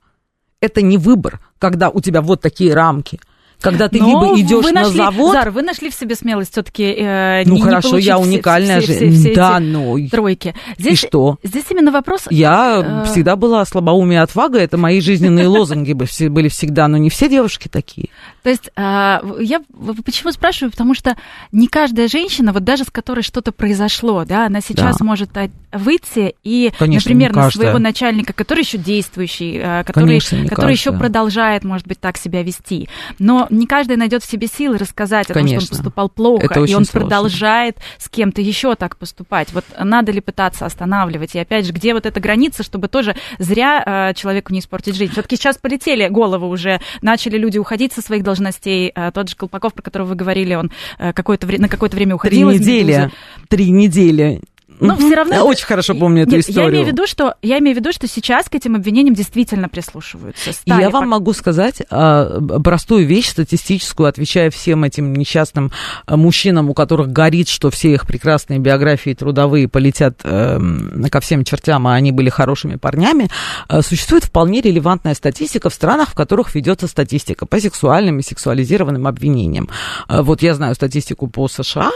Это 0.61 0.81
не 0.83 0.97
выбор, 0.97 1.41
когда 1.59 1.91
у 1.91 2.01
тебя 2.01 2.23
вот 2.23 2.41
такие 2.41 2.75
рамки. 2.75 3.21
Когда 3.61 3.89
ты 3.89 3.99
Но 3.99 4.07
либо 4.07 4.41
идешь 4.41 4.65
на 4.67 4.83
нашли, 4.83 4.99
завод, 4.99 5.33
Зара, 5.33 5.51
вы 5.51 5.63
нашли 5.63 5.91
в 5.91 5.95
себе 5.95 6.15
смелость 6.15 6.53
все-таки 6.53 6.85
э, 6.85 7.43
ну 7.45 7.55
не, 7.55 7.57
не 7.57 7.63
хорошо, 7.63 7.91
получить 7.91 8.07
я 8.07 8.19
уникальная 8.19 8.81
все, 8.81 9.11
все 9.11 9.35
Да, 9.35 9.59
ну 9.61 9.97
и 9.97 10.09
тройки. 10.09 10.55
Здесь, 10.79 10.99
что? 10.99 11.39
Здесь 11.43 11.65
именно 11.71 11.91
вопрос... 11.91 12.23
Я 12.31 13.03
э, 13.05 13.11
всегда 13.11 13.35
была 13.37 13.65
слабоумие 13.65 14.19
и 14.19 14.23
отвага, 14.23 14.59
это 14.59 14.77
мои 14.77 15.01
жизненные 15.01 15.49
лозунги 15.49 15.93
были 15.93 16.49
всегда, 16.49 16.89
но 16.89 16.97
не 16.97 17.11
все 17.11 17.29
девушки 17.29 17.69
такие. 17.69 18.09
То 18.43 18.51
есть 18.51 18.71
а, 18.77 19.23
я 19.41 19.61
почему 20.05 20.31
спрашиваю, 20.31 20.71
потому 20.71 20.95
что 20.95 21.17
не 21.51 21.67
каждая 21.67 22.07
женщина, 22.07 22.53
вот 22.53 22.63
даже 22.63 22.85
с 22.85 22.91
которой 22.91 23.23
что-то 23.23 23.51
произошло, 23.51 24.25
да, 24.25 24.47
она 24.47 24.61
сейчас 24.61 25.01
может 25.01 25.31
выйти 25.73 26.35
и, 26.45 26.73
например, 26.79 27.35
не 27.35 27.43
на 27.43 27.51
своего 27.51 27.79
начальника, 27.79 28.33
который 28.33 28.61
еще 28.61 28.79
действующий, 28.79 29.61
а, 29.63 29.85
который, 29.85 30.21
не 30.33 30.73
еще 30.73 30.93
продолжает, 30.93 31.65
может 31.65 31.87
быть, 31.87 31.99
так 31.99 32.17
себя 32.17 32.43
вести. 32.43 32.89
Но 33.19 33.46
не 33.51 33.67
каждая 33.67 33.97
найдет 33.97 34.23
в 34.23 34.31
себе 34.31 34.47
силы 34.47 34.79
рассказать 34.79 35.31
о 35.31 35.35
том, 35.35 35.43
что 35.43 35.49
Конечно. 35.55 35.75
он 35.75 35.79
поступал 35.79 36.09
плохо, 36.09 36.47
Это 36.47 36.61
и 36.61 36.75
он 36.75 36.85
сложно. 36.85 37.01
продолжает 37.01 37.79
с 37.99 38.09
кем-то 38.09 38.41
еще 38.41 38.75
так 38.75 38.97
поступать. 38.97 39.53
Вот 39.53 39.65
надо 39.79 40.13
ли 40.13 40.21
пытаться 40.21 40.67
останавливать? 40.67 41.35
И 41.35 41.39
опять 41.39 41.67
же, 41.67 41.73
где 41.73 41.95
вот 41.95 42.07
эта 42.07 42.21
граница, 42.21 42.63
чтобы 42.63 42.89
тоже 42.89 43.17
зря 43.39 43.83
а, 43.85 44.15
человеку 44.15 44.53
не 44.53 44.61
испортить 44.61 44.97
жизнь? 44.97 45.13
Все-таки 45.13 45.37
сейчас 45.37 45.59
полетели 45.59 46.09
головы 46.09 46.49
уже, 46.49 46.81
начали 47.03 47.37
люди 47.39 47.59
уходить 47.59 47.93
со 47.93 48.03
своих 48.03 48.23
должностей. 48.23 48.91
А, 48.95 49.11
Тот 49.11 49.29
же 49.29 49.37
Колпаков, 49.37 49.75
про 49.75 49.83
которого 49.83 50.09
вы 50.09 50.15
говорили, 50.15 50.55
он 50.55 50.71
э, 50.99 51.13
какое-то 51.13 51.47
вре- 51.47 51.59
на 51.59 51.69
какое-то 51.69 51.97
время 51.97 52.11
Три 52.19 52.45
уходил 52.45 52.51
из 52.51 52.61
недели. 52.61 52.93
«Медузы». 52.93 53.13
Три 53.49 53.71
недели. 53.71 54.41
Но 54.81 54.95
Мгм. 54.95 55.07
все 55.07 55.15
равно... 55.17 55.35
Я 55.35 55.45
очень 55.45 55.67
хорошо 55.67 55.95
помню 55.95 56.23
эту 56.23 56.33
Нет, 56.37 56.45
Я 56.47 56.51
историю. 56.51 56.71
имею, 56.73 56.85
в 56.85 56.89
виду, 56.89 57.07
что, 57.07 57.35
я 57.43 57.59
имею 57.59 57.77
в 57.77 57.81
виду, 57.81 57.93
что 57.93 58.07
сейчас 58.07 58.49
к 58.49 58.55
этим 58.55 58.75
обвинениям 58.75 59.15
действительно 59.15 59.69
прислушиваются. 59.69 60.53
Стали 60.53 60.81
я 60.83 60.91
вам 60.91 61.05
пок- 61.05 61.09
могу 61.09 61.33
сказать 61.33 61.83
а, 61.91 62.41
простую 62.63 63.07
вещь 63.07 63.29
статистическую, 63.31 64.09
отвечая 64.09 64.51
всем 64.51 64.85
этим 64.85 65.15
несчастным 65.15 65.73
а, 66.07 66.17
мужчинам, 66.17 66.71
у 66.71 66.75
которых 66.75 67.09
горит, 67.13 67.49
что 67.49 67.71
все 67.71 67.93
их 67.95 68.07
прекрасные 68.07 68.59
биографии 68.59 69.15
трудовые 69.15 69.69
полетят 69.69 70.21
эм, 70.25 71.05
ко 71.11 71.21
всем 71.21 71.45
чертям, 71.45 71.87
а 71.87 71.95
они 71.95 72.13
были 72.13 72.29
хорошими 72.29 72.77
парнями. 72.77 73.29
А, 73.69 73.83
существует 73.83 74.25
вполне 74.25 74.61
релевантная 74.61 75.15
статистика 75.15 75.71
в 75.71 75.75
странах, 75.75 76.11
в 76.11 76.15
которых 76.15 76.55
ведется 76.55 76.87
статистика 76.87 77.47
по 77.47 77.61
сексуальным 77.61 78.19
и 78.19 78.23
сексуализированным 78.23 79.07
обвинениям. 79.07 79.69
А, 80.09 80.23
вот 80.23 80.43
я 80.43 80.55
знаю 80.55 80.75
статистику 80.75 81.29
по 81.29 81.49
США, 81.49 81.91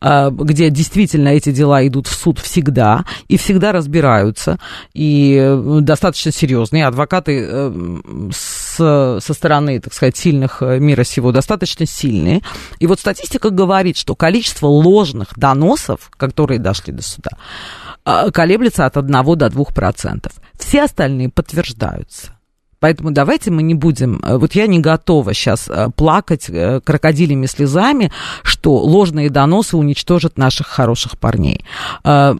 а, 0.00 0.30
где 0.30 0.70
действительно 0.70 1.28
эти 1.28 1.50
дела 1.52 1.86
идут 1.86 2.06
в 2.06 2.19
суд 2.20 2.38
всегда 2.38 3.04
и 3.28 3.36
всегда 3.36 3.72
разбираются, 3.72 4.58
и 4.92 5.36
э, 5.40 5.78
достаточно 5.80 6.32
серьезные. 6.32 6.86
Адвокаты 6.86 7.46
э, 7.48 7.98
с- 8.32 9.18
со 9.20 9.34
стороны, 9.34 9.80
так 9.80 9.94
сказать, 9.94 10.16
сильных 10.16 10.62
э, 10.62 10.78
мира 10.78 11.04
сего 11.04 11.32
достаточно 11.32 11.86
сильные. 11.86 12.42
И 12.78 12.86
вот 12.86 13.00
статистика 13.00 13.50
говорит, 13.50 13.96
что 13.96 14.14
количество 14.14 14.66
ложных 14.66 15.28
доносов, 15.36 16.10
которые 16.16 16.58
дошли 16.58 16.92
до 16.92 17.02
суда, 17.02 17.30
колеблется 18.32 18.86
от 18.86 18.96
1 18.96 19.10
до 19.36 19.46
2%. 19.46 20.32
Все 20.58 20.82
остальные 20.84 21.28
подтверждаются. 21.30 22.32
Поэтому 22.80 23.10
давайте 23.10 23.50
мы 23.50 23.62
не 23.62 23.74
будем... 23.74 24.20
э, 24.24 24.38
Вот 24.38 24.54
я 24.54 24.66
не 24.66 24.80
готова 24.80 25.34
сейчас 25.34 25.68
плакать 25.96 26.46
э, 26.48 26.80
крокодилями 26.80 27.46
слезами, 27.46 28.10
что 28.42 28.76
ложные 28.78 29.28
доносы 29.30 29.76
уничтожат 29.76 30.38
наших 30.38 30.66
хороших 30.66 31.18
парней. 31.18 31.64
Э, 32.04 32.34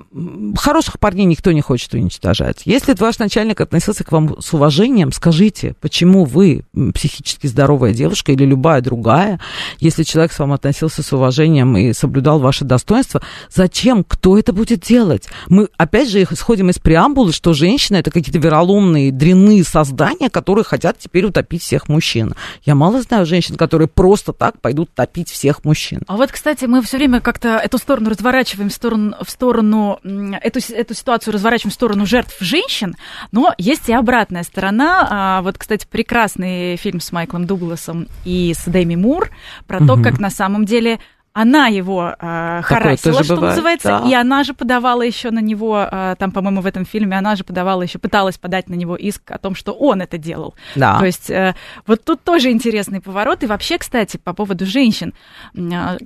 Хороших 0.57 0.99
парней 0.99 1.27
никто 1.27 1.53
не 1.53 1.61
хочет 1.61 1.93
уничтожать. 1.95 2.63
Если 2.65 2.95
ваш 2.99 3.19
начальник 3.19 3.61
относился 3.61 4.03
к 4.05 4.13
вам 4.13 4.41
с 4.41 4.53
уважением, 4.55 5.13
скажите, 5.13 5.75
почему 5.81 6.25
вы, 6.25 6.65
психически 6.95 7.47
здоровая 7.47 7.93
девушка 7.93 8.33
или 8.33 8.45
любая 8.45 8.81
другая, 8.81 9.41
если 9.79 10.03
человек 10.03 10.33
с 10.33 10.39
вами 10.39 10.55
относился 10.55 11.03
с 11.03 11.13
уважением 11.13 11.77
и 11.77 11.93
соблюдал 11.93 12.39
ваше 12.41 12.65
достоинство, 12.65 13.21
зачем? 13.53 14.05
Кто 14.05 14.39
это 14.39 14.53
будет 14.53 14.81
делать? 14.81 15.29
Мы, 15.49 15.69
опять 15.77 16.09
же, 16.09 16.23
исходим 16.23 16.71
из 16.71 16.79
преамбулы, 16.79 17.33
что 17.33 17.53
женщины 17.53 17.99
это 17.99 18.11
какие-то 18.11 18.39
вероломные, 18.39 19.13
дрянные 19.13 19.65
создания, 19.65 20.30
которые 20.31 20.65
хотят 20.65 20.99
теперь 20.99 21.25
утопить 21.25 21.63
всех 21.63 21.89
мужчин. 21.89 22.35
Я 22.65 22.75
мало 22.75 23.03
знаю 23.03 23.27
женщин, 23.27 23.57
которые 23.57 23.89
просто 23.89 24.33
так 24.33 24.61
пойдут 24.61 24.91
топить 24.95 25.29
всех 25.31 25.65
мужчин. 25.65 26.03
А 26.07 26.17
вот, 26.17 26.31
кстати, 26.33 26.65
мы 26.65 26.83
все 26.83 26.97
время 26.97 27.21
как-то 27.21 27.57
эту 27.57 27.79
сторону 27.79 28.11
разворачиваем 28.11 28.71
в 28.71 28.73
сторону, 28.73 29.15
в 29.23 29.31
сторону 29.31 29.99
эту, 30.43 30.61
эту 30.73 30.95
ситуацию 30.95 31.35
разворачиваем 31.35 31.71
в 31.71 31.75
сторону 31.75 32.07
жертв 32.07 32.37
женщин, 32.41 32.95
но 33.33 33.55
есть 33.59 33.89
и 33.89 33.93
обратная 33.93 34.43
сторона. 34.43 35.07
А, 35.11 35.43
вот, 35.43 35.59
кстати, 35.59 35.87
прекрасный 35.91 36.77
фильм 36.77 37.01
с 37.01 37.13
Майклом 37.13 37.47
Дугласом 37.47 38.09
и 38.25 38.55
с 38.57 38.65
Дэми 38.65 38.97
Мур 38.97 39.31
про 39.67 39.79
то, 39.79 39.97
Мгм. 39.97 40.03
как 40.03 40.19
на 40.19 40.31
самом 40.31 40.65
деле 40.65 40.99
она 41.41 41.69
его 41.69 42.15
э, 42.19 42.61
харасила, 42.63 43.25
что 43.25 43.35
бывает, 43.35 43.57
называется, 43.57 43.89
да. 43.89 44.09
и 44.09 44.15
она 44.15 44.45
же 44.45 44.53
подавала 44.53 45.03
еще 45.03 45.31
на 45.31 45.41
него, 45.41 45.89
э, 45.91 46.15
там, 46.19 46.33
по-моему, 46.33 46.61
в 46.61 46.67
этом 46.67 46.85
фильме, 46.85 47.17
она 47.17 47.37
же 47.37 47.45
подавала 47.45 47.83
еще, 47.83 47.99
пыталась 47.99 48.37
подать 48.37 48.69
на 48.69 48.75
него 48.75 48.95
иск 48.95 49.31
о 49.31 49.39
том, 49.39 49.55
что 49.55 49.73
он 49.73 50.03
это 50.03 50.19
делал. 50.19 50.55
Да. 50.77 50.99
То 50.99 51.07
есть 51.07 51.31
э, 51.31 51.55
вот 51.87 52.05
тут 52.05 52.23
тоже 52.23 52.51
интересный 52.51 53.01
поворот. 53.01 53.43
И 53.43 53.47
вообще, 53.47 53.79
кстати, 53.79 54.19
по 54.19 54.35
поводу 54.35 54.67
женщин. 54.67 55.15
Э, 55.57 55.97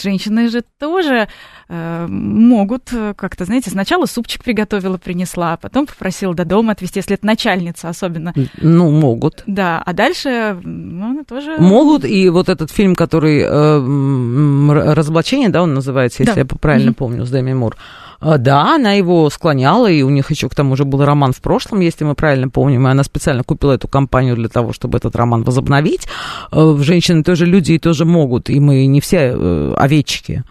женщины 0.00 0.48
же 0.48 0.62
тоже 0.78 1.28
э, 1.68 2.06
могут 2.08 2.92
как-то, 3.16 3.44
знаете, 3.44 3.70
сначала 3.70 4.06
супчик 4.06 4.42
приготовила, 4.44 4.98
принесла, 4.98 5.54
а 5.54 5.56
потом 5.56 5.86
попросила 5.86 6.34
до 6.34 6.44
дома 6.44 6.72
отвезти, 6.72 6.98
если 6.98 7.14
это 7.14 7.26
начальница 7.26 7.88
особенно. 7.88 8.32
Ну, 8.60 8.90
могут. 8.90 9.42
Да, 9.46 9.82
а 9.84 9.92
дальше, 9.92 10.58
ну, 10.62 11.10
она 11.10 11.24
тоже... 11.24 11.56
Могут, 11.58 12.04
и 12.04 12.28
вот 12.28 12.48
этот 12.48 12.70
фильм, 12.70 12.94
который 12.94 13.40
э, 13.40 14.92
«Разоблачение», 14.94 15.48
да, 15.48 15.62
он 15.62 15.74
называется, 15.74 16.22
если 16.22 16.34
да. 16.34 16.40
я 16.40 16.46
правильно 16.46 16.90
mm-hmm. 16.90 16.94
помню, 16.94 17.24
с 17.24 17.30
Дэми 17.30 17.54
Мур, 17.54 17.76
да, 18.20 18.74
она 18.74 18.92
его 18.92 19.28
склоняла, 19.30 19.90
и 19.90 20.02
у 20.02 20.10
них 20.10 20.30
еще 20.30 20.48
к 20.48 20.54
тому 20.54 20.76
же 20.76 20.84
был 20.84 21.04
роман 21.04 21.32
в 21.32 21.40
прошлом, 21.40 21.80
если 21.80 22.04
мы 22.04 22.14
правильно 22.14 22.48
помним, 22.48 22.86
и 22.86 22.90
она 22.90 23.02
специально 23.02 23.42
купила 23.42 23.72
эту 23.72 23.88
компанию 23.88 24.36
для 24.36 24.48
того, 24.48 24.72
чтобы 24.72 24.98
этот 24.98 25.16
роман 25.16 25.42
возобновить. 25.42 26.06
А, 26.50 26.76
женщины 26.78 27.22
тоже 27.22 27.46
люди 27.46 27.72
и 27.72 27.78
тоже 27.78 28.04
могут, 28.04 28.50
и 28.50 28.60
мы 28.60 28.86
не 28.86 29.00
все 29.00 29.32
э, 29.34 29.74
овечки 29.76 30.44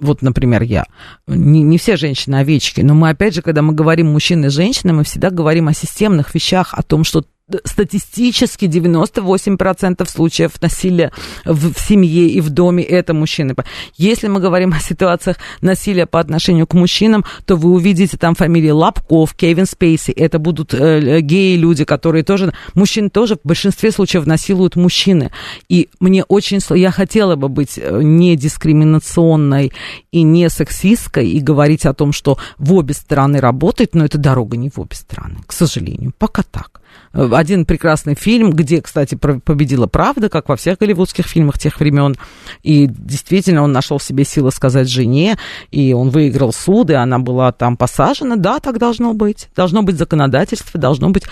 вот, 0.00 0.22
например, 0.22 0.62
я. 0.62 0.84
Не, 1.26 1.62
не 1.62 1.78
все 1.78 1.96
женщины 1.96 2.36
овечки, 2.36 2.80
но 2.80 2.94
мы, 2.94 3.10
опять 3.10 3.34
же, 3.34 3.42
когда 3.42 3.62
мы 3.62 3.72
говорим 3.72 4.12
мужчины 4.12 4.46
и 4.46 4.50
женщины, 4.50 4.92
мы 4.92 5.04
всегда 5.04 5.30
говорим 5.30 5.68
о 5.68 5.74
системных 5.74 6.34
вещах, 6.34 6.72
о 6.74 6.82
том, 6.82 7.04
что 7.04 7.24
статистически 7.64 8.66
98% 8.66 10.08
случаев 10.08 10.60
насилия 10.60 11.12
в, 11.44 11.72
в 11.72 11.78
семье 11.78 12.28
и 12.28 12.40
в 12.40 12.50
доме 12.50 12.82
это 12.82 13.14
мужчины. 13.14 13.54
Если 13.96 14.28
мы 14.28 14.40
говорим 14.40 14.72
о 14.72 14.80
ситуациях 14.80 15.36
насилия 15.60 16.06
по 16.06 16.20
отношению 16.20 16.66
к 16.66 16.74
мужчинам, 16.74 17.24
то 17.46 17.56
вы 17.56 17.70
увидите 17.70 18.16
там 18.16 18.34
фамилии 18.34 18.70
Лапков, 18.70 19.34
Кевин 19.34 19.66
Спейси. 19.66 20.10
Это 20.10 20.38
будут 20.38 20.74
э, 20.74 21.20
геи-люди, 21.20 21.84
которые 21.84 22.24
тоже... 22.24 22.52
Мужчин 22.74 23.10
тоже 23.10 23.36
в 23.36 23.46
большинстве 23.46 23.90
случаев 23.92 24.26
насилуют 24.26 24.76
мужчины. 24.76 25.30
И 25.68 25.88
мне 26.00 26.24
очень... 26.24 26.60
Я 26.76 26.90
хотела 26.90 27.36
бы 27.36 27.48
быть 27.48 27.78
э, 27.78 28.00
не 28.02 28.36
дискриминационной 28.36 29.72
и 30.12 30.22
не 30.22 30.50
сексистской 30.50 31.28
и 31.28 31.40
говорить 31.40 31.86
о 31.86 31.94
том, 31.94 32.12
что 32.12 32.38
в 32.58 32.74
обе 32.74 32.94
стороны 32.94 33.40
работает, 33.40 33.94
но 33.94 34.04
это 34.04 34.18
дорога 34.18 34.56
не 34.56 34.70
в 34.70 34.78
обе 34.78 34.94
стороны, 34.94 35.36
к 35.46 35.52
сожалению. 35.52 36.12
Пока 36.18 36.42
так 36.42 36.80
один 37.12 37.64
прекрасный 37.64 38.14
фильм, 38.14 38.50
где, 38.52 38.80
кстати, 38.80 39.14
победила 39.14 39.86
правда, 39.86 40.28
как 40.28 40.48
во 40.48 40.56
всех 40.56 40.78
голливудских 40.78 41.26
фильмах 41.26 41.58
тех 41.58 41.78
времен. 41.80 42.16
И 42.62 42.86
действительно, 42.86 43.62
он 43.62 43.72
нашел 43.72 43.98
в 43.98 44.02
себе 44.02 44.24
силы 44.24 44.50
сказать 44.50 44.88
жене, 44.88 45.36
и 45.70 45.92
он 45.92 46.10
выиграл 46.10 46.52
суд, 46.52 46.90
и 46.90 46.94
она 46.94 47.18
была 47.18 47.52
там 47.52 47.76
посажена. 47.76 48.36
Да, 48.36 48.60
так 48.60 48.78
должно 48.78 49.14
быть. 49.14 49.48
Должно 49.56 49.82
быть 49.82 49.96
законодательство, 49.96 50.80
должно 50.80 51.10
быть 51.10 51.24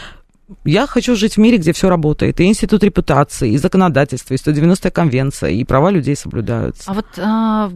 я 0.64 0.86
хочу 0.86 1.16
жить 1.16 1.34
в 1.34 1.38
мире, 1.38 1.58
где 1.58 1.72
все 1.72 1.88
работает. 1.88 2.40
И 2.40 2.44
институт 2.44 2.84
репутации, 2.84 3.52
и 3.52 3.58
законодательство, 3.58 4.34
и 4.34 4.36
190-я 4.36 4.90
конвенция, 4.90 5.50
и 5.50 5.64
права 5.64 5.90
людей 5.90 6.14
соблюдаются. 6.14 6.88
А 6.90 6.94
вот, 6.94 7.06
а, 7.18 7.70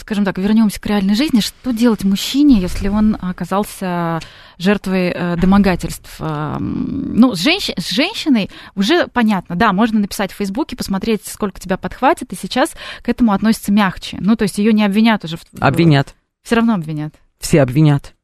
скажем 0.00 0.24
так, 0.24 0.38
вернемся 0.38 0.80
к 0.80 0.86
реальной 0.86 1.14
жизни. 1.14 1.40
Что 1.40 1.72
делать 1.72 2.04
мужчине, 2.04 2.60
если 2.60 2.88
он 2.88 3.16
оказался 3.20 4.20
жертвой 4.56 5.10
э, 5.10 5.36
домогательств? 5.36 6.16
А, 6.20 6.58
ну, 6.60 7.34
с, 7.34 7.40
женщ... 7.40 7.70
с 7.76 7.90
женщиной 7.90 8.50
уже 8.76 9.08
понятно, 9.08 9.56
да, 9.56 9.72
можно 9.72 9.98
написать 9.98 10.30
в 10.32 10.36
Фейсбуке, 10.36 10.76
посмотреть, 10.76 11.26
сколько 11.26 11.60
тебя 11.60 11.76
подхватит, 11.76 12.32
и 12.32 12.36
сейчас 12.36 12.72
к 13.02 13.08
этому 13.08 13.32
относятся 13.32 13.72
мягче. 13.72 14.18
Ну, 14.20 14.36
то 14.36 14.42
есть 14.42 14.58
ее 14.58 14.72
не 14.72 14.84
обвинят 14.84 15.24
уже. 15.24 15.36
В... 15.36 15.42
Обвинят. 15.60 16.14
Все 16.42 16.54
равно 16.54 16.74
обвинят. 16.74 17.14
Все 17.40 17.62
обвинят. 17.62 18.14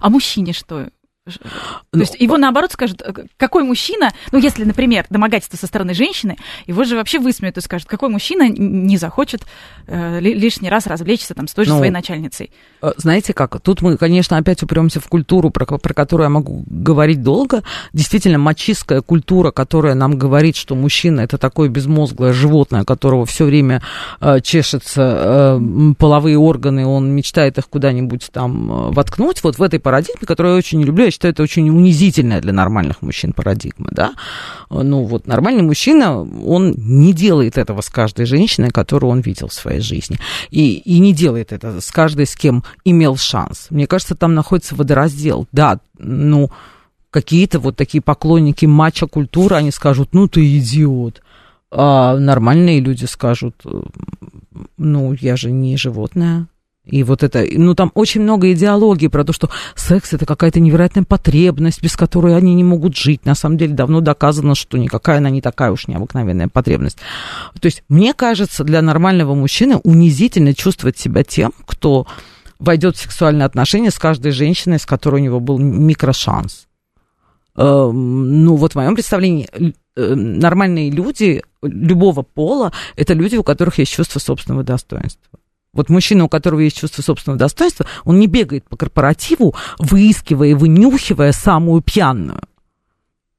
А 0.00 0.10
мужчине 0.10 0.52
что? 0.52 0.90
То 1.36 1.50
ну, 1.92 2.00
есть 2.00 2.16
его 2.18 2.36
наоборот 2.36 2.72
скажут, 2.72 3.02
э, 3.02 3.12
какой 3.36 3.64
мужчина, 3.64 4.12
ну 4.32 4.38
если, 4.38 4.64
например, 4.64 5.06
домогательство 5.10 5.56
со 5.56 5.66
стороны 5.66 5.94
женщины, 5.94 6.36
его 6.66 6.84
же 6.84 6.96
вообще 6.96 7.18
высмеют 7.18 7.58
и 7.58 7.60
скажут, 7.60 7.88
какой 7.88 8.08
мужчина 8.08 8.48
не 8.48 8.96
захочет 8.96 9.42
э, 9.86 10.20
лишний 10.20 10.70
раз 10.70 10.86
развлечься 10.86 11.34
там 11.34 11.48
с 11.48 11.54
той 11.54 11.64
же 11.64 11.72
ну, 11.72 11.78
своей 11.78 11.92
начальницей. 11.92 12.50
Э, 12.82 12.92
знаете 12.96 13.32
как, 13.32 13.60
тут 13.60 13.82
мы, 13.82 13.96
конечно, 13.96 14.36
опять 14.36 14.62
упремся 14.62 15.00
в 15.00 15.08
культуру, 15.08 15.50
про, 15.50 15.66
про 15.66 15.94
которую 15.94 16.24
я 16.24 16.30
могу 16.30 16.64
говорить 16.66 17.22
долго. 17.22 17.62
Действительно, 17.92 18.38
мачистская 18.38 19.00
культура, 19.00 19.50
которая 19.50 19.94
нам 19.94 20.18
говорит, 20.18 20.56
что 20.56 20.74
мужчина 20.74 21.20
это 21.20 21.38
такое 21.38 21.68
безмозглое 21.68 22.32
животное, 22.32 22.84
которого 22.84 23.26
все 23.26 23.44
время 23.44 23.82
э, 24.20 24.40
чешется 24.40 25.58
э, 25.60 25.94
половые 25.98 26.38
органы, 26.38 26.86
он 26.86 27.10
мечтает 27.10 27.58
их 27.58 27.68
куда-нибудь 27.68 28.28
там 28.32 28.70
э, 28.70 28.90
воткнуть. 28.92 29.42
Вот 29.42 29.58
в 29.58 29.62
этой 29.62 29.80
парадигме, 29.80 30.26
которую 30.26 30.54
я 30.54 30.58
очень 30.58 30.78
не 30.78 30.84
люблю, 30.84 31.04
я 31.04 31.10
считаю, 31.18 31.32
это 31.32 31.42
очень 31.42 31.68
унизительная 31.68 32.40
для 32.40 32.52
нормальных 32.52 33.02
мужчин 33.02 33.32
парадигма, 33.32 33.88
да. 33.90 34.14
Ну, 34.70 35.02
вот 35.02 35.26
нормальный 35.26 35.62
мужчина, 35.62 36.20
он 36.20 36.74
не 36.76 37.12
делает 37.12 37.58
этого 37.58 37.80
с 37.80 37.88
каждой 37.88 38.24
женщиной, 38.24 38.70
которую 38.70 39.10
он 39.10 39.20
видел 39.20 39.48
в 39.48 39.52
своей 39.52 39.80
жизни. 39.80 40.18
И, 40.50 40.74
и 40.74 41.00
не 41.00 41.12
делает 41.12 41.52
это 41.52 41.80
с 41.80 41.90
каждой, 41.90 42.26
с 42.26 42.36
кем 42.36 42.62
имел 42.84 43.16
шанс. 43.16 43.66
Мне 43.70 43.88
кажется, 43.88 44.14
там 44.14 44.34
находится 44.34 44.76
водораздел. 44.76 45.48
Да, 45.50 45.80
ну, 45.98 46.50
какие-то 47.10 47.58
вот 47.58 47.76
такие 47.76 48.00
поклонники 48.00 48.66
матча-культуры, 48.66 49.56
они 49.56 49.72
скажут, 49.72 50.10
ну, 50.12 50.28
ты 50.28 50.58
идиот. 50.58 51.22
А 51.70 52.16
нормальные 52.16 52.80
люди 52.80 53.06
скажут, 53.06 53.56
ну, 54.76 55.12
я 55.14 55.36
же 55.36 55.50
не 55.50 55.76
животное. 55.76 56.46
И 56.88 57.02
вот 57.02 57.22
это, 57.22 57.46
ну 57.50 57.74
там 57.74 57.92
очень 57.94 58.22
много 58.22 58.52
идеологии 58.52 59.08
про 59.08 59.24
то, 59.24 59.32
что 59.32 59.50
секс 59.76 60.12
это 60.14 60.26
какая-то 60.26 60.58
невероятная 60.58 61.04
потребность, 61.04 61.82
без 61.82 61.96
которой 61.96 62.36
они 62.36 62.54
не 62.54 62.64
могут 62.64 62.96
жить. 62.96 63.24
На 63.26 63.34
самом 63.34 63.58
деле 63.58 63.74
давно 63.74 64.00
доказано, 64.00 64.54
что 64.54 64.78
никакая 64.78 65.18
она 65.18 65.30
не 65.30 65.42
такая 65.42 65.70
уж 65.70 65.86
необыкновенная 65.86 66.48
потребность. 66.48 66.98
То 67.60 67.66
есть 67.66 67.84
мне 67.88 68.14
кажется, 68.14 68.64
для 68.64 68.82
нормального 68.82 69.34
мужчины 69.34 69.76
унизительно 69.76 70.54
чувствовать 70.54 70.98
себя 70.98 71.24
тем, 71.24 71.52
кто 71.66 72.06
войдет 72.58 72.96
в 72.96 73.00
сексуальные 73.00 73.44
отношения 73.44 73.90
с 73.90 73.98
каждой 73.98 74.32
женщиной, 74.32 74.78
с 74.78 74.86
которой 74.86 75.20
у 75.20 75.24
него 75.24 75.40
был 75.40 75.58
микрошанс. 75.58 76.66
Эм, 77.56 78.44
ну 78.44 78.56
вот 78.56 78.72
в 78.72 78.76
моем 78.76 78.94
представлении 78.94 79.48
э, 79.52 80.14
нормальные 80.14 80.90
люди 80.90 81.42
любого 81.60 82.22
пола 82.22 82.72
это 82.96 83.14
люди, 83.14 83.36
у 83.36 83.42
которых 83.42 83.78
есть 83.78 83.92
чувство 83.92 84.20
собственного 84.20 84.62
достоинства. 84.62 85.38
Вот 85.72 85.88
мужчина, 85.88 86.24
у 86.24 86.28
которого 86.28 86.60
есть 86.60 86.78
чувство 86.78 87.02
собственного 87.02 87.38
достоинства, 87.38 87.86
он 88.04 88.18
не 88.18 88.26
бегает 88.26 88.64
по 88.68 88.76
корпоративу, 88.76 89.54
выискивая 89.78 90.48
и 90.48 90.54
вынюхивая 90.54 91.32
самую 91.32 91.82
пьяную. 91.82 92.40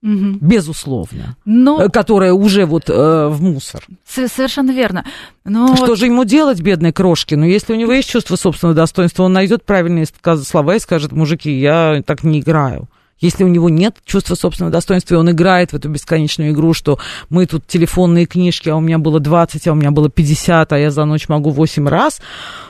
Угу. 0.01 0.37
Безусловно. 0.39 1.35
Но... 1.43 1.83
Э, 1.83 1.89
которая 1.89 2.31
уже 2.31 2.65
вот 2.65 2.89
э, 2.89 3.27
в 3.27 3.41
мусор. 3.41 3.85
Совершенно 4.05 4.71
верно. 4.71 5.05
Но... 5.43 5.75
Что 5.75 5.95
же 5.95 6.05
ему 6.05 6.23
делать, 6.23 6.61
бедной 6.61 6.93
крошке? 6.93 7.35
Но 7.35 7.43
ну, 7.43 7.49
если 7.49 7.73
у 7.73 7.75
него 7.75 7.91
есть 7.91 8.09
чувство 8.09 8.37
собственного 8.37 8.75
достоинства, 8.75 9.23
он 9.23 9.33
найдет 9.33 9.65
правильные 9.65 10.05
слова 10.43 10.75
и 10.75 10.79
скажет, 10.79 11.11
мужики, 11.11 11.51
я 11.51 12.01
так 12.05 12.23
не 12.23 12.39
играю. 12.39 12.87
Если 13.19 13.43
у 13.43 13.47
него 13.47 13.69
нет 13.69 13.97
чувства 14.05 14.35
собственного 14.35 14.71
достоинства, 14.71 15.15
и 15.15 15.17
он 15.17 15.29
играет 15.31 15.71
в 15.71 15.75
эту 15.75 15.89
бесконечную 15.89 16.51
игру, 16.51 16.73
что 16.73 16.99
мы 17.29 17.45
тут 17.45 17.67
телефонные 17.67 18.25
книжки, 18.25 18.69
а 18.69 18.75
у 18.75 18.79
меня 18.79 18.97
было 18.97 19.19
20, 19.19 19.67
а 19.67 19.71
у 19.73 19.75
меня 19.75 19.91
было 19.91 20.09
50, 20.09 20.71
а 20.71 20.77
я 20.79 20.91
за 20.91 21.05
ночь 21.05 21.27
могу 21.27 21.49
8 21.49 21.87
раз, 21.87 22.21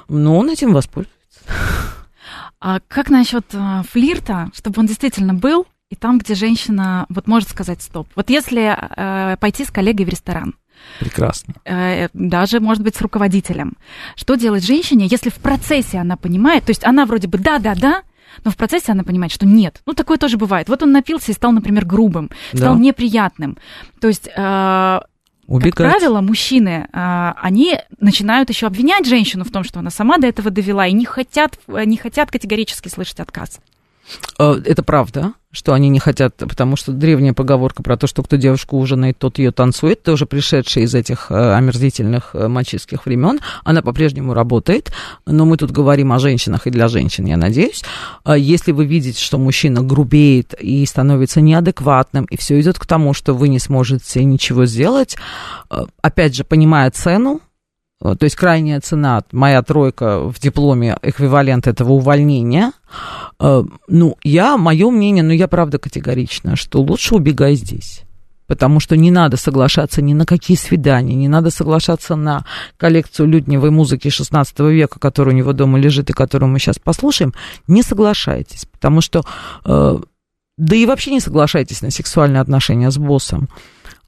ну, 0.08 0.38
он 0.38 0.50
этим 0.50 0.74
воспользуется. 0.74 1.18
А 2.60 2.80
как 2.88 3.10
насчет 3.10 3.46
э, 3.54 3.82
флирта, 3.90 4.50
чтобы 4.54 4.82
он 4.82 4.86
действительно 4.86 5.34
был, 5.34 5.66
и 5.90 5.96
там, 5.96 6.20
где 6.20 6.36
женщина 6.36 7.06
вот 7.10 7.28
может 7.28 7.50
сказать 7.50 7.82
стоп. 7.82 8.08
Вот 8.16 8.30
если 8.30 8.76
э, 8.76 9.38
пойти 9.38 9.66
с 9.66 9.72
коллегой 9.72 10.06
в 10.06 10.10
ресторан, 10.10 10.56
Прекрасно. 11.00 11.56
Э, 11.66 12.08
даже, 12.14 12.60
может 12.60 12.84
быть, 12.84 12.96
с 12.96 13.02
руководителем. 13.02 13.74
Что 14.16 14.36
делать 14.36 14.66
женщине, 14.66 15.08
если 15.10 15.30
в 15.30 15.36
процессе 15.36 15.98
она 15.98 16.16
понимает, 16.16 16.66
то 16.66 16.72
есть 16.72 16.86
она 16.86 17.06
вроде 17.06 17.28
бы 17.28 17.38
да-да-да, 17.38 18.04
но 18.44 18.52
в 18.52 18.58
процессе 18.58 18.92
она 18.92 19.04
понимает, 19.04 19.32
что 19.32 19.46
нет. 19.46 19.82
Ну, 19.86 19.94
такое 19.94 20.18
тоже 20.18 20.38
бывает. 20.38 20.70
Вот 20.70 20.84
он 20.84 20.92
напился 20.92 21.32
и 21.32 21.36
стал, 21.36 21.52
например, 21.52 21.86
грубым, 21.86 22.30
стал 22.54 22.76
да. 22.76 22.80
неприятным. 22.80 23.58
То 24.00 24.08
есть... 24.08 24.30
Э, 24.36 25.00
Убегать. 25.48 25.76
Как 25.76 25.92
правило, 25.92 26.22
мужчины, 26.22 26.88
э, 26.92 27.34
они 27.42 27.80
начинают 28.00 28.50
еще 28.50 28.68
обвинять 28.68 29.08
женщину 29.08 29.44
в 29.44 29.52
том, 29.52 29.64
что 29.64 29.80
она 29.80 29.90
сама 29.90 30.18
до 30.18 30.28
этого 30.28 30.52
довела, 30.52 30.86
и 30.86 30.92
не 30.92 31.06
хотят, 31.06 31.60
не 31.68 31.98
хотят 31.98 32.30
категорически 32.30 32.88
слышать 32.88 33.20
отказ. 33.20 33.60
Э, 34.38 34.62
это 34.64 34.84
правда, 34.84 35.34
что 35.52 35.74
они 35.74 35.90
не 35.90 36.00
хотят, 36.00 36.36
потому 36.36 36.76
что 36.76 36.92
древняя 36.92 37.34
поговорка 37.34 37.82
про 37.82 37.98
то, 37.98 38.06
что 38.06 38.22
кто 38.22 38.36
девушку 38.36 38.78
ужинает, 38.78 39.18
тот 39.18 39.40
ее 39.40 39.52
танцует, 39.52 40.04
тоже 40.04 40.28
пришедшая 40.28 40.84
из 40.84 40.94
этих 40.94 41.32
э, 41.32 41.54
омерзительных 41.56 42.32
э, 42.34 42.48
мачистских 42.48 43.08
времен, 43.08 43.40
она 43.64 43.82
по-прежнему 43.82 44.36
работает, 44.36 44.92
но 45.26 45.46
мы 45.46 45.58
тут 45.58 45.72
говорим 45.72 46.14
о 46.14 46.20
женщинах 46.20 46.68
и 46.68 46.70
для 46.70 46.88
женщин, 46.88 47.26
я 47.26 47.36
надеюсь. 47.36 47.84
Если 48.28 48.72
вы 48.72 48.86
видите, 48.86 49.20
что 49.20 49.40
мужчина 49.40 49.82
грубеет 49.82 50.54
и 50.54 50.86
становится 50.86 51.42
неадекватным, 51.42 52.26
и 52.26 52.38
все 52.38 52.60
идет 52.62 52.78
к 52.78 52.86
тому, 52.86 53.14
что 53.16 53.34
вы 53.34 53.50
не 53.50 53.60
сможете 53.60 54.24
ничего 54.24 54.66
сделать, 54.66 55.18
опять 56.02 56.36
же, 56.36 56.44
понимая 56.44 56.92
цену, 56.92 57.42
то 58.00 58.24
есть 58.24 58.36
крайняя 58.36 58.80
цена, 58.80 59.24
моя 59.32 59.62
тройка 59.62 60.20
в 60.20 60.40
дипломе, 60.40 60.98
эквивалент 61.02 61.68
этого 61.68 61.94
увольнения. 61.94 62.72
Ну, 63.40 64.18
я, 64.24 64.58
мое 64.58 64.90
мнение, 64.90 65.24
ну, 65.24 65.32
я 65.32 65.48
правда 65.48 65.80
категорична, 65.80 66.58
что 66.58 66.82
лучше 66.82 67.16
убегай 67.16 67.56
здесь 67.56 68.04
потому 68.50 68.80
что 68.80 68.98
не 68.98 69.12
надо 69.12 69.38
соглашаться 69.38 70.02
ни 70.02 70.14
на 70.14 70.26
какие 70.26 70.58
свидания, 70.58 71.14
не 71.14 71.28
надо 71.28 71.52
соглашаться 71.52 72.16
на 72.16 72.46
коллекцию 72.78 73.28
людневой 73.28 73.70
музыки 73.70 74.08
XVI 74.08 74.74
века, 74.74 75.00
которая 75.00 75.36
у 75.36 75.38
него 75.38 75.54
дома 75.54 75.78
лежит 75.78 76.10
и 76.10 76.14
которую 76.14 76.50
мы 76.50 76.58
сейчас 76.58 76.80
послушаем, 76.80 77.34
не 77.68 77.84
соглашайтесь, 77.84 78.66
потому 78.66 79.02
что, 79.02 79.24
э, 79.66 80.00
да 80.58 80.76
и 80.76 80.86
вообще 80.88 81.12
не 81.12 81.20
соглашайтесь 81.20 81.84
на 81.84 81.92
сексуальные 81.92 82.42
отношения 82.42 82.90
с 82.90 82.98
боссом. 82.98 83.50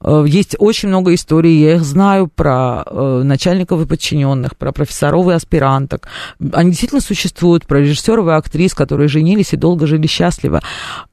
Э, 0.02 0.24
есть 0.26 0.56
очень 0.58 0.88
много 0.88 1.14
историй, 1.14 1.60
я 1.60 1.76
их 1.76 1.84
знаю 1.84 2.28
про 2.28 2.84
э, 2.84 3.22
начальников 3.24 3.80
и 3.80 3.86
подчиненных, 3.86 4.56
про 4.56 4.72
профессоров 4.72 5.28
и 5.28 5.32
аспиранток. 5.32 6.08
Они 6.52 6.70
действительно 6.70 7.00
существуют, 7.00 7.66
про 7.66 7.80
режиссеров 7.80 8.26
и 8.26 8.30
актрис, 8.30 8.74
которые 8.74 9.08
женились 9.08 9.52
и 9.52 9.56
долго 9.56 9.86
жили 9.86 10.06
счастливо. 10.06 10.60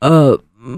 Э, 0.01 0.37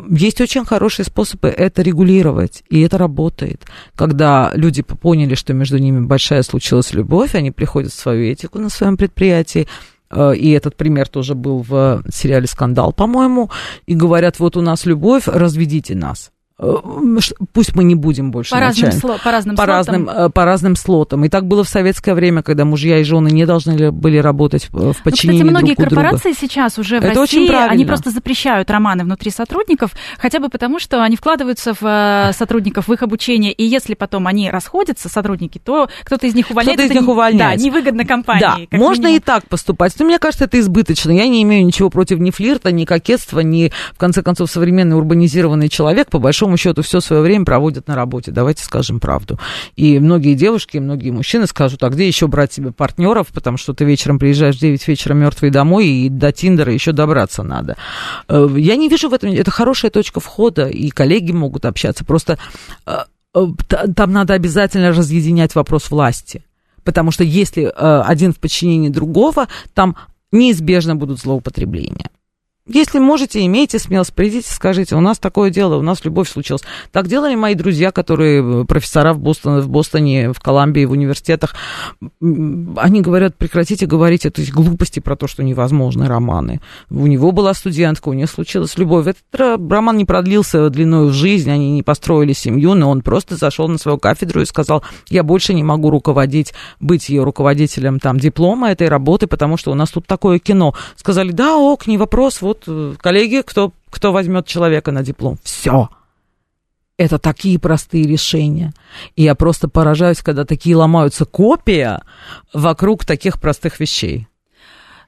есть 0.09 0.41
очень 0.41 0.63
хорошие 0.63 1.05
способы 1.05 1.47
это 1.47 1.81
регулировать, 1.81 2.63
и 2.69 2.81
это 2.81 2.99
работает. 2.99 3.63
Когда 3.95 4.51
люди 4.53 4.83
поняли, 4.83 5.33
что 5.33 5.53
между 5.53 5.79
ними 5.79 6.05
большая 6.05 6.43
случилась 6.43 6.93
любовь, 6.93 7.33
они 7.33 7.49
приходят 7.49 7.91
в 7.91 7.99
свою 7.99 8.31
этику 8.31 8.59
на 8.59 8.69
своем 8.69 8.95
предприятии, 8.95 9.67
и 10.35 10.51
этот 10.51 10.75
пример 10.75 11.07
тоже 11.07 11.33
был 11.33 11.65
в 11.67 12.03
сериале 12.13 12.45
«Скандал», 12.45 12.93
по-моему, 12.93 13.49
и 13.87 13.95
говорят, 13.95 14.37
вот 14.37 14.55
у 14.55 14.61
нас 14.61 14.85
любовь, 14.85 15.23
разведите 15.25 15.95
нас. 15.95 16.31
Э, 16.61 16.75
пусть 17.53 17.75
мы 17.75 17.83
не 17.83 17.95
будем 17.95 18.29
больше 18.31 18.51
по 18.51 18.59
разным, 18.59 18.91
сло, 18.91 19.17
по 19.23 19.31
разным 19.31 19.55
по 19.55 19.65
разным 19.65 20.07
э, 20.07 20.29
по 20.29 20.45
разным 20.45 20.75
слотам. 20.75 21.25
И 21.25 21.29
так 21.29 21.47
было 21.47 21.63
в 21.63 21.69
советское 21.69 22.13
время, 22.13 22.43
когда 22.43 22.65
мужья 22.65 22.99
и 22.99 23.03
жены 23.03 23.29
не 23.29 23.45
должны 23.45 23.91
были 23.91 24.17
работать 24.17 24.69
в 24.71 24.95
подчинении 25.03 25.41
ну, 25.41 25.49
кстати, 25.49 25.63
многие 25.63 25.75
друг 25.75 25.91
у 25.91 25.95
корпорации 25.95 26.33
друга. 26.33 26.37
сейчас 26.39 26.77
уже 26.77 26.99
в 26.99 27.03
Это 27.03 27.19
России, 27.19 27.21
очень 27.21 27.47
правильно. 27.47 27.71
они 27.71 27.85
просто 27.85 28.11
запрещают 28.11 28.69
романы 28.69 29.03
внутри 29.03 29.31
сотрудников, 29.31 29.91
хотя 30.19 30.39
бы 30.39 30.49
потому, 30.49 30.77
что 30.79 31.01
они 31.01 31.15
вкладываются 31.15 31.73
в 31.73 31.81
э, 31.81 32.33
сотрудников, 32.33 32.87
в 32.87 32.93
их 32.93 33.01
обучение, 33.01 33.51
и 33.51 33.65
если 33.65 33.95
потом 33.95 34.27
они 34.27 34.51
расходятся, 34.51 35.09
сотрудники, 35.09 35.57
то 35.57 35.89
кто-то 36.03 36.27
из 36.27 36.35
них 36.35 36.51
увольняется. 36.51 36.83
Кто-то 36.83 36.93
из 36.93 37.01
них 37.01 37.09
увольняется. 37.09 37.57
Да, 37.57 37.69
невыгодно 37.69 38.05
компании. 38.05 38.67
Да, 38.69 38.77
можно 38.77 39.07
минимум. 39.07 39.17
и 39.17 39.19
так 39.19 39.47
поступать. 39.47 39.93
Но 39.97 40.05
мне 40.05 40.19
кажется, 40.19 40.45
это 40.45 40.59
избыточно. 40.59 41.11
Я 41.11 41.27
не 41.27 41.41
имею 41.41 41.65
ничего 41.65 41.89
против 41.89 42.19
ни 42.19 42.29
флирта, 42.29 42.71
ни 42.71 42.85
кокетства, 42.85 43.39
ни, 43.39 43.71
в 43.93 43.97
конце 43.97 44.21
концов, 44.21 44.51
современный 44.51 44.95
урбанизированный 44.95 45.67
человек, 45.67 46.09
по 46.09 46.19
большому 46.19 46.50
счету, 46.57 46.81
все 46.81 47.01
свое 47.01 47.21
время 47.21 47.31
время 47.31 47.45
проводят 47.45 47.87
на 47.87 47.95
работе, 47.95 48.31
давайте 48.31 48.63
скажем 48.63 48.99
правду. 48.99 49.39
И 49.75 49.99
многие 49.99 50.33
девушки, 50.33 50.77
и 50.77 50.79
многие 50.79 51.11
мужчины 51.11 51.47
скажут, 51.47 51.83
а 51.83 51.89
где 51.89 52.07
еще 52.07 52.27
брать 52.27 52.53
себе 52.53 52.71
партнеров, 52.71 53.27
потому 53.33 53.57
что 53.57 53.73
ты 53.73 53.85
вечером 53.85 54.19
приезжаешь 54.19 54.55
в 54.55 54.59
9 54.59 54.87
вечера 54.87 55.13
мертвый 55.13 55.49
домой, 55.49 55.87
и 55.87 56.09
до 56.09 56.31
Тиндера 56.31 56.73
еще 56.73 56.91
добраться 56.91 57.43
надо. 57.43 57.77
Э, 58.27 58.47
я 58.57 58.75
не 58.75 58.89
вижу 58.89 59.09
в 59.09 59.13
этом, 59.13 59.31
это 59.31 59.51
хорошая 59.51 59.91
точка 59.91 60.19
входа, 60.19 60.67
и 60.67 60.89
коллеги 60.89 61.31
могут 61.31 61.65
общаться, 61.65 62.05
просто 62.05 62.37
э, 62.85 62.97
э, 63.35 63.45
там 63.95 64.11
надо 64.11 64.33
обязательно 64.33 64.89
разъединять 64.89 65.55
вопрос 65.55 65.89
власти. 65.89 66.43
Потому 66.83 67.11
что 67.11 67.23
если 67.23 67.71
один 67.75 68.33
в 68.33 68.39
подчинении 68.39 68.89
другого, 68.89 69.47
там 69.75 69.95
неизбежно 70.31 70.95
будут 70.95 71.19
злоупотребления. 71.19 72.09
Если 72.73 72.99
можете, 72.99 73.45
имейте 73.45 73.79
смелость, 73.79 74.13
придите, 74.13 74.49
скажите, 74.49 74.95
у 74.95 75.01
нас 75.01 75.19
такое 75.19 75.49
дело, 75.49 75.75
у 75.75 75.81
нас 75.81 76.05
любовь 76.05 76.29
случилась. 76.29 76.61
Так 76.91 77.07
делали 77.07 77.35
мои 77.35 77.53
друзья, 77.53 77.91
которые 77.91 78.61
э, 78.61 78.65
профессора 78.65 79.13
в 79.13 79.19
Бостоне, 79.19 79.59
в 79.61 79.69
Бостоне, 79.69 80.31
в 80.31 80.39
Колумбии, 80.39 80.85
в 80.85 80.91
университетах. 80.91 81.53
Они 82.21 83.01
говорят, 83.01 83.35
прекратите 83.35 83.85
говорить 83.85 84.25
эти 84.25 84.49
глупости 84.49 85.01
про 85.01 85.17
то, 85.17 85.27
что 85.27 85.43
невозможны 85.43 86.07
романы. 86.07 86.61
У 86.89 87.07
него 87.07 87.33
была 87.33 87.53
студентка, 87.53 88.07
у 88.07 88.13
нее 88.13 88.27
случилась 88.27 88.77
любовь. 88.77 89.07
Этот 89.07 89.69
роман 89.69 89.97
не 89.97 90.05
продлился 90.05 90.69
длиной 90.69 91.09
в 91.09 91.13
жизнь, 91.13 91.51
они 91.51 91.71
не 91.71 91.83
построили 91.83 92.31
семью, 92.31 92.73
но 92.73 92.89
он 92.89 93.01
просто 93.01 93.35
зашел 93.35 93.67
на 93.67 93.79
свою 93.79 93.97
кафедру 93.97 94.41
и 94.41 94.45
сказал, 94.45 94.83
я 95.09 95.23
больше 95.23 95.53
не 95.53 95.63
могу 95.63 95.89
руководить, 95.89 96.53
быть 96.79 97.09
ее 97.09 97.23
руководителем 97.23 97.99
там 97.99 98.17
диплома 98.17 98.71
этой 98.71 98.87
работы, 98.87 99.27
потому 99.27 99.57
что 99.57 99.71
у 99.71 99.75
нас 99.75 99.89
тут 99.89 100.07
такое 100.07 100.39
кино. 100.39 100.73
Сказали, 100.95 101.31
да, 101.31 101.57
ок, 101.57 101.87
не 101.87 101.97
вопрос, 101.97 102.41
вот 102.41 102.60
э, 102.67 102.95
коллеги, 102.99 103.43
кто, 103.45 103.73
кто 103.89 104.11
возьмет 104.11 104.45
человека 104.45 104.91
на 104.91 105.03
диплом. 105.03 105.37
Все. 105.43 105.89
Это 106.97 107.17
такие 107.17 107.57
простые 107.59 108.05
решения. 108.05 108.73
И 109.15 109.23
я 109.23 109.35
просто 109.35 109.67
поражаюсь, 109.67 110.21
когда 110.21 110.45
такие 110.45 110.75
ломаются 110.75 111.25
копия 111.25 112.01
вокруг 112.53 113.05
таких 113.05 113.39
простых 113.41 113.79
вещей. 113.79 114.27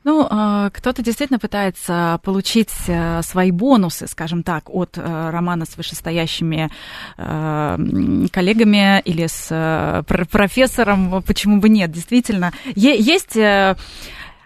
Ну, 0.03 0.27
а, 0.29 0.69
кто-то 0.71 1.01
действительно 1.01 1.39
пытается 1.39 2.19
получить 2.23 2.73
э, 2.87 3.21
свои 3.21 3.51
бонусы, 3.51 4.07
скажем 4.07 4.43
так, 4.43 4.69
от 4.69 4.97
э, 4.97 5.29
романа 5.29 5.65
с 5.65 5.77
вышестоящими 5.77 6.69
коллегами 7.15 9.01
или 9.01 9.27
с 9.27 10.03
профессором, 10.07 11.21
почему 11.23 11.59
бы 11.59 11.69
нет, 11.69 11.91
действительно. 11.91 12.51
Есть 12.75 13.37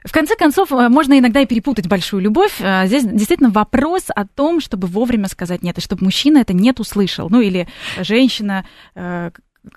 в 0.08 0.12
конце 0.12 0.36
концов, 0.36 0.72
э, 0.72 0.90
можно 0.90 1.20
иногда 1.20 1.42
и 1.42 1.46
перепутать 1.46 1.88
большую 1.88 2.22
любовь. 2.22 2.60
Э, 2.60 2.88
здесь 2.88 3.04
действительно 3.04 3.50
вопрос 3.50 4.06
о 4.08 4.26
том, 4.26 4.62
чтобы 4.62 4.88
вовремя 4.88 5.28
сказать 5.28 5.64
нет, 5.64 5.78
и 5.78 5.82
чтобы 5.82 6.06
мужчина 6.06 6.40
это 6.40 6.54
нет 6.54 6.80
услышал. 6.80 7.30
Ну 7.30 7.42
или 7.42 7.68
женщина, 8.00 8.66
э, 8.96 9.32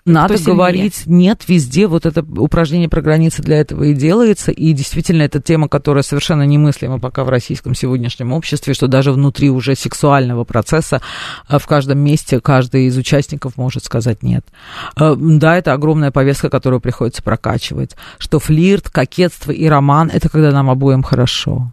надо 0.05 0.37
говорить 0.37 1.03
нет 1.05 1.47
везде. 1.47 1.87
Вот 1.87 2.05
это 2.05 2.21
упражнение 2.21 2.89
про 2.89 3.01
границы 3.01 3.41
для 3.41 3.59
этого 3.59 3.83
и 3.83 3.93
делается. 3.93 4.51
И 4.51 4.73
действительно, 4.73 5.23
это 5.23 5.41
тема, 5.41 5.67
которая 5.67 6.03
совершенно 6.03 6.43
немыслима 6.43 6.99
пока 6.99 7.23
в 7.23 7.29
российском 7.29 7.75
сегодняшнем 7.75 8.33
обществе, 8.33 8.73
что 8.73 8.87
даже 8.87 9.11
внутри 9.11 9.49
уже 9.49 9.75
сексуального 9.75 10.43
процесса 10.43 11.01
э, 11.49 11.59
в 11.59 11.67
каждом 11.67 11.99
месте 11.99 12.39
каждый 12.39 12.85
из 12.85 12.97
участников 12.97 13.57
может 13.57 13.83
сказать 13.83 14.23
нет. 14.23 14.45
Э, 14.99 15.15
да, 15.17 15.57
это 15.57 15.73
огромная 15.73 16.11
повестка, 16.11 16.49
которую 16.49 16.81
приходится 16.81 17.23
прокачивать. 17.23 17.95
Что 18.17 18.39
флирт, 18.39 18.89
кокетство 18.89 19.51
и 19.51 19.65
роман– 19.67 20.11
это 20.13 20.29
когда 20.29 20.51
нам 20.51 20.69
обоим 20.69 21.03
хорошо. 21.03 21.71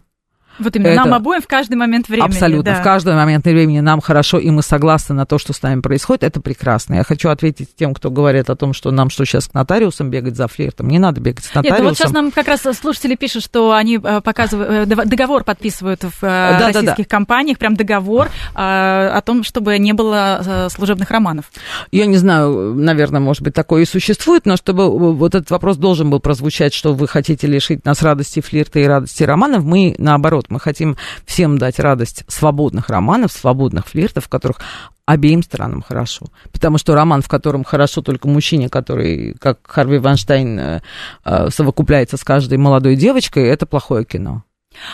Вот 0.59 0.75
именно, 0.75 0.89
это... 0.89 1.05
нам 1.05 1.13
обоим 1.13 1.41
в 1.41 1.47
каждый 1.47 1.75
момент 1.75 2.09
времени. 2.09 2.27
Абсолютно, 2.27 2.71
да. 2.73 2.81
в 2.81 2.83
каждый 2.83 3.15
момент 3.15 3.45
времени 3.45 3.79
нам 3.79 4.01
хорошо, 4.01 4.37
и 4.39 4.49
мы 4.49 4.61
согласны 4.61 5.15
на 5.15 5.25
то, 5.25 5.37
что 5.37 5.53
с 5.53 5.61
нами 5.61 5.81
происходит, 5.81 6.23
это 6.23 6.41
прекрасно. 6.41 6.95
Я 6.95 7.03
хочу 7.03 7.29
ответить 7.29 7.75
тем, 7.75 7.93
кто 7.93 8.11
говорит 8.11 8.49
о 8.49 8.55
том, 8.55 8.73
что 8.73 8.91
нам 8.91 9.09
что 9.09 9.25
сейчас 9.25 9.47
к 9.47 9.53
нотариусам 9.53 10.09
бегать 10.09 10.35
за 10.35 10.47
флиртом. 10.47 10.87
Не 10.87 10.99
надо 10.99 11.21
бегать 11.21 11.45
с 11.45 11.53
нотариусом. 11.53 11.83
Нет, 11.83 11.89
вот 11.89 11.97
сейчас 11.97 12.11
нам 12.11 12.31
как 12.31 12.47
раз 12.47 12.61
слушатели 12.61 13.15
пишут, 13.15 13.43
что 13.43 13.73
они 13.73 13.99
э, 14.01 14.21
показывают, 14.21 14.91
э, 14.91 15.05
договор 15.05 15.43
подписывают 15.43 16.03
в 16.03 16.23
э, 16.23 16.57
да, 16.59 16.67
российских 16.67 16.85
да, 16.85 16.95
да. 16.95 17.03
компаниях, 17.05 17.57
прям 17.57 17.75
договор 17.75 18.29
о 18.53 19.21
том, 19.21 19.43
чтобы 19.43 19.77
не 19.79 19.93
было 19.93 20.67
служебных 20.69 21.09
романов. 21.11 21.45
Я 21.91 22.05
не 22.05 22.17
знаю, 22.17 22.73
наверное, 22.75 23.21
может 23.21 23.41
быть, 23.41 23.53
такое 23.53 23.83
и 23.83 23.85
существует, 23.85 24.45
но 24.45 24.57
чтобы 24.57 24.89
вот 24.89 25.35
этот 25.35 25.49
вопрос 25.51 25.77
должен 25.77 26.09
был 26.09 26.19
прозвучать, 26.19 26.73
что 26.73 26.93
вы 26.93 27.07
хотите 27.07 27.47
лишить 27.47 27.85
нас 27.85 28.01
радости 28.01 28.41
флирта 28.41 28.79
и 28.79 28.83
радости 28.83 29.23
романов, 29.23 29.63
мы, 29.63 29.95
наоборот, 29.97 30.48
мы 30.49 30.59
хотим 30.59 30.97
всем 31.25 31.57
дать 31.57 31.79
радость 31.79 32.23
свободных 32.27 32.89
романов, 32.89 33.31
свободных 33.31 33.87
флиртов, 33.87 34.25
в 34.25 34.29
которых 34.29 34.57
обеим 35.05 35.41
странам 35.41 35.81
хорошо. 35.81 36.27
Потому 36.51 36.77
что 36.77 36.93
роман, 36.93 37.21
в 37.21 37.27
котором 37.27 37.63
хорошо 37.63 38.01
только 38.01 38.27
мужчине, 38.27 38.69
который, 38.69 39.33
как 39.39 39.59
Харви 39.63 39.97
Ванштейн, 39.97 40.59
э, 40.59 40.81
э, 41.25 41.49
совокупляется 41.49 42.17
с 42.17 42.23
каждой 42.23 42.59
молодой 42.59 42.95
девочкой, 42.95 43.47
это 43.47 43.65
плохое 43.65 44.05
кино. 44.05 44.43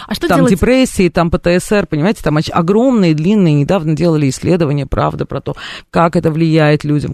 А 0.08 0.16
что 0.16 0.28
там 0.28 0.38
делать? 0.40 0.52
депрессии, 0.52 1.10
там 1.10 1.30
ПТСР, 1.30 1.88
понимаете, 1.88 2.24
там 2.24 2.38
огромные, 2.52 3.14
длинные, 3.14 3.56
недавно 3.56 3.96
делали 3.96 4.30
исследования, 4.30 4.86
правда, 4.86 5.26
про 5.26 5.42
то, 5.42 5.56
как 5.90 6.16
это 6.16 6.32
влияет 6.32 6.84
людям, 6.84 7.14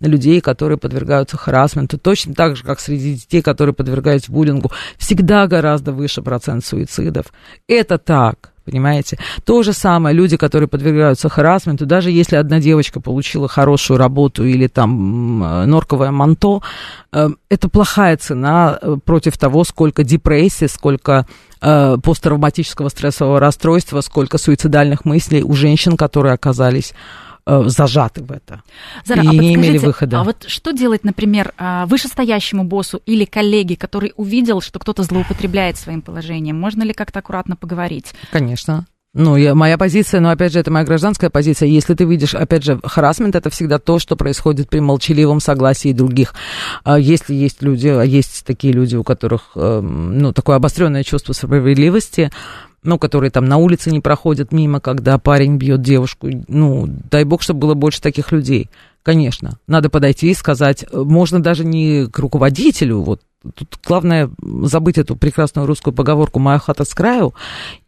на 0.00 0.06
людей, 0.06 0.40
которые 0.40 0.78
подвергаются 0.78 1.36
харасменту, 1.36 1.98
точно 1.98 2.34
так 2.34 2.56
же, 2.56 2.64
как 2.64 2.80
среди 2.80 3.14
детей, 3.14 3.42
которые 3.42 3.74
подвергаются 3.74 4.30
буллингу, 4.30 4.70
всегда 4.98 5.46
гораздо 5.46 5.92
выше 5.92 6.22
процент 6.22 6.64
суицидов. 6.64 7.26
Это 7.66 7.98
так. 7.98 8.52
Понимаете? 8.66 9.16
То 9.44 9.62
же 9.62 9.72
самое 9.72 10.14
люди, 10.14 10.36
которые 10.36 10.68
подвергаются 10.68 11.28
харасменту, 11.28 11.86
даже 11.86 12.10
если 12.10 12.34
одна 12.34 12.58
девочка 12.58 13.00
получила 13.00 13.46
хорошую 13.46 13.96
работу 13.96 14.44
или 14.44 14.66
там 14.66 15.38
норковое 15.70 16.10
манто, 16.10 16.62
э, 17.12 17.28
это 17.48 17.68
плохая 17.68 18.16
цена 18.16 18.76
э, 18.82 18.96
против 19.04 19.38
того, 19.38 19.62
сколько 19.62 20.02
депрессии, 20.02 20.66
сколько 20.66 21.26
э, 21.62 21.96
посттравматического 22.02 22.88
стрессового 22.88 23.38
расстройства, 23.38 24.00
сколько 24.00 24.36
суицидальных 24.36 25.04
мыслей 25.04 25.44
у 25.44 25.52
женщин, 25.52 25.96
которые 25.96 26.34
оказались 26.34 26.92
э, 26.92 27.25
зажаты 27.46 28.22
в 28.22 28.32
это 28.32 28.62
Зара, 29.04 29.22
и 29.22 29.28
а 29.28 29.32
не 29.32 29.54
имели 29.54 29.78
выхода. 29.78 30.20
А 30.20 30.24
вот 30.24 30.44
что 30.48 30.72
делать, 30.72 31.04
например, 31.04 31.52
э, 31.58 31.84
вышестоящему 31.86 32.64
боссу 32.64 33.00
или 33.06 33.24
коллеге, 33.24 33.76
который 33.76 34.12
увидел, 34.16 34.60
что 34.60 34.78
кто-то 34.78 35.02
злоупотребляет 35.04 35.76
своим 35.76 36.02
положением? 36.02 36.58
Можно 36.58 36.82
ли 36.82 36.92
как-то 36.92 37.20
аккуратно 37.20 37.56
поговорить? 37.56 38.14
Конечно 38.30 38.86
Ну, 39.14 39.36
я, 39.36 39.54
моя 39.54 39.78
позиция, 39.78 40.20
но 40.20 40.30
опять 40.30 40.52
же, 40.52 40.58
это 40.58 40.70
моя 40.70 40.84
гражданская 40.84 41.30
позиция. 41.30 41.68
Если 41.68 41.94
ты 41.94 42.04
видишь, 42.04 42.34
опять 42.34 42.64
же, 42.64 42.80
харасмент, 42.82 43.34
это 43.36 43.48
всегда 43.48 43.78
то, 43.78 43.98
что 43.98 44.16
происходит 44.16 44.68
при 44.68 44.80
молчаливом 44.80 45.40
согласии 45.40 45.92
других. 45.92 46.34
А 46.84 46.98
если 46.98 47.34
есть 47.34 47.62
люди, 47.62 47.88
а 47.88 48.02
есть 48.02 48.44
такие 48.44 48.72
люди, 48.72 48.96
у 48.96 49.04
которых, 49.04 49.52
эм, 49.54 50.18
ну, 50.18 50.32
такое 50.32 50.56
обостренное 50.56 51.04
чувство 51.04 51.32
справедливости, 51.32 52.30
ну, 52.86 52.98
которые 52.98 53.30
там 53.30 53.44
на 53.44 53.56
улице 53.56 53.90
не 53.90 54.00
проходят 54.00 54.52
мимо, 54.52 54.80
когда 54.80 55.18
парень 55.18 55.56
бьет 55.56 55.82
девушку. 55.82 56.28
Ну, 56.48 56.86
дай 57.10 57.24
бог, 57.24 57.42
чтобы 57.42 57.60
было 57.60 57.74
больше 57.74 58.00
таких 58.00 58.32
людей. 58.32 58.70
Конечно, 59.02 59.58
надо 59.68 59.88
подойти 59.88 60.30
и 60.30 60.34
сказать, 60.34 60.84
э, 60.84 60.96
можно 60.96 61.40
даже 61.40 61.64
не 61.64 62.06
к 62.06 62.18
руководителю, 62.18 63.02
вот 63.02 63.20
тут 63.54 63.78
главное 63.86 64.30
забыть 64.62 64.98
эту 64.98 65.14
прекрасную 65.14 65.66
русскую 65.66 65.94
поговорку 65.94 66.40
«моя 66.40 66.58
хата 66.58 66.84
с 66.84 66.94
краю» 66.94 67.34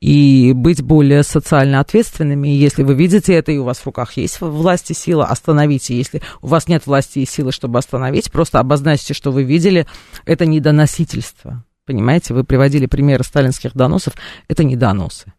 и 0.01 0.53
быть 0.55 0.83
более 0.83 1.23
социально 1.23 1.81
ответственными. 1.81 2.49
Если 2.49 2.83
вы 2.83 2.95
видите 2.95 3.35
это, 3.35 3.51
и 3.53 3.59
у 3.59 3.65
вас 3.65 3.79
в 3.79 3.87
руках 3.87 4.13
есть 4.17 4.41
власть 4.41 4.91
и 4.91 4.95
сила, 4.95 5.25
остановите. 5.25 5.97
Если 5.97 6.23
у 6.43 6.47
вас 6.47 6.69
нет 6.69 6.87
власти 6.87 7.19
и 7.21 7.27
силы, 7.27 7.53
чтобы 7.53 7.79
остановить, 7.79 8.31
просто 8.31 8.61
обозначьте, 8.61 9.15
что 9.15 9.33
вы 9.33 9.43
видели, 9.43 9.87
это 10.25 10.47
недоносительство. 10.47 11.65
Понимаете, 11.89 12.35
вы 12.35 12.45
приводили 12.45 12.85
примеры 12.85 13.25
сталинских 13.25 13.73
доносов, 13.75 14.13
это 14.47 14.63
не 14.63 14.77
доносы. 14.77 15.33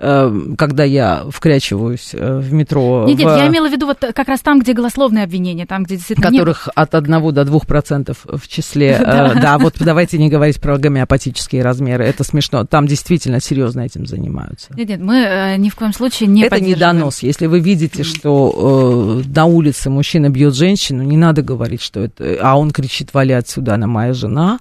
Эм, 0.00 0.56
когда 0.56 0.82
я 0.82 1.24
вкрячиваюсь 1.28 2.10
э, 2.14 2.38
в 2.38 2.52
метро. 2.52 3.04
Нет, 3.06 3.16
в... 3.16 3.20
нет, 3.20 3.28
я 3.36 3.48
имела 3.48 3.68
в 3.68 3.72
виду 3.72 3.86
вот 3.86 3.98
как 3.98 4.28
раз 4.28 4.40
там, 4.40 4.60
где 4.60 4.72
голословные 4.72 5.22
обвинения, 5.22 5.66
там, 5.66 5.82
где 5.82 5.96
действительно... 5.96 6.30
Которых 6.30 6.66
нет... 6.66 6.72
от 6.76 6.94
1 6.94 7.32
до 7.32 7.44
2 7.44 7.58
процентов 7.60 8.18
в 8.24 8.46
числе. 8.48 8.96
Э, 9.08 9.40
да, 9.40 9.58
вот 9.58 9.74
давайте 9.78 10.18
не 10.18 10.28
говорить 10.28 10.60
про 10.60 10.78
гомеопатические 10.78 11.62
размеры, 11.62 12.04
это 12.04 12.24
смешно. 12.24 12.64
Там 12.64 12.86
действительно 12.86 13.40
серьезно 13.40 13.80
этим 13.80 14.06
занимаются. 14.06 14.72
Нет, 14.74 14.88
нет, 14.88 15.00
мы 15.00 15.16
э, 15.16 15.56
ни 15.56 15.70
в 15.70 15.76
коем 15.76 15.92
случае 15.92 16.28
не 16.28 16.42
Это 16.42 16.60
не 16.60 16.74
донос. 16.74 17.20
Если 17.20 17.46
вы 17.46 17.60
видите, 17.60 18.02
что 18.02 19.22
на 19.24 19.44
улице 19.46 19.90
мужчина 19.90 20.28
бьет 20.28 20.54
женщину, 20.54 21.02
не 21.04 21.16
надо 21.16 21.42
говорить, 21.42 21.82
что 21.82 22.00
это... 22.00 22.38
А 22.40 22.58
он 22.58 22.70
кричит, 22.72 23.14
вали 23.14 23.32
отсюда, 23.32 23.74
она 23.74 23.86
моя 23.86 24.12
жена. 24.12 24.58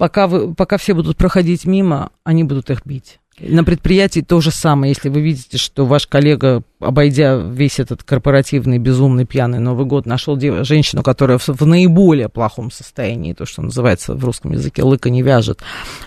Пока, 0.00 0.28
вы, 0.28 0.54
пока 0.54 0.78
все 0.78 0.94
будут 0.94 1.18
проходить 1.18 1.66
мимо, 1.66 2.10
они 2.24 2.42
будут 2.42 2.70
их 2.70 2.86
бить. 2.86 3.20
На 3.40 3.64
предприятии 3.64 4.20
то 4.20 4.40
же 4.40 4.50
самое. 4.50 4.92
Если 4.92 5.08
вы 5.08 5.22
видите, 5.22 5.56
что 5.56 5.86
ваш 5.86 6.06
коллега, 6.06 6.62
обойдя 6.78 7.36
весь 7.36 7.78
этот 7.78 8.02
корпоративный, 8.02 8.78
безумный, 8.78 9.24
пьяный 9.24 9.60
Новый 9.60 9.86
год, 9.86 10.04
нашел 10.04 10.36
дев... 10.36 10.66
женщину, 10.66 11.02
которая 11.02 11.38
в, 11.38 11.48
в 11.48 11.66
наиболее 11.66 12.28
плохом 12.28 12.70
состоянии, 12.70 13.32
то, 13.32 13.46
что 13.46 13.62
называется 13.62 14.14
в 14.14 14.22
русском 14.24 14.52
языке 14.52 14.82
лыка 14.82 15.08
не 15.08 15.22
вяжет, 15.22 15.60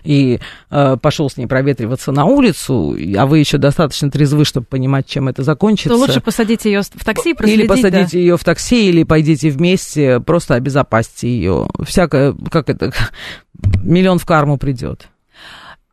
и 0.04 0.40
э, 0.70 0.98
пошел 1.02 1.28
с 1.30 1.38
ней 1.38 1.48
проветриваться 1.48 2.12
на 2.12 2.26
улицу, 2.26 2.96
а 3.18 3.26
вы 3.26 3.40
еще 3.40 3.58
достаточно 3.58 4.12
трезвы, 4.12 4.46
чтобы 4.46 4.68
понимать, 4.68 5.08
чем 5.08 5.28
это 5.28 5.42
закончится. 5.42 5.90
То 5.90 5.98
лучше 5.98 6.22
посадите 6.22 6.72
ее 6.72 6.82
в 6.82 7.04
такси, 7.04 7.36
Или 7.46 7.66
посадите 7.66 8.12
да? 8.12 8.18
ее 8.18 8.38
в 8.38 8.44
такси, 8.44 8.90
или 8.90 9.04
пойдите 9.04 9.50
вместе, 9.50 10.20
просто 10.20 10.54
обезопасьте 10.54 11.30
ее. 11.30 11.68
Всякое, 11.84 12.36
как 12.52 12.70
это, 12.70 12.94
миллион 13.82 14.20
в 14.20 14.26
карму 14.26 14.58
придет. 14.58 15.08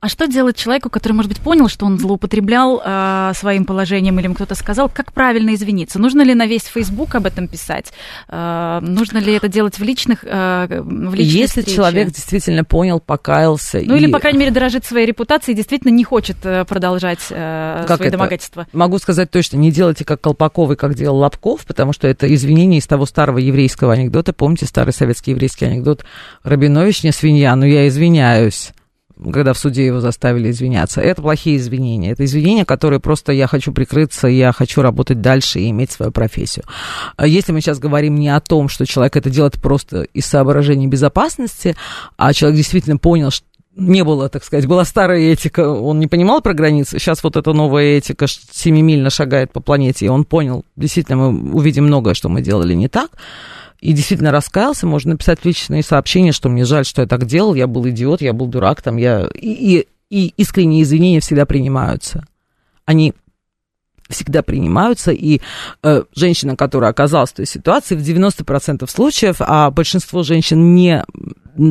А 0.02 0.08
что 0.08 0.26
делать 0.26 0.56
человеку, 0.56 0.88
который, 0.88 1.12
может 1.12 1.28
быть, 1.28 1.40
понял, 1.40 1.68
что 1.68 1.84
он 1.84 1.98
злоупотреблял 1.98 2.80
э, 2.82 3.32
своим 3.34 3.66
положением, 3.66 4.18
или 4.18 4.24
ему 4.24 4.34
кто-то 4.34 4.54
сказал, 4.54 4.88
как 4.88 5.12
правильно 5.12 5.52
извиниться? 5.52 5.98
Нужно 5.98 6.22
ли 6.22 6.34
на 6.34 6.46
весь 6.46 6.62
Facebook 6.62 7.14
об 7.14 7.26
этом 7.26 7.48
писать? 7.48 7.92
Э, 8.30 8.78
нужно 8.80 9.18
ли 9.18 9.34
это 9.34 9.48
делать 9.48 9.78
в 9.78 9.82
личных 9.82 10.24
э, 10.24 10.80
в 10.82 11.14
личной 11.14 11.40
Если 11.40 11.60
встрече? 11.60 11.76
человек 11.76 12.08
действительно 12.12 12.64
понял, 12.64 12.98
покаялся... 12.98 13.82
Ну 13.84 13.94
и... 13.94 13.98
или, 13.98 14.10
по 14.10 14.20
крайней 14.20 14.38
мере, 14.38 14.52
дорожит 14.52 14.86
своей 14.86 15.04
репутацией 15.04 15.52
и 15.52 15.56
действительно 15.56 15.92
не 15.92 16.04
хочет 16.04 16.38
э, 16.44 16.64
продолжать 16.64 17.26
э, 17.28 17.84
как 17.86 17.98
свои 17.98 18.08
это? 18.08 18.16
домогательства. 18.16 18.66
Могу 18.72 18.98
сказать 19.00 19.30
точно, 19.30 19.58
не 19.58 19.70
делайте 19.70 20.06
как 20.06 20.22
Колпаков 20.22 20.70
и 20.70 20.76
как 20.76 20.94
делал 20.94 21.18
Лобков, 21.18 21.66
потому 21.66 21.92
что 21.92 22.08
это 22.08 22.32
извинение 22.34 22.78
из 22.78 22.86
того 22.86 23.04
старого 23.04 23.36
еврейского 23.36 23.92
анекдота. 23.92 24.32
Помните 24.32 24.64
старый 24.64 24.94
советский 24.94 25.32
еврейский 25.32 25.66
анекдот? 25.66 26.06
Рабинович 26.42 27.02
не 27.02 27.12
свинья, 27.12 27.54
но 27.54 27.66
я 27.66 27.86
извиняюсь 27.86 28.72
когда 29.32 29.52
в 29.52 29.58
суде 29.58 29.86
его 29.86 30.00
заставили 30.00 30.50
извиняться. 30.50 31.00
Это 31.00 31.22
плохие 31.22 31.56
извинения. 31.56 32.12
Это 32.12 32.24
извинения, 32.24 32.64
которые 32.64 33.00
просто 33.00 33.32
я 33.32 33.46
хочу 33.46 33.72
прикрыться, 33.72 34.28
я 34.28 34.52
хочу 34.52 34.82
работать 34.82 35.20
дальше 35.20 35.60
и 35.60 35.70
иметь 35.70 35.92
свою 35.92 36.12
профессию. 36.12 36.64
А 37.16 37.26
если 37.26 37.52
мы 37.52 37.60
сейчас 37.60 37.78
говорим 37.78 38.16
не 38.16 38.28
о 38.28 38.40
том, 38.40 38.68
что 38.68 38.86
человек 38.86 39.16
это 39.16 39.30
делает 39.30 39.60
просто 39.60 40.02
из 40.02 40.26
соображений 40.26 40.86
безопасности, 40.86 41.76
а 42.16 42.32
человек 42.32 42.58
действительно 42.58 42.96
понял, 42.96 43.30
что 43.30 43.46
не 43.76 44.04
было, 44.04 44.28
так 44.28 44.44
сказать, 44.44 44.66
была 44.66 44.84
старая 44.84 45.20
этика, 45.20 45.68
он 45.68 46.00
не 46.00 46.06
понимал 46.06 46.42
про 46.42 46.54
границы, 46.54 46.98
сейчас 46.98 47.22
вот 47.22 47.36
эта 47.36 47.52
новая 47.52 47.98
этика 47.98 48.26
семимильно 48.26 49.10
шагает 49.10 49.52
по 49.52 49.60
планете, 49.60 50.06
и 50.06 50.08
он 50.08 50.24
понял, 50.24 50.64
действительно, 50.76 51.16
мы 51.30 51.54
увидим 51.54 51.84
многое, 51.84 52.14
что 52.14 52.28
мы 52.28 52.42
делали 52.42 52.74
не 52.74 52.88
так, 52.88 53.10
и 53.80 53.92
действительно 53.92 54.30
раскаялся, 54.30 54.86
можно 54.86 55.12
написать 55.12 55.44
личные 55.44 55.82
сообщения, 55.82 56.32
что 56.32 56.48
мне 56.48 56.64
жаль, 56.64 56.84
что 56.84 57.02
я 57.02 57.08
так 57.08 57.26
делал, 57.26 57.54
я 57.54 57.66
был 57.66 57.88
идиот, 57.88 58.20
я 58.20 58.32
был 58.32 58.46
дурак, 58.46 58.82
там 58.82 58.96
я... 58.96 59.28
И, 59.34 59.78
и, 59.78 59.88
и 60.10 60.34
искренние 60.36 60.82
извинения 60.82 61.20
всегда 61.20 61.46
принимаются. 61.46 62.24
Они 62.84 63.14
всегда 64.10 64.42
принимаются, 64.42 65.12
и 65.12 65.40
э, 65.82 66.02
женщина, 66.14 66.56
которая 66.56 66.90
оказалась 66.90 67.30
в 67.30 67.34
той 67.34 67.46
ситуации, 67.46 67.94
в 67.94 68.00
90% 68.00 68.88
случаев, 68.90 69.36
а 69.38 69.70
большинство 69.70 70.22
женщин 70.22 70.74
не 70.74 71.04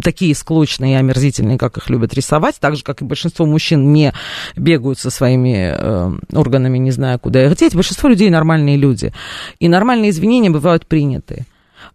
такие 0.03 0.36
склочные 0.36 0.93
и 0.93 0.97
омерзительные, 0.97 1.57
как 1.57 1.78
их 1.78 1.89
любят 1.89 2.14
рисовать, 2.14 2.60
так 2.60 2.76
же, 2.76 2.84
как 2.84 3.01
и 3.01 3.05
большинство 3.05 3.45
мужчин 3.45 3.91
не 3.93 4.14
бегают 4.55 4.99
со 4.99 5.10
своими 5.10 5.74
э, 5.76 6.12
органами, 6.34 6.78
не 6.78 6.91
знаю, 6.91 7.20
куда 7.20 7.45
их 7.45 7.55
деть, 7.57 7.76
большинство 7.76 8.10
людей 8.10 8.30
нормальные 8.30 8.78
люди. 8.78 9.14
И 9.60 9.68
нормальные 9.68 10.12
извинения 10.12 10.49
бывают 10.49 10.86
приняты. 10.88 11.45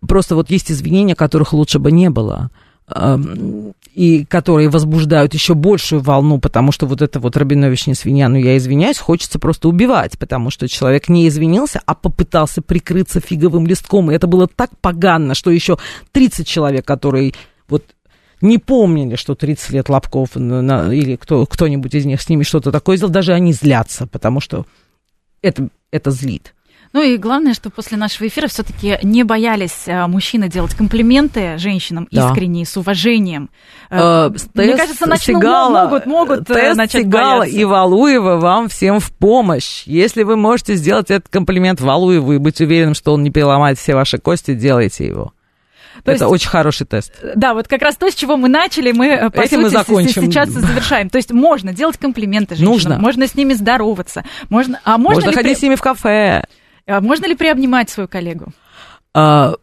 Просто 0.06 0.34
вот 0.34 0.50
есть 0.50 0.70
извинения, 0.70 1.14
которых 1.14 1.52
лучше 1.52 1.78
бы 1.78 1.92
не 1.92 2.10
было 2.10 2.50
и 3.94 4.26
которые 4.26 4.68
возбуждают 4.68 5.32
еще 5.32 5.54
большую 5.54 6.02
волну, 6.02 6.38
потому 6.38 6.70
что 6.70 6.86
вот 6.86 7.00
это 7.00 7.18
вот 7.18 7.34
Рабинович 7.36 7.86
не 7.86 7.94
свинья, 7.94 8.28
ну 8.28 8.36
я 8.36 8.58
извиняюсь, 8.58 8.98
хочется 8.98 9.38
просто 9.38 9.68
убивать, 9.68 10.18
потому 10.18 10.50
что 10.50 10.68
человек 10.68 11.08
не 11.08 11.26
извинился, 11.28 11.80
а 11.86 11.94
попытался 11.94 12.60
прикрыться 12.60 13.20
фиговым 13.20 13.66
листком, 13.66 14.10
и 14.10 14.14
это 14.14 14.26
было 14.26 14.46
так 14.48 14.70
поганно, 14.82 15.34
что 15.34 15.50
еще 15.50 15.78
30 16.12 16.46
человек, 16.46 16.84
которые 16.84 17.32
вот 17.68 17.84
не 18.42 18.58
помнили, 18.58 19.16
что 19.16 19.34
30 19.34 19.70
лет 19.70 19.88
Лобков 19.88 20.34
на, 20.34 20.92
или 20.92 21.16
кто, 21.16 21.46
кто-нибудь 21.46 21.94
из 21.94 22.04
них 22.04 22.20
с 22.20 22.28
ними 22.28 22.42
что-то 22.42 22.70
такое 22.70 22.98
сделал, 22.98 23.12
даже 23.12 23.32
они 23.32 23.54
злятся, 23.54 24.06
потому 24.06 24.40
что 24.40 24.66
это, 25.40 25.68
это 25.90 26.10
злит. 26.10 26.54
Ну 26.94 27.02
и 27.02 27.16
главное, 27.16 27.54
что 27.54 27.70
после 27.70 27.98
нашего 27.98 28.28
эфира 28.28 28.46
все-таки 28.46 29.00
не 29.02 29.24
боялись 29.24 29.88
а, 29.88 30.06
мужчины 30.06 30.48
делать 30.48 30.76
комплименты 30.76 31.58
женщинам 31.58 32.06
да. 32.12 32.28
искренние, 32.28 32.64
с 32.64 32.76
уважением. 32.76 33.50
Э, 33.90 34.30
Мне 34.54 34.76
кажется, 34.76 35.06
начнут, 35.06 35.38
Сигала, 35.38 35.84
могут, 35.86 36.06
могут 36.06 36.50
э, 36.50 36.54
тест 36.54 36.76
начать 36.76 37.02
Сигала 37.02 37.40
бояться. 37.40 37.58
и 37.58 37.64
Валуева 37.64 38.36
вам 38.36 38.68
всем 38.68 39.00
в 39.00 39.10
помощь. 39.10 39.82
Если 39.86 40.22
вы 40.22 40.36
можете 40.36 40.76
сделать 40.76 41.10
этот 41.10 41.28
комплимент 41.28 41.80
Валуеву 41.80 42.34
и 42.34 42.38
быть 42.38 42.60
уверенным, 42.60 42.94
что 42.94 43.12
он 43.12 43.24
не 43.24 43.30
переломает 43.30 43.76
все 43.76 43.96
ваши 43.96 44.18
кости, 44.18 44.54
делайте 44.54 45.04
его. 45.04 45.32
То 46.04 46.12
это 46.12 46.26
есть, 46.26 46.32
очень 46.32 46.48
хороший 46.48 46.86
тест. 46.86 47.12
Да, 47.34 47.54
вот 47.54 47.66
как 47.66 47.82
раз 47.82 47.96
то, 47.96 48.08
с 48.08 48.14
чего 48.14 48.36
мы 48.36 48.48
начали, 48.48 48.92
мы, 48.92 49.08
э, 49.08 49.30
по 49.30 49.40
Этим 49.40 49.62
сути, 49.62 49.62
мы 49.62 49.68
закончим. 49.70 50.22
сейчас 50.26 50.48
завершаем. 50.50 51.10
То 51.10 51.18
есть 51.18 51.32
можно 51.32 51.72
делать 51.72 51.98
комплименты 51.98 52.54
женщинам, 52.54 52.72
Нужно. 52.72 52.98
можно 53.00 53.26
с 53.26 53.34
ними 53.34 53.52
здороваться, 53.54 54.22
можно... 54.48 54.78
А 54.84 54.96
можно, 54.96 55.22
можно 55.22 55.32
ходить 55.32 55.54
при... 55.54 55.58
с 55.58 55.62
ними 55.62 55.74
в 55.74 55.80
кафе. 55.80 56.44
А 56.86 57.00
можно 57.00 57.26
ли 57.26 57.34
приобнимать 57.34 57.90
свою 57.90 58.08
коллегу? 58.08 58.46
А, 59.14 59.54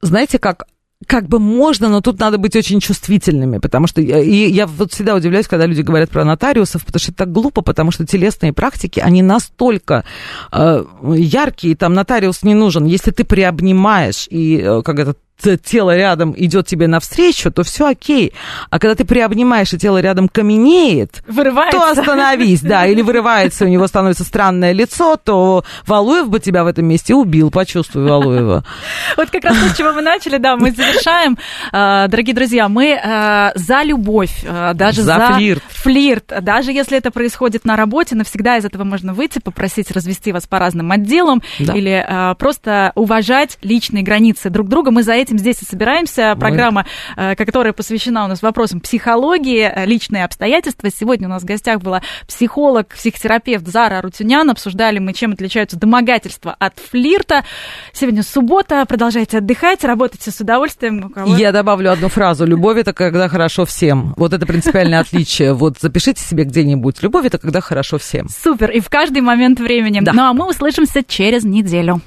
знаете, 0.00 0.38
как 0.38 0.66
как 1.06 1.28
бы 1.28 1.38
можно, 1.38 1.88
но 1.88 2.02
тут 2.02 2.20
надо 2.20 2.36
быть 2.36 2.54
очень 2.54 2.78
чувствительными, 2.78 3.58
потому 3.58 3.86
что 3.86 4.02
и 4.02 4.50
я 4.50 4.66
вот 4.66 4.92
всегда 4.92 5.14
удивляюсь, 5.14 5.48
когда 5.48 5.64
люди 5.64 5.80
говорят 5.80 6.10
про 6.10 6.24
нотариусов, 6.24 6.84
потому 6.84 7.00
что 7.00 7.10
это 7.10 7.18
так 7.18 7.32
глупо, 7.32 7.62
потому 7.62 7.90
что 7.90 8.06
телесные 8.06 8.52
практики, 8.52 9.00
они 9.00 9.22
настолько 9.22 10.04
э, 10.52 10.84
яркие, 11.16 11.74
там 11.74 11.94
нотариус 11.94 12.42
не 12.42 12.54
нужен. 12.54 12.84
Если 12.84 13.12
ты 13.12 13.24
приобнимаешь 13.24 14.26
и 14.30 14.58
э, 14.58 14.82
как 14.82 14.98
это 14.98 15.14
тело 15.40 15.96
рядом 15.96 16.34
идет 16.36 16.66
тебе 16.66 16.86
навстречу, 16.86 17.50
то 17.50 17.62
все 17.62 17.88
окей. 17.88 18.32
А 18.70 18.78
когда 18.78 18.94
ты 18.94 19.04
приобнимаешь, 19.04 19.72
и 19.72 19.78
тело 19.78 20.00
рядом 20.00 20.28
каменеет, 20.28 21.22
вырывается. 21.26 21.78
то 21.78 21.90
остановись, 21.90 22.60
да, 22.60 22.86
или 22.86 23.02
вырывается, 23.02 23.64
у 23.64 23.68
него 23.68 23.86
становится 23.86 24.24
странное 24.24 24.72
лицо, 24.72 25.16
то 25.16 25.64
Валуев 25.86 26.28
бы 26.28 26.40
тебя 26.40 26.64
в 26.64 26.66
этом 26.66 26.86
месте 26.86 27.14
убил, 27.14 27.50
почувствуй 27.50 28.04
Валуева. 28.04 28.64
Вот 29.16 29.30
как 29.30 29.44
раз 29.44 29.56
то, 29.56 29.68
с 29.68 29.76
чего 29.76 29.92
мы 29.92 30.02
начали, 30.02 30.36
да, 30.38 30.56
мы 30.56 30.72
завершаем. 30.72 31.38
А, 31.72 32.08
дорогие 32.08 32.34
друзья, 32.34 32.68
мы 32.68 32.94
а, 33.02 33.52
за 33.54 33.82
любовь, 33.82 34.44
а, 34.46 34.74
даже 34.74 35.02
за, 35.02 35.34
флирт. 35.34 35.62
флирт. 35.68 36.32
Даже 36.42 36.72
если 36.72 36.98
это 36.98 37.10
происходит 37.10 37.64
на 37.64 37.76
работе, 37.76 38.14
навсегда 38.14 38.56
из 38.56 38.64
этого 38.64 38.84
можно 38.84 39.14
выйти, 39.14 39.38
попросить 39.38 39.90
развести 39.90 40.32
вас 40.32 40.46
по 40.46 40.58
разным 40.58 40.90
отделам 40.92 41.42
или 41.58 42.34
просто 42.38 42.92
уважать 42.94 43.58
личные 43.62 44.02
границы 44.02 44.50
друг 44.50 44.68
друга. 44.68 44.90
Мы 44.90 45.02
за 45.02 45.12
эти 45.14 45.29
этим 45.30 45.38
здесь 45.38 45.62
и 45.62 45.64
собираемся. 45.64 46.34
Программа, 46.38 46.86
Мы... 47.16 47.36
которая 47.36 47.72
посвящена 47.72 48.24
у 48.24 48.28
нас 48.28 48.42
вопросам 48.42 48.80
психологии, 48.80 49.72
личные 49.86 50.24
обстоятельства. 50.24 50.90
Сегодня 50.90 51.28
у 51.28 51.30
нас 51.30 51.42
в 51.42 51.46
гостях 51.46 51.80
была 51.80 52.02
психолог, 52.26 52.88
психотерапевт 52.88 53.66
Зара 53.66 54.02
Рутюнян. 54.02 54.50
Обсуждали 54.50 54.98
мы, 54.98 55.12
чем 55.12 55.32
отличаются 55.32 55.78
домогательства 55.78 56.54
от 56.58 56.78
флирта. 56.78 57.44
Сегодня 57.92 58.22
суббота, 58.22 58.84
продолжайте 58.86 59.38
отдыхать, 59.38 59.84
работайте 59.84 60.30
с 60.30 60.40
удовольствием. 60.40 61.12
Я 61.26 61.52
добавлю 61.52 61.92
одну 61.92 62.08
фразу. 62.08 62.44
Любовь 62.44 62.78
это 62.78 62.92
когда 62.92 63.28
хорошо 63.28 63.64
всем. 63.64 64.14
Вот 64.16 64.32
это 64.32 64.46
принципиальное 64.46 65.00
отличие. 65.00 65.54
Вот 65.54 65.78
запишите 65.78 66.22
себе 66.22 66.44
где-нибудь. 66.44 67.02
Любовь 67.02 67.26
это 67.26 67.38
когда 67.38 67.60
хорошо 67.60 67.98
всем. 67.98 68.26
Супер. 68.28 68.70
И 68.70 68.80
в 68.80 68.88
каждый 68.88 69.22
момент 69.22 69.60
времени. 69.60 70.00
Да. 70.00 70.12
Ну 70.12 70.22
а 70.22 70.32
мы 70.32 70.48
услышимся 70.48 71.04
через 71.04 71.44
неделю. 71.44 72.00